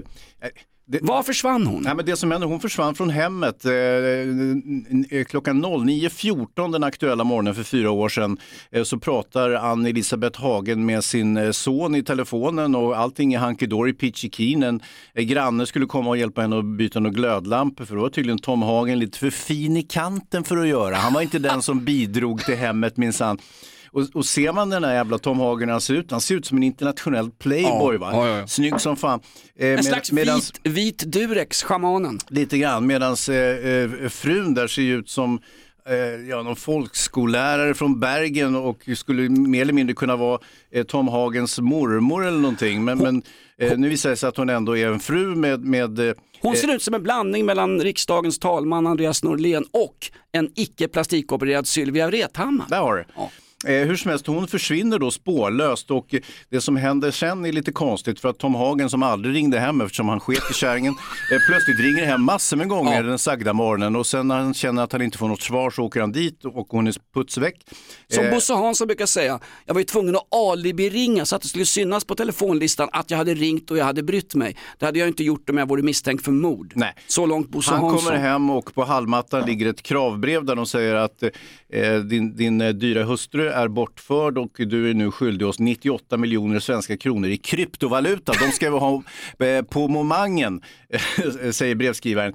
det, 0.86 1.00
Var 1.02 1.24
försvann 1.24 1.67
hon? 1.67 1.84
Nej, 1.84 1.96
men 1.96 2.06
det 2.06 2.15
som 2.15 2.32
hände, 2.32 2.48
hon 2.48 2.60
försvann 2.60 2.96
från 2.96 3.10
hemmet 3.10 3.65
eh, 3.65 3.72
eh, 3.72 5.26
klockan 5.26 5.65
09.14 5.65 6.72
den 6.72 6.84
aktuella 6.84 7.24
morgonen 7.24 7.56
för 7.56 7.63
fyra 7.63 7.91
år 7.91 8.10
sedan. 8.10 8.38
Eh, 8.72 8.84
så 8.84 9.00
pratar 9.00 9.54
Ann-Elisabeth 9.54 10.41
Hagen 10.41 10.86
med 10.86 11.04
sin 11.04 11.38
eh, 11.38 11.52
son 11.52 11.96
i 11.96 12.04
telefonen 12.04 12.76
och 12.76 12.98
allting 12.98 13.34
är 13.34 13.39
hunky-dory, 13.39 14.30
keen. 14.32 14.63
En 14.63 14.82
eh, 15.13 15.24
granne 15.24 15.65
skulle 15.65 15.86
komma 15.86 16.10
och 16.10 16.17
hjälpa 16.17 16.41
henne 16.41 16.60
att 16.60 16.65
byta 16.65 17.00
några 17.00 17.13
glödlampor 17.13 17.86
för 17.86 17.96
då 17.96 18.02
var 18.02 18.10
tydligen 18.10 18.39
Tom 18.39 18.62
Hagen 18.62 19.00
lite 19.00 19.19
för 19.19 19.30
fin 19.30 19.78
i 19.78 19.84
kanten 19.84 20.43
för 20.43 20.58
att 20.58 20.67
göra. 20.67 20.96
Han 20.96 21.13
var 21.13 21.22
inte 21.22 21.39
den 21.39 21.62
som 21.62 21.86
bidrog 21.86 22.46
till 22.46 22.56
hemmet 22.56 22.98
minsann. 22.98 23.38
Och, 23.94 24.08
och 24.14 24.26
ser 24.26 24.52
man 24.54 24.70
den 24.70 24.84
här 24.84 24.94
jävla 24.94 25.18
Tom 25.18 25.40
Hagen 25.40 25.70
han 25.70 25.82
ser 25.82 25.94
ut, 25.94 26.12
han 26.12 26.22
ser 26.22 26.36
ut 26.36 26.46
som 26.46 26.58
en 26.58 26.64
internationell 26.64 27.32
playboy 27.32 27.96
Ja, 27.96 28.00
va? 28.00 28.10
ja, 28.28 28.38
ja. 28.40 28.48
Snygg 28.48 28.82
som 28.82 28.96
fan. 28.96 29.20
Eh, 29.60 29.68
En 29.68 29.74
med- 29.76 29.86
slags 29.86 30.12
medans- 30.12 30.54
vit, 30.64 30.74
vit 30.76 31.04
durex, 31.12 31.64
schamanen. 31.64 32.20
Lite 32.30 32.58
grann, 32.58 32.88
medan 32.88 33.16
eh, 33.30 33.36
eh, 33.36 34.10
frun 34.10 34.54
där 34.54 34.68
ser 34.68 34.82
ut 34.82 35.10
som 35.10 35.39
eh, 35.89 35.96
ja, 36.30 36.44
någon 36.44 36.56
folkskollärare 36.56 37.74
från 37.74 38.00
Bergen 38.00 38.56
och 38.56 38.89
skulle 38.96 39.30
mer 39.30 39.62
eller 39.62 39.74
mindre 39.74 39.94
kunna 39.96 40.16
vara 40.16 40.39
eh, 40.72 40.84
Tom 40.84 41.08
Hagens 41.08 41.60
mormor 41.60 42.26
eller 42.26 42.39
någonting. 42.39 42.84
Men, 42.86 42.98
men 42.98 43.24
eh, 43.58 43.78
nu 43.78 43.89
visar 43.89 44.10
det 44.10 44.16
sig 44.16 44.30
att 44.30 44.38
hon 44.38 44.50
ändå 44.50 44.78
är 44.78 44.88
en 44.88 45.00
fru 45.00 45.36
med... 45.36 45.60
med 45.66 46.00
eh, 46.10 46.14
Hon 46.41 46.56
ser 46.56 46.76
ut 46.76 46.82
som 46.82 46.94
en 46.94 47.04
blandning 47.04 47.46
mellan 47.46 47.80
riksdagens 47.82 48.39
talman 48.39 48.88
Andreas 48.88 49.24
Norlén 49.24 49.64
och 49.72 49.96
en 50.32 50.50
icke 50.56 50.88
plastikopererad 50.88 51.68
Sylvia 51.68 52.08
Vrethammar. 52.08 52.66
Där 52.70 52.78
har 52.80 52.96
du. 52.96 53.02
Eh, 53.02 53.28
hur 53.64 53.95
som 53.95 54.11
helst, 54.11 54.28
hon 54.28 54.47
försvinner 54.47 54.99
då 54.99 55.11
spårlöst 55.11 55.91
och 55.91 56.14
eh, 56.14 56.20
det 56.49 56.61
som 56.61 56.76
händer 56.76 57.11
sen 57.11 57.45
är 57.45 57.51
lite 57.51 57.72
konstigt 57.72 58.20
för 58.20 58.30
att 58.30 58.38
Tom 58.38 58.55
Hagen 58.55 58.89
som 58.89 59.03
aldrig 59.03 59.36
ringde 59.36 59.59
hem 59.59 59.82
eftersom 59.82 60.09
han 60.09 60.20
sket 60.20 60.51
i 60.51 60.53
kärringen 60.53 60.93
eh, 61.32 61.38
plötsligt 61.49 61.80
ringer 61.80 62.05
hem 62.05 62.24
massor 62.24 62.57
med 62.57 62.68
gånger 62.68 63.03
den 63.03 63.20
sagda 63.20 63.53
morgonen 63.53 63.95
och 63.95 64.07
sen 64.07 64.28
när 64.28 64.38
han 64.39 64.53
känner 64.53 64.84
att 64.84 64.91
han 64.91 65.01
inte 65.01 65.18
får 65.18 65.28
något 65.28 65.41
svar 65.41 65.70
så 65.70 65.84
åker 65.84 65.99
han 66.01 66.11
dit 66.11 66.45
och 66.45 66.68
hon 66.70 66.88
är 66.88 66.93
putsväck. 67.14 67.55
Som 68.07 68.24
Eh, 68.24 68.32
Bosse 68.32 68.53
Hansson 68.53 68.88
brukar 68.88 69.05
säga, 69.05 69.39
jag 69.66 69.74
var 69.74 69.82
ju 69.82 69.86
tvungen 69.86 70.16
att 70.16 70.28
alibi-ringa 70.36 71.26
så 71.26 71.36
att 71.36 71.41
det 71.41 71.47
skulle 71.47 71.66
synas 71.66 72.05
på 72.05 72.16
telefonlistan 72.16 72.89
att 72.91 73.11
jag 73.11 73.18
hade 73.18 73.34
ringt 73.34 73.72
och 73.72 73.78
jag 73.78 73.86
hade 73.86 74.03
brytt 74.03 74.36
mig. 74.36 74.55
Det 74.80 74.86
hade 74.86 74.99
jag 74.99 75.07
inte 75.07 75.24
gjort 75.24 75.49
om 75.49 75.57
jag 75.57 75.70
vore 75.70 75.82
misstänkt 75.82 76.26
för 76.26 76.32
mord. 76.32 76.74
Nej. 76.76 76.93
Så 77.07 77.26
långt 77.26 77.49
Bosse 77.49 77.72
Han 77.72 77.80
Hansson. 77.80 77.99
kommer 77.99 78.20
hem 78.20 78.49
och 78.49 78.74
på 78.76 78.84
hallmattan 78.84 79.45
ligger 79.45 79.70
ett 79.70 79.84
kravbrev 79.84 80.45
där 80.45 80.55
de 80.55 80.66
säger 80.66 80.95
att 80.95 81.24
eh, 81.70 81.95
din, 81.95 82.36
din 82.36 82.61
eh, 82.61 82.70
dyra 82.70 83.03
hustru 83.03 83.53
är 83.54 83.68
bortförd 83.68 84.38
och 84.38 84.51
du 84.58 84.89
är 84.89 84.93
nu 84.93 85.12
skyldig 85.12 85.47
oss 85.47 85.60
98 85.60 86.18
miljoner 86.18 86.60
svenska 86.60 86.97
kronor 86.97 87.30
i 87.30 87.38
kryptovaluta. 87.38 88.34
De 88.34 88.51
ska 88.51 88.72
vi 88.72 88.78
ha 88.78 89.04
eh, 89.39 89.62
på 89.62 89.88
momangen, 89.88 90.62
säger 91.51 91.76
brevskrivaren. 91.76 92.34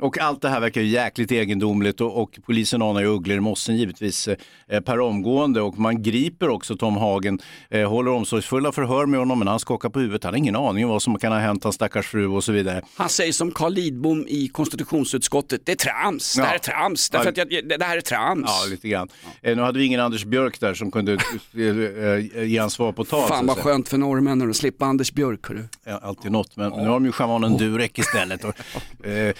Och 0.00 0.18
allt 0.18 0.42
det 0.42 0.48
här 0.48 0.60
verkar 0.60 0.80
ju 0.80 0.86
jäkligt 0.86 1.32
egendomligt 1.32 2.00
och, 2.00 2.22
och 2.22 2.38
polisen 2.46 2.82
anar 2.82 3.00
ju 3.00 3.06
ugglor 3.06 3.36
i 3.36 3.40
mossen 3.40 3.76
givetvis 3.76 4.28
eh, 4.68 4.80
per 4.80 5.00
omgående 5.00 5.60
och 5.60 5.78
man 5.78 6.02
griper 6.02 6.48
också 6.48 6.76
Tom 6.76 6.96
Hagen, 6.96 7.38
eh, 7.70 7.88
håller 7.90 8.10
omsorgsfulla 8.10 8.72
förhör 8.72 9.06
med 9.06 9.18
honom 9.20 9.38
men 9.38 9.48
han 9.48 9.60
skakar 9.60 9.88
på 9.88 10.00
huvudet, 10.00 10.24
han 10.24 10.32
har 10.32 10.38
ingen 10.38 10.56
aning 10.56 10.84
om 10.84 10.90
vad 10.90 11.02
som 11.02 11.18
kan 11.18 11.32
ha 11.32 11.38
hänt 11.38 11.64
hans 11.64 11.74
stackars 11.74 12.06
fru 12.06 12.26
och 12.26 12.44
så 12.44 12.52
vidare. 12.52 12.82
Han 12.96 13.08
säger 13.08 13.32
som 13.32 13.50
Carl 13.52 13.72
Lidbom 13.72 14.26
i 14.28 14.48
konstitutionsutskottet, 14.48 15.60
det 15.66 15.72
är 15.72 15.76
trams, 15.76 16.34
det 16.34 16.42
här 16.42 16.54
är 16.54 16.58
trams, 16.58 17.10
därför 17.10 17.32
Ja. 17.36 17.42
att 17.42 17.52
jag, 17.52 17.68
det 17.78 17.84
här 17.84 17.96
är 17.96 18.00
trams. 18.00 18.44
Ja, 18.46 18.70
lite 18.70 18.88
grann. 18.88 19.08
Eh, 19.42 19.56
nu 19.56 19.62
hade 19.62 19.78
vi 19.78 19.84
ingen 19.84 20.00
Anders 20.00 20.24
Björk 20.24 20.60
där 20.60 20.74
som 20.74 20.90
kunde 20.90 21.12
eh, 21.12 21.60
eh, 21.60 22.44
ge 22.44 22.58
han 22.58 22.70
svar 22.70 22.92
på 22.92 23.04
tal. 23.04 23.28
Fan 23.28 23.46
vad 23.46 23.56
skönt 23.58 23.88
för 23.88 23.98
norrmännen 23.98 24.50
att 24.50 24.56
slippa 24.56 24.84
Anders 24.86 25.12
Björk. 25.12 25.48
Hörru. 25.48 25.64
Ja, 25.84 25.98
alltid 26.02 26.32
något, 26.32 26.56
men 26.56 26.70
nu 26.72 26.78
har 26.86 26.92
de 26.94 27.04
ju 27.04 27.12
schamanen 27.12 27.56
Durek 27.56 27.98
istället. 27.98 28.44
Och, 28.44 28.54
eh, 29.06 29.12
eh, 29.12 29.34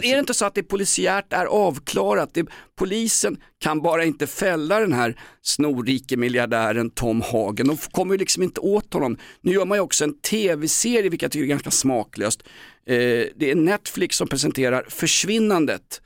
Men 0.00 0.10
är 0.10 0.14
det 0.14 0.20
inte 0.20 0.34
så 0.34 0.44
att 0.44 0.54
det 0.54 0.62
polisiärt 0.62 1.32
är 1.32 1.46
avklarat? 1.46 2.34
Det, 2.34 2.46
polisen 2.78 3.36
kan 3.58 3.82
bara 3.82 4.04
inte 4.04 4.26
fälla 4.26 4.80
den 4.80 4.92
här 4.92 5.20
snorrike 5.42 6.16
miljardären 6.16 6.90
Tom 6.90 7.20
Hagen. 7.20 7.66
De 7.66 7.76
kommer 7.76 8.14
ju 8.14 8.18
liksom 8.18 8.42
inte 8.42 8.60
åt 8.60 8.92
honom. 8.94 9.16
Nu 9.40 9.52
gör 9.52 9.64
man 9.64 9.78
ju 9.78 9.82
också 9.82 10.04
en 10.04 10.18
tv-serie, 10.20 11.10
vilket 11.10 11.22
jag 11.22 11.32
tycker 11.32 11.44
är 11.44 11.48
ganska 11.48 11.70
smaklöst. 11.70 12.42
Eh, 12.86 12.94
det 13.36 13.50
är 13.50 13.54
Netflix 13.54 14.16
som 14.16 14.28
presenterar 14.28 14.86
Försvinnandet. 14.88 16.00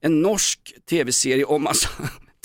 En 0.00 0.22
norsk 0.22 0.60
tv-serie 0.90 1.44
om 1.44 1.62
massa 1.62 1.88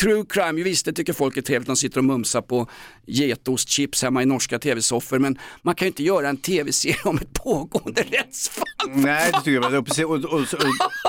True 0.01 0.25
crime, 0.29 0.57
ju 0.57 0.63
visst 0.63 0.85
det 0.85 0.93
tycker 0.93 1.13
folk 1.13 1.37
är 1.37 1.41
trevligt, 1.41 1.67
de 1.67 1.75
sitter 1.75 1.97
och 1.97 2.03
mumsar 2.03 2.41
på 2.41 2.67
getostchips 3.05 4.03
hemma 4.03 4.23
i 4.23 4.25
norska 4.25 4.59
tv-soffor 4.59 5.19
men 5.19 5.37
man 5.61 5.75
kan 5.75 5.85
ju 5.85 5.87
inte 5.87 6.03
göra 6.03 6.29
en 6.29 6.37
tv-serie 6.37 6.97
om 7.03 7.17
ett 7.17 7.33
pågående 7.33 8.01
rättsfall. 8.11 8.65
Nej, 8.89 9.31
det 9.33 9.37
tycker 9.37 9.51
jag. 9.51 9.73
Och, 9.73 9.85
precis, 9.85 10.05
och, 10.05 10.11
och, 10.11 10.39
och, 10.39 10.47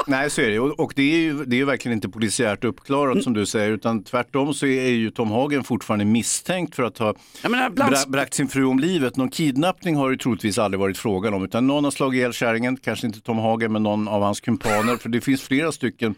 nej, 0.06 0.30
så 0.30 0.40
är 0.40 0.50
det. 0.50 0.60
Och, 0.60 0.80
och 0.80 0.92
det 0.96 1.02
är 1.02 1.18
ju 1.18 1.44
det 1.44 1.60
är 1.60 1.64
verkligen 1.64 1.96
inte 1.98 2.08
polisiärt 2.08 2.64
uppklarat 2.64 3.22
som 3.22 3.32
du 3.32 3.46
säger, 3.46 3.70
utan 3.70 4.04
tvärtom 4.04 4.54
så 4.54 4.66
är 4.66 4.88
ju 4.88 5.10
Tom 5.10 5.30
Hagen 5.30 5.64
fortfarande 5.64 6.04
misstänkt 6.04 6.74
för 6.74 6.82
att 6.82 6.98
ha 6.98 7.14
bland- 7.42 7.74
bra, 7.74 7.98
bragt 8.08 8.34
sin 8.34 8.48
fru 8.48 8.64
om 8.64 8.78
livet. 8.78 9.16
Någon 9.16 9.30
kidnappning 9.30 9.96
har 9.96 10.10
det 10.10 10.16
troligtvis 10.16 10.58
aldrig 10.58 10.80
varit 10.80 10.98
frågan 10.98 11.34
om, 11.34 11.44
utan 11.44 11.66
någon 11.66 11.84
har 11.84 11.90
slagit 11.90 12.18
ihjäl 12.18 12.32
kärringen, 12.32 12.76
kanske 12.76 13.06
inte 13.06 13.20
Tom 13.20 13.38
Hagen, 13.38 13.72
men 13.72 13.82
någon 13.82 14.08
av 14.08 14.22
hans 14.22 14.40
kumpaner, 14.40 14.96
för 14.96 15.08
det 15.08 15.20
finns 15.20 15.42
flera 15.42 15.72
stycken 15.72 16.14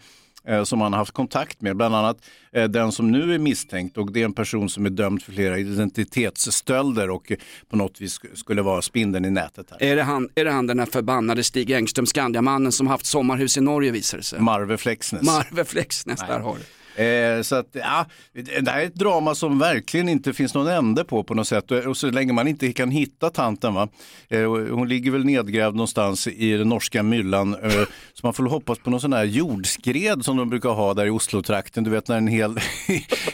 eh, 0.48 0.64
som 0.64 0.80
han 0.80 0.92
har 0.92 0.98
haft 0.98 1.12
kontakt 1.12 1.60
med, 1.60 1.76
bland 1.76 1.94
annat 1.94 2.16
eh, 2.52 2.64
den 2.64 2.92
som 2.92 3.10
nu 3.10 3.34
är 3.34 3.38
misstänkt 3.38 3.98
och 3.98 4.12
det 4.12 4.20
är 4.20 4.24
en 4.24 4.32
person 4.32 4.68
som 4.68 4.86
är 4.86 4.90
dömd 4.90 5.22
för 5.22 5.32
flera 5.32 5.58
identitetsstölder 5.58 7.10
och 7.10 7.32
eh, 7.32 7.38
på 7.70 7.76
något 7.76 8.00
vis 8.00 8.20
sk- 8.20 8.34
skulle 8.34 8.62
vara 8.62 8.82
spindeln 8.82 9.24
i 9.24 9.30
nätet. 9.30 9.66
Här. 9.70 9.82
Är 9.82 9.96
det, 9.96 10.02
han, 10.02 10.28
är 10.34 10.44
det 10.44 10.50
han 10.50 10.66
den 10.66 10.78
här 10.78 10.86
förbannade 10.86 11.44
Stig 11.44 11.70
Engström, 11.70 12.06
Skandiamannen 12.06 12.72
som 12.72 12.86
haft 12.86 13.06
sommarhus 13.06 13.56
i 13.56 13.60
Norge 13.60 13.90
visar 13.90 14.18
det 14.18 14.24
sig? 14.24 14.40
Marve 14.40 14.76
Flexnäs. 14.76 15.22
Marve 15.22 15.64
Flexnäs, 15.64 16.20
där 16.20 16.40
har 16.40 16.54
du. 16.54 16.60
Eh, 16.96 17.42
så 17.42 17.56
att, 17.56 17.68
ja, 17.72 18.06
det 18.32 18.70
här 18.70 18.80
är 18.80 18.86
ett 18.86 18.94
drama 18.94 19.34
som 19.34 19.58
verkligen 19.58 20.08
inte 20.08 20.32
finns 20.32 20.54
någon 20.54 20.66
ände 20.66 21.04
på 21.04 21.24
på 21.24 21.34
något 21.34 21.48
sätt. 21.48 21.70
Och 21.70 21.96
så 21.96 22.10
länge 22.10 22.32
man 22.32 22.48
inte 22.48 22.72
kan 22.72 22.90
hitta 22.90 23.30
tanten, 23.30 23.74
va? 23.74 23.88
Eh, 24.28 24.42
hon 24.50 24.88
ligger 24.88 25.10
väl 25.10 25.24
nedgrävd 25.24 25.76
någonstans 25.76 26.26
i 26.26 26.52
den 26.52 26.68
norska 26.68 27.02
myllan. 27.02 27.54
Eh, 27.54 27.70
så 28.14 28.20
man 28.22 28.32
får 28.32 28.44
hoppas 28.44 28.78
på 28.78 28.90
någon 28.90 29.00
sån 29.00 29.12
här 29.12 29.24
jordskred 29.24 30.24
som 30.24 30.36
de 30.36 30.50
brukar 30.50 30.70
ha 30.70 30.94
där 30.94 31.06
i 31.06 31.10
Oslo-trakten. 31.10 31.84
Du 31.84 31.90
vet 31.90 32.08
när 32.08 32.16
en 32.16 32.26
hel, 32.26 32.60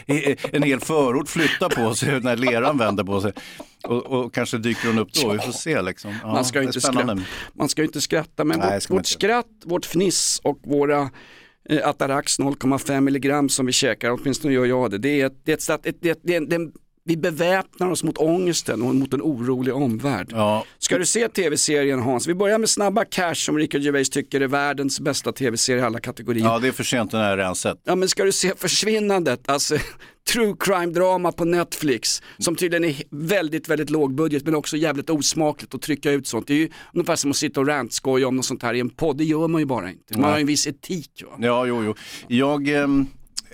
en 0.51 0.63
hel 0.63 0.79
förort 0.79 1.29
flyttar 1.29 1.69
på 1.69 1.95
sig, 1.95 2.19
när 2.19 2.35
leran 2.37 2.77
vänder 2.77 3.03
på 3.03 3.21
sig. 3.21 3.33
Och, 3.83 4.05
och 4.05 4.33
kanske 4.33 4.57
dyker 4.57 4.87
hon 4.87 4.99
upp 4.99 5.13
då, 5.13 5.31
vi 5.31 5.39
får 5.39 5.51
se 5.51 5.81
liksom. 5.81 6.15
Ja, 6.23 6.27
man, 6.27 6.45
ska 6.45 6.63
inte 6.63 6.81
skratta, 6.81 7.17
man 7.53 7.69
ska 7.69 7.83
inte 7.83 8.01
skratta, 8.01 8.43
men 8.43 8.59
Nej, 8.59 8.73
vårt, 8.73 8.89
vårt 8.89 9.05
skratt, 9.05 9.45
vårt 9.65 9.85
fniss 9.85 10.41
och 10.43 10.59
våra 10.63 11.09
Atarax 11.79 12.39
0,5 12.39 13.01
milligram 13.01 13.49
som 13.49 13.65
vi 13.65 13.71
käkar, 13.71 14.11
åtminstone 14.11 14.53
gör 14.53 14.65
jag 14.65 14.91
det, 14.91 14.97
det 14.97 15.21
är, 15.21 15.25
ett, 15.25 15.41
det 15.45 15.51
är, 15.51 15.53
ett, 15.53 15.61
stat- 15.61 15.85
ett, 15.85 15.97
det 16.01 16.19
det 16.23 16.39
det 16.39 16.71
vi 17.03 17.17
beväpnar 17.17 17.89
oss 17.91 18.03
mot 18.03 18.17
ångesten 18.17 18.81
och 18.81 18.95
mot 18.95 19.13
en 19.13 19.21
orolig 19.21 19.75
omvärld. 19.75 20.33
Ska 20.79 20.97
du 20.97 21.05
se 21.05 21.27
tv-serien 21.27 21.99
Hans? 21.99 22.27
Vi 22.27 22.33
börjar 22.33 22.57
med 22.57 22.69
Snabba 22.69 23.05
Cash 23.05 23.33
som 23.35 23.57
Rickard 23.57 23.81
Gervais 23.81 24.09
tycker 24.09 24.41
är 24.41 24.47
världens 24.47 24.99
bästa 24.99 25.31
tv-serie 25.31 25.81
i 25.81 25.85
alla 25.85 25.99
kategorier. 25.99 26.43
Ja, 26.45 26.59
det 26.59 26.67
är 26.67 26.71
för 26.71 26.83
sent, 26.83 27.11
den 27.11 27.21
här 27.21 27.37
redan 27.37 27.55
sett. 27.55 27.77
Ja 27.83 27.95
men 27.95 28.09
ska 28.09 28.23
du 28.23 28.31
se 28.31 28.53
Försvinnandet, 28.57 29.49
alltså 29.49 29.77
true 30.33 30.55
crime 30.59 30.85
drama 30.93 31.31
på 31.31 31.45
Netflix 31.45 32.21
som 32.37 32.55
tydligen 32.55 32.83
är 32.83 32.95
väldigt, 33.09 33.69
väldigt 33.69 33.89
låg 33.89 34.15
budget 34.15 34.45
men 34.45 34.55
också 34.55 34.77
jävligt 34.77 35.09
osmakligt 35.09 35.75
att 35.75 35.81
trycka 35.81 36.11
ut 36.11 36.27
sånt. 36.27 36.47
Det 36.47 36.53
är 36.53 36.57
ju 36.57 36.69
ungefär 36.93 37.15
som 37.15 37.31
att 37.31 37.37
sitta 37.37 37.59
och 37.59 37.67
rantskoja 37.67 38.27
om 38.27 38.35
något 38.35 38.45
sånt 38.45 38.63
här 38.63 38.73
i 38.73 38.79
en 38.79 38.89
podd, 38.89 39.17
det 39.17 39.23
gör 39.23 39.47
man 39.47 39.61
ju 39.61 39.65
bara 39.65 39.89
inte. 39.89 40.17
Man 40.17 40.29
har 40.29 40.37
ju 40.37 40.41
en 40.41 40.47
viss 40.47 40.67
etik. 40.67 41.23
Va? 41.25 41.35
Ja, 41.39 41.65
jo, 41.65 41.83
jo. 41.83 41.95
Jag, 42.27 42.67
ehm, 42.67 43.05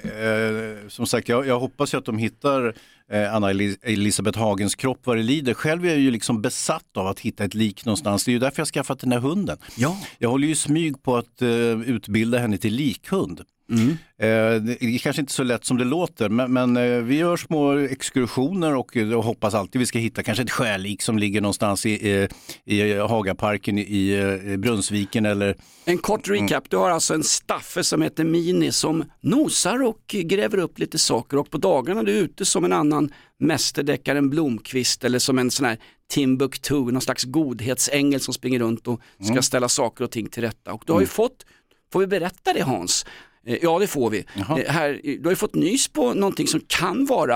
eh, 0.04 0.88
som 0.90 1.08
sagt, 1.08 1.30
jag, 1.30 1.48
jag 1.48 1.60
hoppas 1.60 1.94
ju 1.94 1.98
att 1.98 2.06
de 2.06 2.18
hittar 2.18 2.74
eh, 3.12 3.36
Anna 3.36 3.52
Elis- 3.54 3.78
Elisabeth 3.82 4.40
Hagens 4.40 4.76
kropp 4.76 5.00
vad 5.04 5.18
det 5.18 5.24
lider. 5.24 5.54
Själv 5.54 5.86
är 5.86 5.90
jag 5.90 6.00
ju 6.00 6.12
liksom 6.12 6.42
besatt 6.42 6.98
av 6.98 7.08
att 7.08 7.20
hitta 7.20 7.44
ett 7.46 7.54
lik 7.54 7.86
någonstans. 7.86 8.26
Det 8.26 8.32
är 8.32 8.34
ju 8.34 8.40
därför 8.40 8.60
jag 8.60 8.66
har 8.66 8.72
skaffat 8.72 9.00
den 9.00 9.12
här 9.12 9.20
hunden. 9.20 9.58
Ja. 9.78 9.98
Jag 10.20 10.30
håller 10.30 10.48
ju 10.48 10.56
smyg 10.56 11.04
på 11.04 11.18
att 11.18 11.42
eh, 11.42 11.50
utbilda 11.82 12.38
henne 12.38 12.58
till 12.58 12.74
likhund. 12.74 13.42
Eh, 13.70 14.62
det 14.62 14.84
är 14.84 14.98
kanske 14.98 15.20
inte 15.22 15.34
så 15.34 15.44
lätt 15.44 15.66
som 15.66 15.78
det 15.78 15.84
låter, 15.86 16.30
men, 16.30 16.54
men 16.54 16.78
eh, 16.78 17.02
vi 17.02 17.16
gör 17.18 17.38
små 17.38 17.72
exkursioner 17.78 18.76
och, 18.76 18.98
eh, 18.98 19.14
och 19.14 19.24
hoppas 19.24 19.54
alltid 19.54 19.80
vi 19.80 19.86
ska 19.86 20.00
hitta 20.00 20.24
kanske 20.24 20.44
ett 20.44 20.52
skälik 20.52 21.02
som 21.02 21.18
ligger 21.18 21.42
någonstans 21.42 21.86
i, 21.86 22.20
eh, 22.22 22.30
i 22.74 22.98
Hagaparken 23.00 23.78
i 23.78 24.10
eh, 24.46 24.58
Brunnsviken 24.58 25.26
eller 25.26 25.56
En 25.86 25.98
kort 25.98 26.30
recap, 26.30 26.70
du 26.70 26.78
har 26.78 26.90
alltså 26.90 27.14
en 27.14 27.24
staffe 27.24 27.84
som 27.84 28.02
heter 28.02 28.24
Mini 28.24 28.72
som 28.72 29.04
nosar 29.22 29.84
och 29.84 30.02
gräver 30.08 30.58
upp 30.58 30.80
lite 30.80 30.98
saker 31.00 31.38
och 31.38 31.52
på 31.52 31.58
dagarna 31.58 32.00
är 32.00 32.06
du 32.06 32.12
ute 32.12 32.46
som 32.46 32.66
en 32.66 32.74
annan 32.74 33.12
mästerdeckaren 33.40 34.30
Blomqvist 34.30 35.04
eller 35.04 35.20
som 35.20 35.40
en 35.40 35.52
sån 35.52 35.66
här 35.66 35.78
Timbuktu, 36.10 36.76
någon 36.76 37.02
slags 37.02 37.24
godhetsängel 37.24 38.20
som 38.20 38.34
springer 38.34 38.60
runt 38.60 38.88
och 38.88 39.02
ska 39.22 39.32
Mm. 39.32 39.44
ställa 39.44 39.70
saker 39.70 40.04
och 40.04 40.12
ting 40.12 40.28
till 40.30 40.44
rätta. 40.44 40.74
Och 40.74 40.84
du 40.86 40.94
har 40.94 41.00
ju 41.02 41.08
fått, 41.08 41.46
får 41.94 42.00
vi 42.00 42.08
berätta 42.08 42.54
det 42.54 42.62
Hans? 42.64 43.06
Eh, 43.48 43.58
Ja 43.62 43.80
det 43.80 43.88
får 43.88 44.10
vi. 44.10 44.26
Eh, 44.36 44.72
Här, 44.74 45.02
du 45.04 45.22
har 45.24 45.30
ju 45.32 45.36
fått 45.36 45.56
nys 45.56 45.88
på 45.88 46.14
någonting 46.14 46.48
som 46.48 46.62
kan 46.68 47.06
vara 47.06 47.36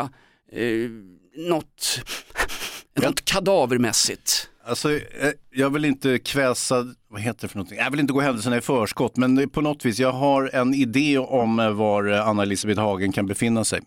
eh, 0.51 0.89
något, 1.47 1.99
något 3.01 3.25
kadavermässigt. 3.25 4.47
Alltså, 4.65 4.91
eh, 4.93 4.99
jag 5.51 5.69
vill 5.69 5.85
inte 5.85 6.19
kväsa, 6.19 6.85
vad 7.09 7.21
heter 7.21 7.41
det 7.41 7.47
för 7.47 7.57
någonting? 7.57 7.77
Jag 7.77 7.91
vill 7.91 7.99
inte 7.99 8.13
gå 8.13 8.21
händelserna 8.21 8.57
i 8.57 8.61
förskott, 8.61 9.17
men 9.17 9.49
på 9.49 9.61
något 9.61 9.85
vis, 9.85 9.99
jag 9.99 10.11
har 10.11 10.49
en 10.55 10.73
idé 10.73 11.17
om 11.17 11.59
eh, 11.59 11.71
var 11.71 12.11
eh, 12.11 12.27
Anna 12.27 12.43
Elisabeth 12.43 12.79
Hagen 12.81 13.11
kan 13.11 13.25
befinna 13.27 13.63
sig. 13.63 13.79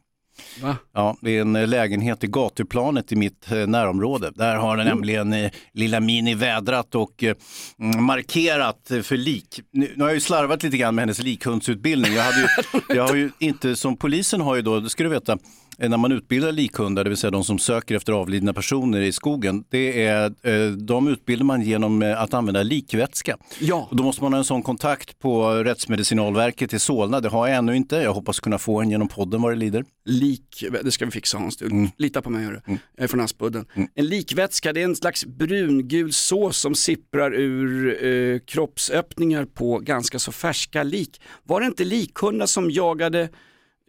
Va? 0.63 0.77
Ja, 0.95 1.17
det 1.21 1.31
är 1.31 1.41
en 1.41 1.57
eh, 1.57 1.67
lägenhet 1.67 2.25
i 2.25 2.27
gatuplanet 2.27 3.13
i 3.13 3.17
mitt 3.17 3.53
eh, 3.53 3.67
närområde. 3.67 4.31
Där 4.35 4.57
har 4.57 4.77
den 4.77 4.87
nämligen 4.87 5.33
eh, 5.33 5.51
lilla 5.73 6.01
Mini 6.01 6.35
vädrat 6.35 6.95
och 6.95 7.23
mm, 7.23 8.05
markerat 8.05 8.91
för 9.03 9.17
lik. 9.17 9.61
Nu, 9.73 9.93
nu 9.97 10.03
har 10.03 10.09
jag 10.09 10.15
ju 10.15 10.21
slarvat 10.21 10.63
lite 10.63 10.77
grann 10.77 10.95
med 10.95 11.03
hennes 11.03 11.23
likhundsutbildning. 11.23 12.13
Jag, 12.15 12.23
hade 12.23 12.41
ju, 12.41 12.47
jag 12.97 13.09
har 13.09 13.15
ju 13.15 13.31
inte, 13.39 13.77
som 13.77 13.97
polisen 13.97 14.41
har 14.41 14.57
ju 14.57 14.63
då, 14.63 14.81
det 14.81 14.91
ska 14.91 15.03
du 15.03 15.09
veta, 15.09 15.39
när 15.79 15.97
man 15.97 16.13
utbildar 16.13 16.53
likhundar, 16.53 17.05
det 17.05 17.11
vill 17.11 17.17
säga 17.17 17.31
de 17.31 17.45
som 17.45 17.59
söker 17.59 17.95
efter 17.95 18.13
avlidna 18.13 18.53
personer 18.53 19.01
i 19.01 19.13
skogen, 19.13 19.65
det 19.69 20.05
är, 20.05 20.25
eh, 20.43 20.71
de 20.71 21.09
utbildar 21.09 21.45
man 21.45 21.63
genom 21.63 22.03
eh, 22.03 22.23
att 22.23 22.35
använda 22.35 22.63
likvätska. 22.63 23.37
Ja. 23.61 23.89
Och 23.91 23.97
då 23.97 24.03
måste 24.03 24.23
man 24.23 24.33
ha 24.33 24.39
en 24.39 24.45
sån 24.45 24.63
kontakt 24.63 25.19
på 25.19 25.51
Rättsmedicinalverket 25.51 26.73
i 26.73 26.79
Solna. 26.79 27.21
Det 27.21 27.29
har 27.29 27.49
jag 27.49 27.57
ännu 27.57 27.77
inte. 27.77 27.97
Jag 27.97 28.13
hoppas 28.13 28.41
kunna 28.41 28.59
få 28.59 28.81
en 28.81 28.91
genom 28.91 29.09
podden 29.09 29.43
vad 29.43 29.53
det 29.53 29.57
lider. 29.57 29.85
Lik, 30.05 30.65
det 30.83 30.91
ska 30.91 31.05
vi 31.05 31.11
fixa 31.11 31.39
Hans, 31.39 31.57
du. 31.57 31.67
Mm. 31.67 31.91
lita 31.97 32.23
på 32.23 32.31
mig 32.31 32.45
hörru. 32.45 32.61
Jag 32.67 33.05
är 33.05 33.07
från 33.07 33.21
Aspudden. 33.21 33.65
En 33.95 34.07
likvätska, 34.07 34.73
det 34.73 34.81
är 34.81 34.85
en 34.85 34.97
slags 34.97 35.27
brungul 35.27 36.13
sås 36.13 36.59
som 36.59 36.75
sipprar 36.75 37.35
ur 37.35 38.05
eh, 38.07 38.39
kroppsöppningar 38.47 39.45
på 39.45 39.79
ganska 39.79 40.19
så 40.19 40.33
färska 40.33 40.83
lik. 40.83 41.21
Var 41.43 41.61
det 41.61 41.67
inte 41.67 41.85
likhundar 41.85 42.47
som 42.47 42.71
jagade 42.71 43.29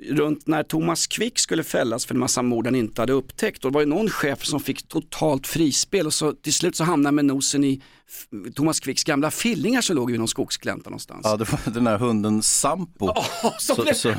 runt 0.03 0.47
när 0.47 0.63
Thomas 0.63 1.07
Quick 1.07 1.39
skulle 1.39 1.63
fällas 1.63 2.05
för 2.05 2.13
en 2.13 2.19
massa 2.19 2.41
mord 2.41 2.67
han 2.67 2.75
inte 2.75 3.01
hade 3.01 3.13
upptäckt. 3.13 3.65
Och 3.65 3.71
det 3.71 3.75
var 3.75 3.81
ju 3.81 3.87
någon 3.87 4.09
chef 4.09 4.45
som 4.45 4.59
fick 4.59 4.87
totalt 4.87 5.47
frispel 5.47 6.05
och 6.05 6.13
så 6.13 6.33
till 6.33 6.53
slut 6.53 6.75
så 6.75 6.83
hamnade 6.83 7.07
han 7.07 7.15
med 7.15 7.25
nosen 7.25 7.63
i 7.63 7.81
Thomas 8.55 8.79
Quicks 8.79 9.03
gamla 9.03 9.31
fillingar 9.31 9.81
som 9.81 9.95
låg 9.95 10.11
i 10.11 10.17
någon 10.17 10.27
skogsglänta 10.27 10.89
någonstans. 10.89 11.21
Ja, 11.23 11.37
det 11.37 11.51
var 11.51 11.59
den 11.73 11.87
här 11.87 11.97
hunden 11.97 12.43
Sampo 12.43 13.13
som 13.59 13.75
så, 13.75 13.81
blev- 13.83 13.93
så, 13.93 14.13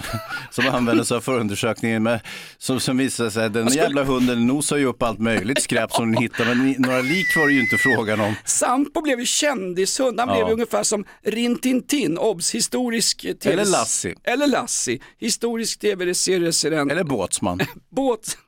som 0.50 0.68
användes 0.68 1.12
av 1.12 1.20
förundersökningen. 1.20 2.02
Med, 2.02 2.20
som, 2.58 2.80
som 2.80 2.96
visade 2.96 3.30
sig 3.30 3.50
den 3.50 3.66
skulle- 3.70 3.82
jävla 3.82 4.04
hunden 4.04 4.46
nosar 4.46 4.76
ju 4.76 4.84
upp 4.84 5.02
allt 5.02 5.18
möjligt 5.18 5.62
skräp 5.62 5.92
som 5.92 6.12
den 6.12 6.22
hittar. 6.22 6.44
Men 6.44 6.74
några 6.78 7.00
lik 7.00 7.36
var 7.36 7.46
det 7.46 7.52
ju 7.52 7.60
inte 7.62 7.76
frågan 7.76 8.20
om. 8.20 8.34
Sampo 8.44 9.02
blev 9.02 9.20
ju 9.20 9.26
kändishund, 9.26 10.20
han 10.20 10.28
Ja. 10.28 10.34
blev 10.34 10.52
ungefär 10.52 10.82
som 10.82 11.04
Rintintin, 11.24 12.18
obs, 12.18 12.54
historisk 12.54 13.24
eh, 13.24 13.34
TV 13.34 13.52
Eller 13.54 13.70
Lassie. 13.70 14.14
Eller 14.24 14.46
Lassie, 14.46 15.00
historisk 15.18 15.78
tv-serieresident. 15.80 16.92
Eller 16.92 17.04
Båtsman. 17.04 17.60
Båt, 17.96 18.38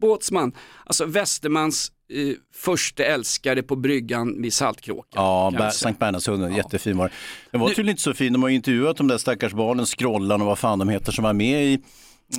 båtsman, 0.00 0.52
alltså 0.86 1.04
Västermans 1.06 1.92
eh, 2.12 2.34
första 2.54 3.04
älskare 3.04 3.62
på 3.62 3.76
bryggan 3.76 4.42
vid 4.42 4.52
Saltkråkan. 4.52 5.22
Ja. 5.58 5.70
Sankt 5.70 6.00
Bernhardshunden, 6.00 6.54
jättefin 6.56 6.96
var 6.96 7.12
den. 7.50 7.60
Var 7.60 7.68
tydligen 7.68 7.90
inte 7.90 8.02
så 8.02 8.14
fin, 8.14 8.32
de 8.32 8.42
har 8.42 8.48
ju 8.48 8.54
intervjuat 8.56 8.96
de 8.96 9.08
där 9.08 9.18
stackars 9.18 9.52
barnen, 9.52 9.86
Skrollan 9.86 10.40
och 10.40 10.46
vad 10.46 10.58
fan 10.58 10.78
de 10.78 10.88
heter 10.88 11.12
som 11.12 11.24
var 11.24 11.32
med 11.32 11.64
i, 11.64 11.78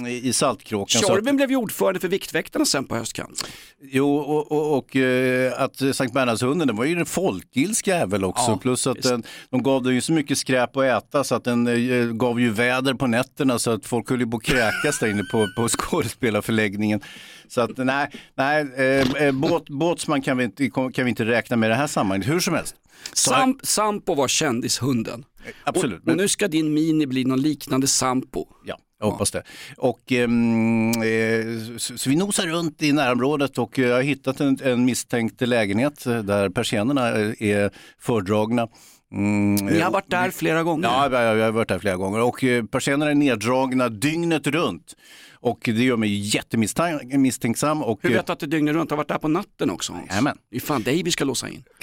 i 0.08 0.34
Saltkråkan. 0.34 1.02
Tjorven 1.02 1.36
blev 1.36 1.50
ju 1.50 1.56
ordförande 1.56 2.00
för 2.00 2.08
Viktväktarna 2.08 2.66
sen 2.66 2.86
på 2.86 2.96
höstkanten. 2.96 3.48
Jo, 3.82 4.16
och, 4.16 4.52
och, 4.52 4.78
och 4.78 4.96
eh, 4.96 5.62
att 5.62 5.96
Sankt 5.96 6.14
Bernhardshunden, 6.14 6.68
den 6.68 6.78
var 6.78 6.86
ju 6.86 7.00
en 7.00 7.06
folkilsk 7.06 7.88
jävel 7.88 8.24
också. 8.24 8.52
Ja, 8.52 8.58
Plus 8.58 8.88
att 8.88 9.02
den, 9.02 9.24
de 9.50 9.64
gav 9.64 9.84
den 9.84 9.96
ju 9.96 10.02
så 10.02 10.14
mycket 10.14 10.38
skräp 10.38 10.78
att 10.78 10.84
äta 10.84 11.24
så 11.24 11.36
att 11.36 11.44
den 11.44 11.68
eh, 11.68 12.06
gav 12.06 12.42
ju 12.42 12.50
väder 12.50 12.94
på 12.94 13.08
nätterna 13.08 13.60
så 13.60 13.72
att 13.72 13.86
folk 13.86 14.10
höll 14.10 14.20
ju 14.20 14.28
på 14.28 14.38
att 14.38 14.44
kräkas 14.44 15.00
där 15.00 15.08
inne 15.08 15.24
på, 15.32 15.48
på 15.56 15.68
skådespelarförläggningen. 15.68 17.02
Så 17.48 17.62
att 17.62 17.78
nej, 17.78 18.10
nej 18.36 18.68
eh, 18.78 19.24
eh, 19.24 19.32
båt, 19.32 19.70
båtsman 19.70 20.22
kan 20.22 20.38
vi, 20.38 20.44
inte, 20.44 20.70
kan 20.70 21.06
vi 21.06 21.10
inte 21.10 21.26
räkna 21.26 21.56
med 21.56 21.68
i 21.68 21.70
det 21.70 21.76
här 21.76 21.88
sammanhanget, 21.88 22.30
hur 22.30 22.40
som 22.40 22.54
helst. 22.54 22.76
Sam, 23.14 23.60
Sampo 23.64 24.16
var 24.16 24.28
kändishunden. 24.28 25.26
Absolut, 25.64 26.02
Och, 26.04 26.08
och 26.08 26.18
nu 26.18 26.28
ska 26.28 26.48
din 26.48 26.74
Mini 26.74 27.08
bli 27.08 27.26
någon 27.26 27.42
liknande 27.42 27.88
Sampo. 27.88 28.46
Ja, 28.66 28.78
jag 29.04 29.12
hoppas 29.12 29.32
det. 29.32 29.44
Och, 29.78 30.12
ehm, 30.12 30.92
eh, 30.92 31.78
så, 31.78 31.98
så 31.98 32.10
vi 32.10 32.16
nosar 32.16 32.48
runt 32.48 32.84
i 32.84 32.92
närområdet 32.92 33.58
och 33.58 33.80
eh, 33.80 33.88
jag 33.88 33.96
har 33.96 34.02
hittat 34.02 34.40
en, 34.40 34.60
en 34.64 34.86
misstänkt 34.86 35.42
lägenhet 35.42 36.06
eh, 36.06 36.20
där 36.20 36.50
persiennerna 36.50 37.08
är, 37.08 37.44
är 37.44 37.72
fördragna. 38.00 38.68
Mm, 39.14 39.56
Ni 39.56 39.80
har 39.80 39.88
eh, 39.88 39.94
varit 39.94 40.10
där 40.10 40.32
flera 40.32 40.64
gånger. 40.64 40.88
Ja, 40.88 41.10
jag, 41.12 41.38
jag 41.38 41.46
har 41.46 41.52
varit 41.52 41.68
där 41.68 41.80
flera 41.80 41.96
gånger 41.96 42.20
och 42.20 42.44
eh, 42.44 42.64
persiennerna 42.66 43.12
är 43.12 43.16
neddragna 43.16 43.90
dygnet 43.90 44.48
runt. 44.48 44.96
Och 45.34 45.60
det 45.64 45.84
gör 45.84 45.98
mig 45.98 46.36
jättemisstänksam. 46.36 47.84
Och, 47.84 48.00
Hur 48.02 48.12
eh, 48.12 48.18
vet 48.18 48.28
du 48.28 48.34
att 48.34 48.40
det 48.40 48.46
är 48.46 48.48
dygnet 48.48 48.76
runt? 48.76 48.90
har 48.90 48.98
varit 48.98 49.08
där 49.08 49.18
på 49.18 49.28
natten 49.28 49.70
också 49.70 49.94
Hans? 49.94 50.10
Jajamän. 50.10 50.38
Det 50.52 50.56
är 50.56 50.62
fan 50.62 50.84
dig 50.84 51.04
vi 51.04 51.12
ska 51.12 51.24
låsa 51.24 51.50
in. 51.50 51.64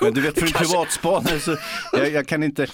Men 0.00 0.14
du 0.14 0.20
vet 0.20 0.38
för 0.38 0.46
en 0.46 0.52
privatspanare 0.52 1.40
så 1.40 1.56
jag, 1.92 2.10
jag 2.10 2.26
kan 2.28 2.42
inte, 2.42 2.66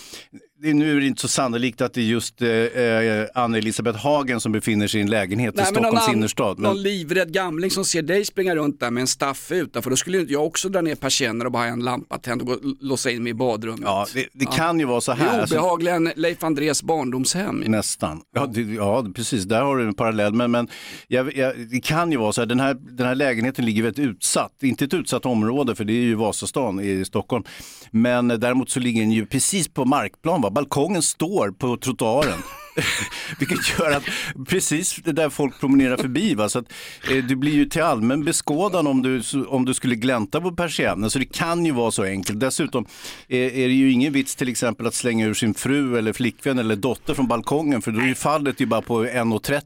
det 0.62 0.74
nu 0.74 0.96
är 0.96 1.00
det 1.00 1.06
inte 1.06 1.20
så 1.20 1.28
sannolikt 1.28 1.80
att 1.80 1.92
det 1.94 2.00
är 2.00 2.04
just 2.04 2.42
eh, 2.42 2.48
eh, 2.50 3.26
Anna-Elisabeth 3.34 3.98
Hagen 3.98 4.40
som 4.40 4.52
befinner 4.52 4.86
sig 4.88 5.00
i 5.00 5.02
en 5.02 5.10
lägenhet 5.10 5.54
i 5.54 5.56
men 5.56 5.66
Stockholms 5.66 6.06
någon, 6.06 6.16
innerstad. 6.16 6.58
Men, 6.58 6.70
någon 6.70 6.82
livrädd 6.82 7.32
gamling 7.32 7.70
som 7.70 7.84
ser 7.84 8.02
dig 8.02 8.24
springa 8.24 8.56
runt 8.56 8.80
där 8.80 8.90
med 8.90 9.00
en 9.00 9.06
staff 9.06 9.52
utanför, 9.52 9.90
då 9.90 9.96
skulle 9.96 10.18
jag 10.18 10.46
också 10.46 10.68
dra 10.68 10.80
ner 10.80 10.94
persienner 10.94 11.44
och 11.44 11.52
bara 11.52 11.62
ha 11.62 11.72
en 11.72 11.80
lampa 11.80 12.18
tänd 12.18 12.40
och 12.42 12.46
gå, 12.46 12.56
låsa 12.80 13.10
in 13.10 13.22
mig 13.22 13.30
i 13.30 13.34
badrummet. 13.34 13.80
ja, 13.84 14.06
det, 14.14 14.26
det 14.32 14.46
kan 14.46 14.80
ju 14.80 14.84
vara 14.86 15.00
så 15.00 15.12
Det 15.14 15.22
är 15.22 15.26
här. 15.26 15.40
alltså- 15.40 15.54
obehagligare 15.56 15.96
än 15.96 16.12
Leif 16.16 16.44
Andrés 16.44 16.82
barndomshem. 16.82 17.64
Nästan. 17.66 18.20
Ja, 18.34 18.46
det, 18.46 18.60
ja, 18.60 19.06
precis. 19.14 19.44
Där 19.44 19.62
har 19.62 19.76
du 19.76 19.84
en 19.84 19.94
parallell. 19.94 20.32
Men, 20.34 20.50
men 20.50 20.68
jag, 21.08 21.36
jag, 21.36 21.52
det 21.70 21.80
kan 21.80 22.12
ju 22.12 22.18
vara 22.18 22.32
så 22.32 22.40
här, 22.40 22.46
den 22.46 22.60
här, 22.60 22.74
den 22.74 23.06
här 23.06 23.14
lägenheten 23.14 23.64
ligger 23.64 23.82
väldigt 23.82 24.06
utsatt. 24.06 24.52
Inte 24.62 24.84
ett 24.84 24.94
utsatt 24.94 25.26
område, 25.26 25.74
för 25.74 25.84
det 25.84 25.92
är 25.92 26.02
ju 26.02 26.14
Vasastan 26.14 26.80
i 26.80 27.04
Stockholm. 27.04 27.44
Men 27.90 28.28
däremot 28.28 28.70
så 28.70 28.80
ligger 28.80 29.00
den 29.00 29.10
ju 29.10 29.26
precis 29.26 29.68
på 29.68 29.84
markplan. 29.84 30.40
Va? 30.42 30.47
Balkongen 30.50 31.02
står 31.02 31.50
på 31.50 31.76
trottoaren. 31.76 32.38
Vilket 33.38 33.78
gör 33.78 33.90
att 33.90 34.02
precis 34.48 34.96
där 35.04 35.30
folk 35.30 35.60
promenerar 35.60 35.96
förbi. 35.96 36.34
Va? 36.34 36.48
Så 36.48 36.58
att, 36.58 36.72
eh, 37.10 37.24
du 37.24 37.36
blir 37.36 37.52
ju 37.52 37.66
till 37.66 37.82
allmän 37.82 38.24
beskådan 38.24 38.86
om 38.86 39.02
du, 39.02 39.22
om 39.48 39.64
du 39.64 39.74
skulle 39.74 39.94
glänta 39.94 40.40
på 40.40 40.52
persiennen. 40.52 41.10
Så 41.10 41.18
det 41.18 41.24
kan 41.24 41.66
ju 41.66 41.72
vara 41.72 41.90
så 41.90 42.02
enkelt. 42.04 42.40
Dessutom 42.40 42.86
är, 43.28 43.38
är 43.38 43.68
det 43.68 43.74
ju 43.74 43.92
ingen 43.92 44.12
vits 44.12 44.36
till 44.36 44.48
exempel 44.48 44.86
att 44.86 44.94
slänga 44.94 45.26
ur 45.26 45.34
sin 45.34 45.54
fru 45.54 45.98
eller 45.98 46.12
flickvän 46.12 46.58
eller 46.58 46.76
dotter 46.76 47.14
från 47.14 47.28
balkongen. 47.28 47.82
För 47.82 47.90
då 47.90 48.00
är 48.00 48.06
ju 48.06 48.14
fallet 48.14 48.60
ju 48.60 48.66
bara 48.66 48.82
på 48.82 49.04
1,30. 49.04 49.62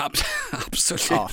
Abs- 0.00 0.24
Absolut. 0.66 1.06
Ja. 1.10 1.30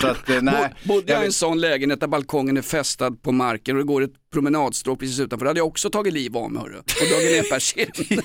Så 0.00 0.06
att, 0.06 0.28
eh, 0.30 0.42
nej. 0.42 0.72
Bo- 0.84 0.94
Bodde 0.94 1.12
jag 1.12 1.22
i 1.22 1.26
en 1.26 1.32
sån 1.32 1.60
lägenhet 1.60 2.00
där 2.00 2.06
balkongen 2.06 2.56
är 2.56 2.62
fästad 2.62 3.10
på 3.10 3.32
marken 3.32 3.76
och 3.76 3.82
det 3.82 3.86
går 3.86 4.02
ett 4.02 4.30
promenadstråk 4.32 4.98
precis 5.00 5.20
utanför, 5.20 5.44
då 5.46 5.50
hade 5.50 5.60
jag 5.60 5.66
också 5.66 5.90
tagit 5.90 6.12
liv 6.12 6.36
av 6.36 6.52
mig 6.52 6.62
hörru. 6.62 6.78
och 6.78 6.84
dragit 7.10 7.32
ner 7.44 7.50
persiennen. 7.50 8.22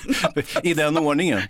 I 0.63 0.73
den 0.73 0.97
ordningen. 0.97 1.41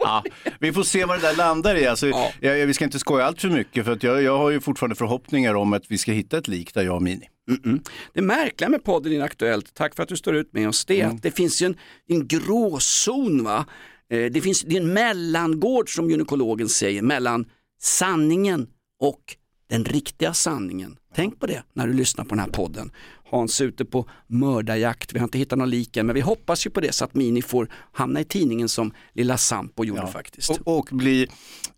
Ja, 0.00 0.24
vi 0.60 0.72
får 0.72 0.82
se 0.82 1.04
vad 1.04 1.20
det 1.20 1.26
där 1.28 1.36
landar 1.36 1.74
i. 1.76 1.86
Alltså, 1.86 2.06
jag, 2.06 2.58
jag, 2.58 2.66
vi 2.66 2.74
ska 2.74 2.84
inte 2.84 2.98
skoja 2.98 3.24
allt 3.24 3.40
för 3.40 3.48
mycket 3.48 3.84
för 3.84 3.92
att 3.92 4.02
jag, 4.02 4.22
jag 4.22 4.38
har 4.38 4.50
ju 4.50 4.60
fortfarande 4.60 4.96
förhoppningar 4.96 5.54
om 5.54 5.72
att 5.72 5.82
vi 5.88 5.98
ska 5.98 6.12
hitta 6.12 6.38
ett 6.38 6.48
lik 6.48 6.74
där 6.74 6.82
jag 6.82 6.96
och 6.96 7.02
Mini. 7.02 7.28
Mm-mm. 7.50 7.88
Det 8.14 8.22
märkliga 8.22 8.68
med 8.70 8.84
podden 8.84 9.12
Inaktuellt, 9.12 9.74
tack 9.74 9.94
för 9.96 10.02
att 10.02 10.08
du 10.08 10.16
står 10.16 10.36
ut 10.36 10.52
med 10.52 10.68
oss, 10.68 10.84
det 10.84 11.00
är 11.00 11.06
att 11.06 11.22
det 11.22 11.30
finns 11.30 11.62
ju 11.62 11.66
en, 11.66 11.76
en 12.08 12.26
gråzon. 12.28 13.44
Va? 13.44 13.64
Eh, 14.12 14.24
Det, 14.32 14.40
finns, 14.40 14.62
det 14.62 14.76
är 14.76 14.80
en 14.80 14.92
mellangård 14.92 15.94
som 15.94 16.10
gynekologen 16.10 16.68
säger 16.68 17.02
mellan 17.02 17.44
sanningen 17.82 18.66
och 19.00 19.36
den 19.70 19.84
riktiga 19.84 20.34
sanningen. 20.34 20.96
Tänk 21.14 21.40
på 21.40 21.46
det 21.46 21.62
när 21.74 21.86
du 21.86 21.92
lyssnar 21.92 22.24
på 22.24 22.30
den 22.30 22.38
här 22.38 22.50
podden. 22.50 22.90
Hans 23.30 23.60
är 23.60 23.64
ute 23.64 23.84
på 23.84 24.08
mördarjakt, 24.26 25.12
vi 25.12 25.18
har 25.18 25.24
inte 25.24 25.38
hittat 25.38 25.58
någon 25.58 25.70
lik 25.70 25.96
än, 25.96 26.06
men 26.06 26.14
vi 26.14 26.20
hoppas 26.20 26.66
ju 26.66 26.70
på 26.70 26.80
det 26.80 26.92
så 26.92 27.04
att 27.04 27.14
Mini 27.14 27.42
får 27.42 27.68
hamna 27.92 28.20
i 28.20 28.24
tidningen 28.24 28.68
som 28.68 28.92
lilla 29.12 29.38
Sampo 29.38 29.84
gjorde 29.84 30.06
faktiskt. 30.06 30.50
Och, 30.50 30.78
och 30.78 30.88
bli, 30.92 31.26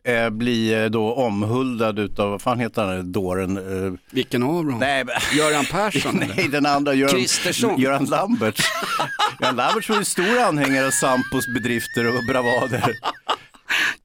eh, 0.04 0.30
bli 0.30 0.74
eh, 0.74 0.84
då 0.84 1.14
omhuldad 1.14 1.98
utav, 1.98 2.30
vad 2.30 2.42
fan 2.42 2.60
heter 2.60 2.84
han, 2.84 3.12
dåren? 3.12 3.56
Eh, 3.86 3.92
Vilken 4.10 4.42
av 4.42 4.64
dem? 4.64 4.78
Nej, 4.78 5.04
men- 5.04 5.38
Göran 5.38 5.64
Persson? 5.64 6.16
Nej, 6.20 6.30
eller? 6.36 6.48
den 6.48 6.66
andra, 6.66 6.94
Göran, 6.94 7.14
Kristersson. 7.14 7.80
Göran 7.80 8.04
Lambert. 8.04 8.60
Göran 9.40 9.56
Lambert 9.56 9.88
var 9.88 9.96
ju 9.98 10.04
stor 10.04 10.38
anhängare 10.38 10.86
av 10.86 10.90
Sampos 10.90 11.46
bedrifter 11.54 12.06
och 12.16 12.24
bravader. 12.28 12.94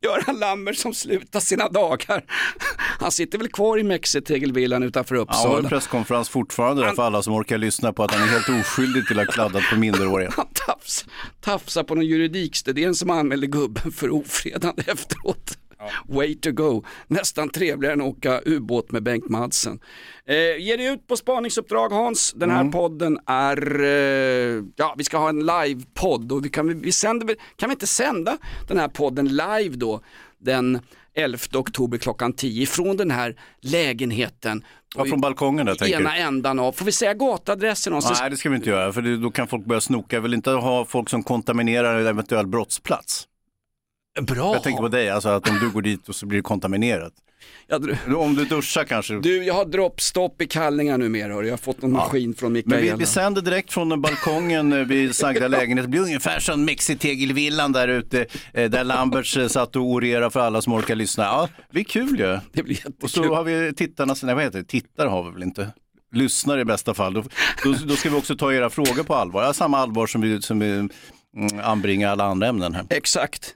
Göran 0.04 0.40
Lambert 0.40 0.78
som 0.78 0.94
slutar 0.94 1.40
sina 1.40 1.70
dagar. 1.70 2.24
Han 3.00 3.12
sitter 3.12 3.38
väl 3.38 3.48
kvar 3.48 3.78
i 3.80 3.84
Mexitegelvillan 3.84 4.84
utanför 4.84 5.16
Han 5.16 5.26
har 5.28 5.44
en 5.46 5.50
Uppsala. 5.52 5.70
presskonferens 5.70 6.30
fortfarande 6.30 6.84
där 6.86 6.94
för 6.94 7.04
alla 7.04 7.22
som 7.22 7.34
orkar 7.34 7.58
lyssna 7.58 7.94
på 7.94 8.04
att 8.04 8.12
han 8.12 8.24
är 8.24 8.28
helt 8.28 8.50
oskyldig 8.50 9.08
till 9.08 9.20
att 9.20 9.26
ha 9.26 9.34
kladdat 9.34 9.64
på 9.70 9.76
minderåriga. 9.76 10.32
Han 10.36 10.48
tafs, 10.68 11.06
tafsar 11.42 11.84
på 11.84 11.96
någon 11.96 12.06
juridikstudent 12.06 12.98
som 12.98 13.10
anmälde 13.10 13.48
gubben 13.48 13.92
för 13.92 14.10
ofredande 14.14 14.84
efteråt. 14.88 15.58
Way 16.08 16.36
to 16.36 16.52
go. 16.52 16.84
Nästan 17.08 17.50
trevligare 17.50 17.94
än 17.94 18.02
att 18.02 18.08
åka 18.08 18.42
ubåt 18.46 18.92
med 18.92 19.04
Bengt 19.04 19.30
Madsen. 19.30 19.80
Eh, 20.26 20.36
ge 20.36 20.76
dig 20.76 20.86
ut 20.86 21.08
på 21.08 21.18
spaningsuppdrag 21.18 21.90
Hans. 21.90 22.34
Den 22.34 22.52
här 22.52 22.72
podden 22.72 23.20
är, 23.26 23.84
eh, 23.84 24.64
ja 24.76 24.96
vi 24.98 25.04
ska 25.04 25.18
ha 25.18 25.30
en 25.30 25.46
livepodd 25.46 26.32
och 26.32 26.46
vi 26.46 26.50
kan, 26.50 26.82
vi 26.82 26.92
sänder, 26.92 27.36
kan 27.56 27.70
vi 27.70 27.74
inte 27.74 27.88
sända 27.88 28.38
den 28.68 28.78
här 28.78 28.88
podden 28.88 29.28
live 29.28 29.76
då 29.76 30.02
den 30.40 30.80
11 31.16 31.38
oktober 31.54 31.98
klockan 31.98 32.34
10 32.34 32.66
från 32.66 32.98
den 32.98 33.12
här 33.12 33.36
lägenheten. 33.62 34.64
Ja, 34.96 35.06
från 35.06 35.22
balkongen 35.22 35.66
där 35.66 35.76
tänker 35.76 36.00
ena 36.00 36.16
ändan 36.18 36.60
av, 36.60 36.72
får 36.72 36.86
vi 36.86 36.92
säga 36.92 37.14
gatadressen 37.14 37.92
någonstans? 37.92 38.20
Nej, 38.22 38.30
det 38.30 38.38
ska 38.38 38.50
vi 38.50 38.56
inte 38.56 38.70
göra, 38.70 38.94
för 38.94 39.18
då 39.22 39.32
kan 39.32 39.48
folk 39.48 39.66
börja 39.66 39.82
snoka. 39.82 40.16
Jag 40.16 40.22
vill 40.22 40.34
inte 40.34 40.52
ha 40.52 40.86
folk 40.86 41.10
som 41.10 41.24
kontaminerar 41.24 42.00
en 42.00 42.08
eventuell 42.08 42.48
brottsplats. 42.48 43.28
Bra. 44.22 44.54
Jag 44.54 44.64
tänker 44.64 44.82
på 44.82 44.88
dig, 44.88 45.10
alltså 45.10 45.30
att 45.30 45.50
om 45.50 45.60
du 45.60 45.70
går 45.70 45.82
dit 45.82 46.10
och 46.10 46.16
så 46.16 46.26
blir 46.26 46.40
det 46.40 46.44
kontaminerat. 46.44 47.14
Ja, 47.68 47.80
du... 47.80 48.16
Om 48.16 48.36
du 48.36 48.46
duschar 48.46 48.84
kanske. 48.84 49.20
Du, 49.20 49.44
jag 49.44 49.54
har 49.54 49.66
droppstopp 49.66 50.42
i 50.42 50.48
kallningar 50.48 50.98
numera 50.98 51.34
hörru. 51.34 51.46
Jag 51.46 51.54
har 51.54 51.58
fått 51.58 51.84
en 51.84 51.92
maskin 51.92 52.36
från 52.36 52.54
Men 52.54 52.64
Mikaela. 52.66 52.96
vi, 52.96 53.00
vi 53.00 53.06
sänder 53.06 53.42
direkt 53.42 53.74
från 53.74 54.02
balkongen 54.02 54.74
eh, 54.74 54.80
vid 54.80 55.16
sagda 55.16 55.48
lägenhet. 55.48 55.86
Det 55.86 55.90
blir 55.90 56.02
ungefär 56.02 56.40
som 56.40 56.66
Mexitegelvillan 56.66 57.72
där 57.72 57.88
ute, 57.88 58.26
eh, 58.54 58.70
där 58.70 58.84
Lamberts 58.84 59.38
eh, 59.38 59.48
satt 59.48 59.76
och 59.76 59.82
orerade 59.82 60.30
för 60.30 60.40
alla 60.40 60.62
som 60.62 60.74
orkar 60.74 60.96
lyssna. 60.96 61.24
Ja, 61.24 61.50
det 61.58 61.74
blir 61.74 61.84
kul 61.84 62.20
ju. 62.20 62.40
Det 62.52 62.64
blir 62.64 62.80
Och 63.02 63.10
så 63.10 63.36
har 63.36 63.44
vi 63.44 63.74
tittarna, 63.74 64.16
nej 64.24 64.36
vad 64.36 64.44
heter 64.44 64.60
det, 64.60 64.66
tittare 64.66 65.10
har 65.10 65.24
vi 65.24 65.32
väl 65.32 65.44
inte? 65.44 65.74
Lyssnare 66.14 66.62
i 66.62 66.66
bästa 66.66 66.94
fall. 66.94 67.14
Då, 67.14 67.24
då, 67.64 67.76
då 67.86 67.96
ska 67.96 68.10
vi 68.10 68.16
också 68.16 68.36
ta 68.38 68.54
era 68.54 68.70
frågor 68.70 69.04
på 69.04 69.16
allvar. 69.16 69.44
Ja, 69.44 69.54
samma 69.54 69.78
allvar 69.78 70.08
som 70.08 70.22
vi, 70.22 70.42
som 70.42 70.60
vi 70.60 70.72
mm, 70.72 70.90
anbringar 71.64 72.12
alla 72.12 72.24
andra 72.24 72.48
ämnen 72.48 72.74
här. 72.74 72.86
Exakt. 72.90 73.56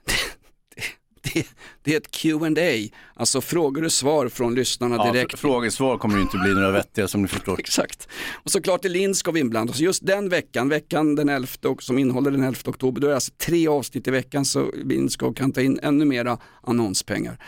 Det, 1.34 1.46
det 1.82 1.92
är 1.94 1.96
ett 1.96 2.10
Q&A, 2.10 2.88
alltså 3.14 3.40
frågor 3.40 3.84
och 3.84 3.92
svar 3.92 4.28
från 4.28 4.54
lyssnarna 4.54 4.96
Ja, 4.96 5.12
direkt. 5.12 5.34
fr- 5.34 5.36
frågesvar 5.36 5.98
kommer 5.98 6.16
ju 6.16 6.22
inte 6.22 6.36
bli 6.38 6.54
några 6.54 6.70
vettiga 6.70 7.08
som 7.08 7.22
ni 7.22 7.28
förstår. 7.28 7.56
Exakt. 7.60 8.08
Och 8.44 8.50
såklart 8.50 8.84
i 8.84 8.88
Linn 8.88 9.14
ska 9.14 9.30
vi 9.30 9.40
inblanda 9.40 9.70
oss. 9.72 9.78
Just 9.78 10.06
den 10.06 10.28
veckan, 10.28 10.68
veckan 10.68 11.14
den 11.14 11.28
11, 11.28 11.48
och- 11.68 11.82
som 11.82 11.98
innehåller 11.98 12.30
den 12.30 12.42
11 12.42 12.58
oktober, 12.66 13.00
då 13.00 13.06
är 13.06 13.08
det 13.08 13.14
alltså 13.14 13.32
tre 13.38 13.68
avsnitt 13.68 14.08
i 14.08 14.10
veckan 14.10 14.44
så 14.44 14.70
Lindskog 14.84 15.36
kan 15.36 15.52
ta 15.52 15.60
in 15.60 15.78
ännu 15.82 16.04
mera 16.04 16.38
annonspengar. 16.62 17.38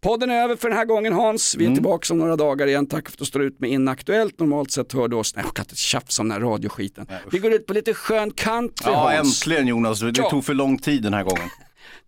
Podden 0.00 0.30
är 0.30 0.42
över 0.44 0.56
för 0.56 0.68
den 0.68 0.78
här 0.78 0.84
gången 0.84 1.12
Hans. 1.12 1.54
Vi 1.58 1.66
är 1.66 1.74
tillbaka 1.74 2.12
om 2.14 2.18
några 2.18 2.36
dagar 2.36 2.66
igen. 2.66 2.86
Tack 2.86 3.08
för 3.08 3.14
att 3.14 3.18
du 3.18 3.24
står 3.24 3.42
ut 3.42 3.60
med 3.60 3.70
Inaktuellt. 3.70 4.38
Normalt 4.40 4.70
sett 4.70 4.92
hör 4.92 5.08
du 5.08 5.16
oss, 5.16 5.36
nej 5.36 5.44
jag 5.44 5.54
kan 5.54 5.62
inte 5.64 5.76
tjafsa 5.76 6.22
om 6.22 6.28
den 6.28 6.42
här 6.42 6.48
radioskiten. 6.50 7.06
Vi 7.32 7.38
går 7.38 7.52
ut 7.52 7.66
på 7.66 7.72
lite 7.72 7.94
skön 7.94 8.30
country 8.30 8.92
Ja, 8.92 9.10
Hans. 9.16 9.42
äntligen 9.42 9.66
Jonas. 9.66 10.00
Det 10.00 10.12
Ja. 10.16 10.30
tog 10.30 10.44
för 10.44 10.54
lång 10.54 10.78
tid 10.78 11.02
den 11.02 11.14
här 11.14 11.22
gången. 11.24 11.48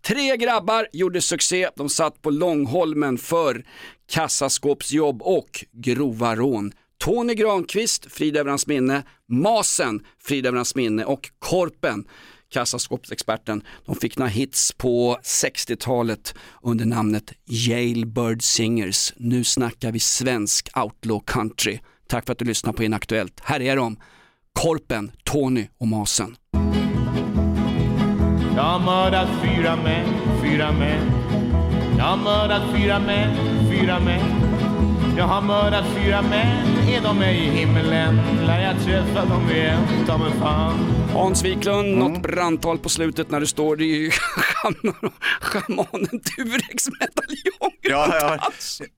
Tre 0.06 0.36
grabbar 0.36 0.88
gjorde 0.92 1.20
succé, 1.20 1.68
de 1.76 1.88
satt 1.88 2.22
på 2.22 2.30
Långholmen 2.30 3.18
för 3.18 3.64
kassaskåpsjobb 4.08 5.22
och 5.22 5.64
grova 5.72 6.36
rån. 6.36 6.72
Tony 6.98 7.34
Granqvist, 7.34 8.12
frid 8.12 8.36
över 8.36 8.50
hans 8.50 8.66
minne, 8.66 9.02
Masen, 9.28 10.04
frid 10.22 10.46
över 10.46 10.56
hans 10.56 10.74
minne 10.74 11.04
och 11.04 11.30
Korpen, 11.38 12.04
kassaskåpsexperten. 12.48 13.62
De 13.86 13.94
fick 13.94 14.18
några 14.18 14.30
hits 14.30 14.72
på 14.72 15.18
60-talet 15.22 16.34
under 16.62 16.84
namnet 16.84 17.32
Jailbird 17.44 18.42
Singers. 18.42 19.12
Nu 19.16 19.44
snackar 19.44 19.92
vi 19.92 20.00
svensk 20.00 20.70
outlaw 20.76 21.24
country. 21.26 21.78
Tack 22.08 22.26
för 22.26 22.32
att 22.32 22.38
du 22.38 22.44
lyssnar 22.44 22.72
på 22.72 22.84
Inaktuellt. 22.84 23.40
Här 23.40 23.62
är 23.62 23.76
de, 23.76 23.96
Korpen, 24.52 25.12
Tony 25.24 25.66
och 25.78 25.88
Masen. 25.88 26.36
Jag 28.56 28.62
har 28.62 28.78
mördat 28.78 29.28
fyra 29.42 29.76
män, 29.76 30.06
fyra 30.42 30.72
män. 30.72 31.12
Jag 31.98 32.04
har 32.04 32.16
mördat 32.16 32.62
fyra 32.74 32.98
män, 32.98 33.36
fyra 33.70 34.00
män. 34.00 34.20
Jag 35.16 35.24
har 35.24 35.42
mördat 35.42 35.84
fyra 35.86 36.22
män, 36.22 36.75
är 36.88 37.00
de 37.02 37.22
i 37.22 37.50
himmelen? 37.50 38.20
Lär 38.46 38.60
jag 38.60 38.84
träffa 38.84 39.24
dem 39.24 39.50
igen, 39.50 39.82
ta 40.06 40.18
mig 40.18 40.32
fan. 40.40 40.78
Hans 41.12 41.44
Wiklund, 41.44 41.98
något 41.98 42.22
brandtal 42.22 42.78
på 42.78 42.88
slutet 42.88 43.30
när 43.30 43.40
det 43.40 43.46
står 43.46 43.82
ju 43.82 44.10
schamanen 45.40 46.20
Durex 46.36 46.88
medaljong. 47.00 47.76
Ja, 47.82 48.18
ja, 48.20 48.38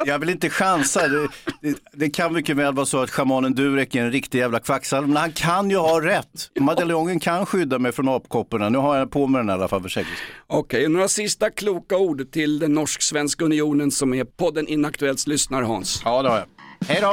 jag 0.04 0.18
vill 0.18 0.28
inte 0.28 0.50
chansa. 0.50 1.08
Det, 1.08 1.28
det, 1.62 1.78
det 1.92 2.10
kan 2.10 2.32
mycket 2.32 2.56
väl 2.56 2.74
vara 2.74 2.86
så 2.86 2.98
att 2.98 3.10
schamanen 3.10 3.54
Durek 3.54 3.94
är 3.94 4.02
en 4.02 4.12
riktig 4.12 4.38
jävla 4.38 4.60
kvacksalv, 4.60 5.08
men 5.08 5.16
han 5.16 5.32
kan 5.32 5.70
ju 5.70 5.76
ha 5.76 6.00
rätt. 6.00 6.50
Madaljongen 6.60 7.20
kan 7.20 7.46
skydda 7.46 7.78
mig 7.78 7.92
från 7.92 8.08
apkopporna. 8.08 8.68
Nu 8.68 8.78
har 8.78 8.96
jag 8.96 9.10
på 9.10 9.26
mig 9.26 9.38
den 9.40 9.48
i 9.50 9.52
alla 9.52 9.68
fall 9.68 9.82
för 9.82 9.88
säkerhets. 9.88 10.22
Okej, 10.46 10.88
några 10.88 11.08
sista 11.08 11.50
kloka 11.50 11.96
ord 11.96 12.32
till 12.32 12.58
den 12.58 12.72
norsk-svenska 12.72 13.44
unionen 13.44 13.90
som 13.90 14.14
är 14.14 14.24
podden 14.24 14.68
Inaktuellts 14.68 15.26
lyssnare 15.26 15.64
Hans. 15.64 16.02
Ja, 16.04 16.22
det 16.22 16.28
har 16.28 16.36
jag. 16.36 16.46
Hej 16.88 16.98
då! 17.00 17.12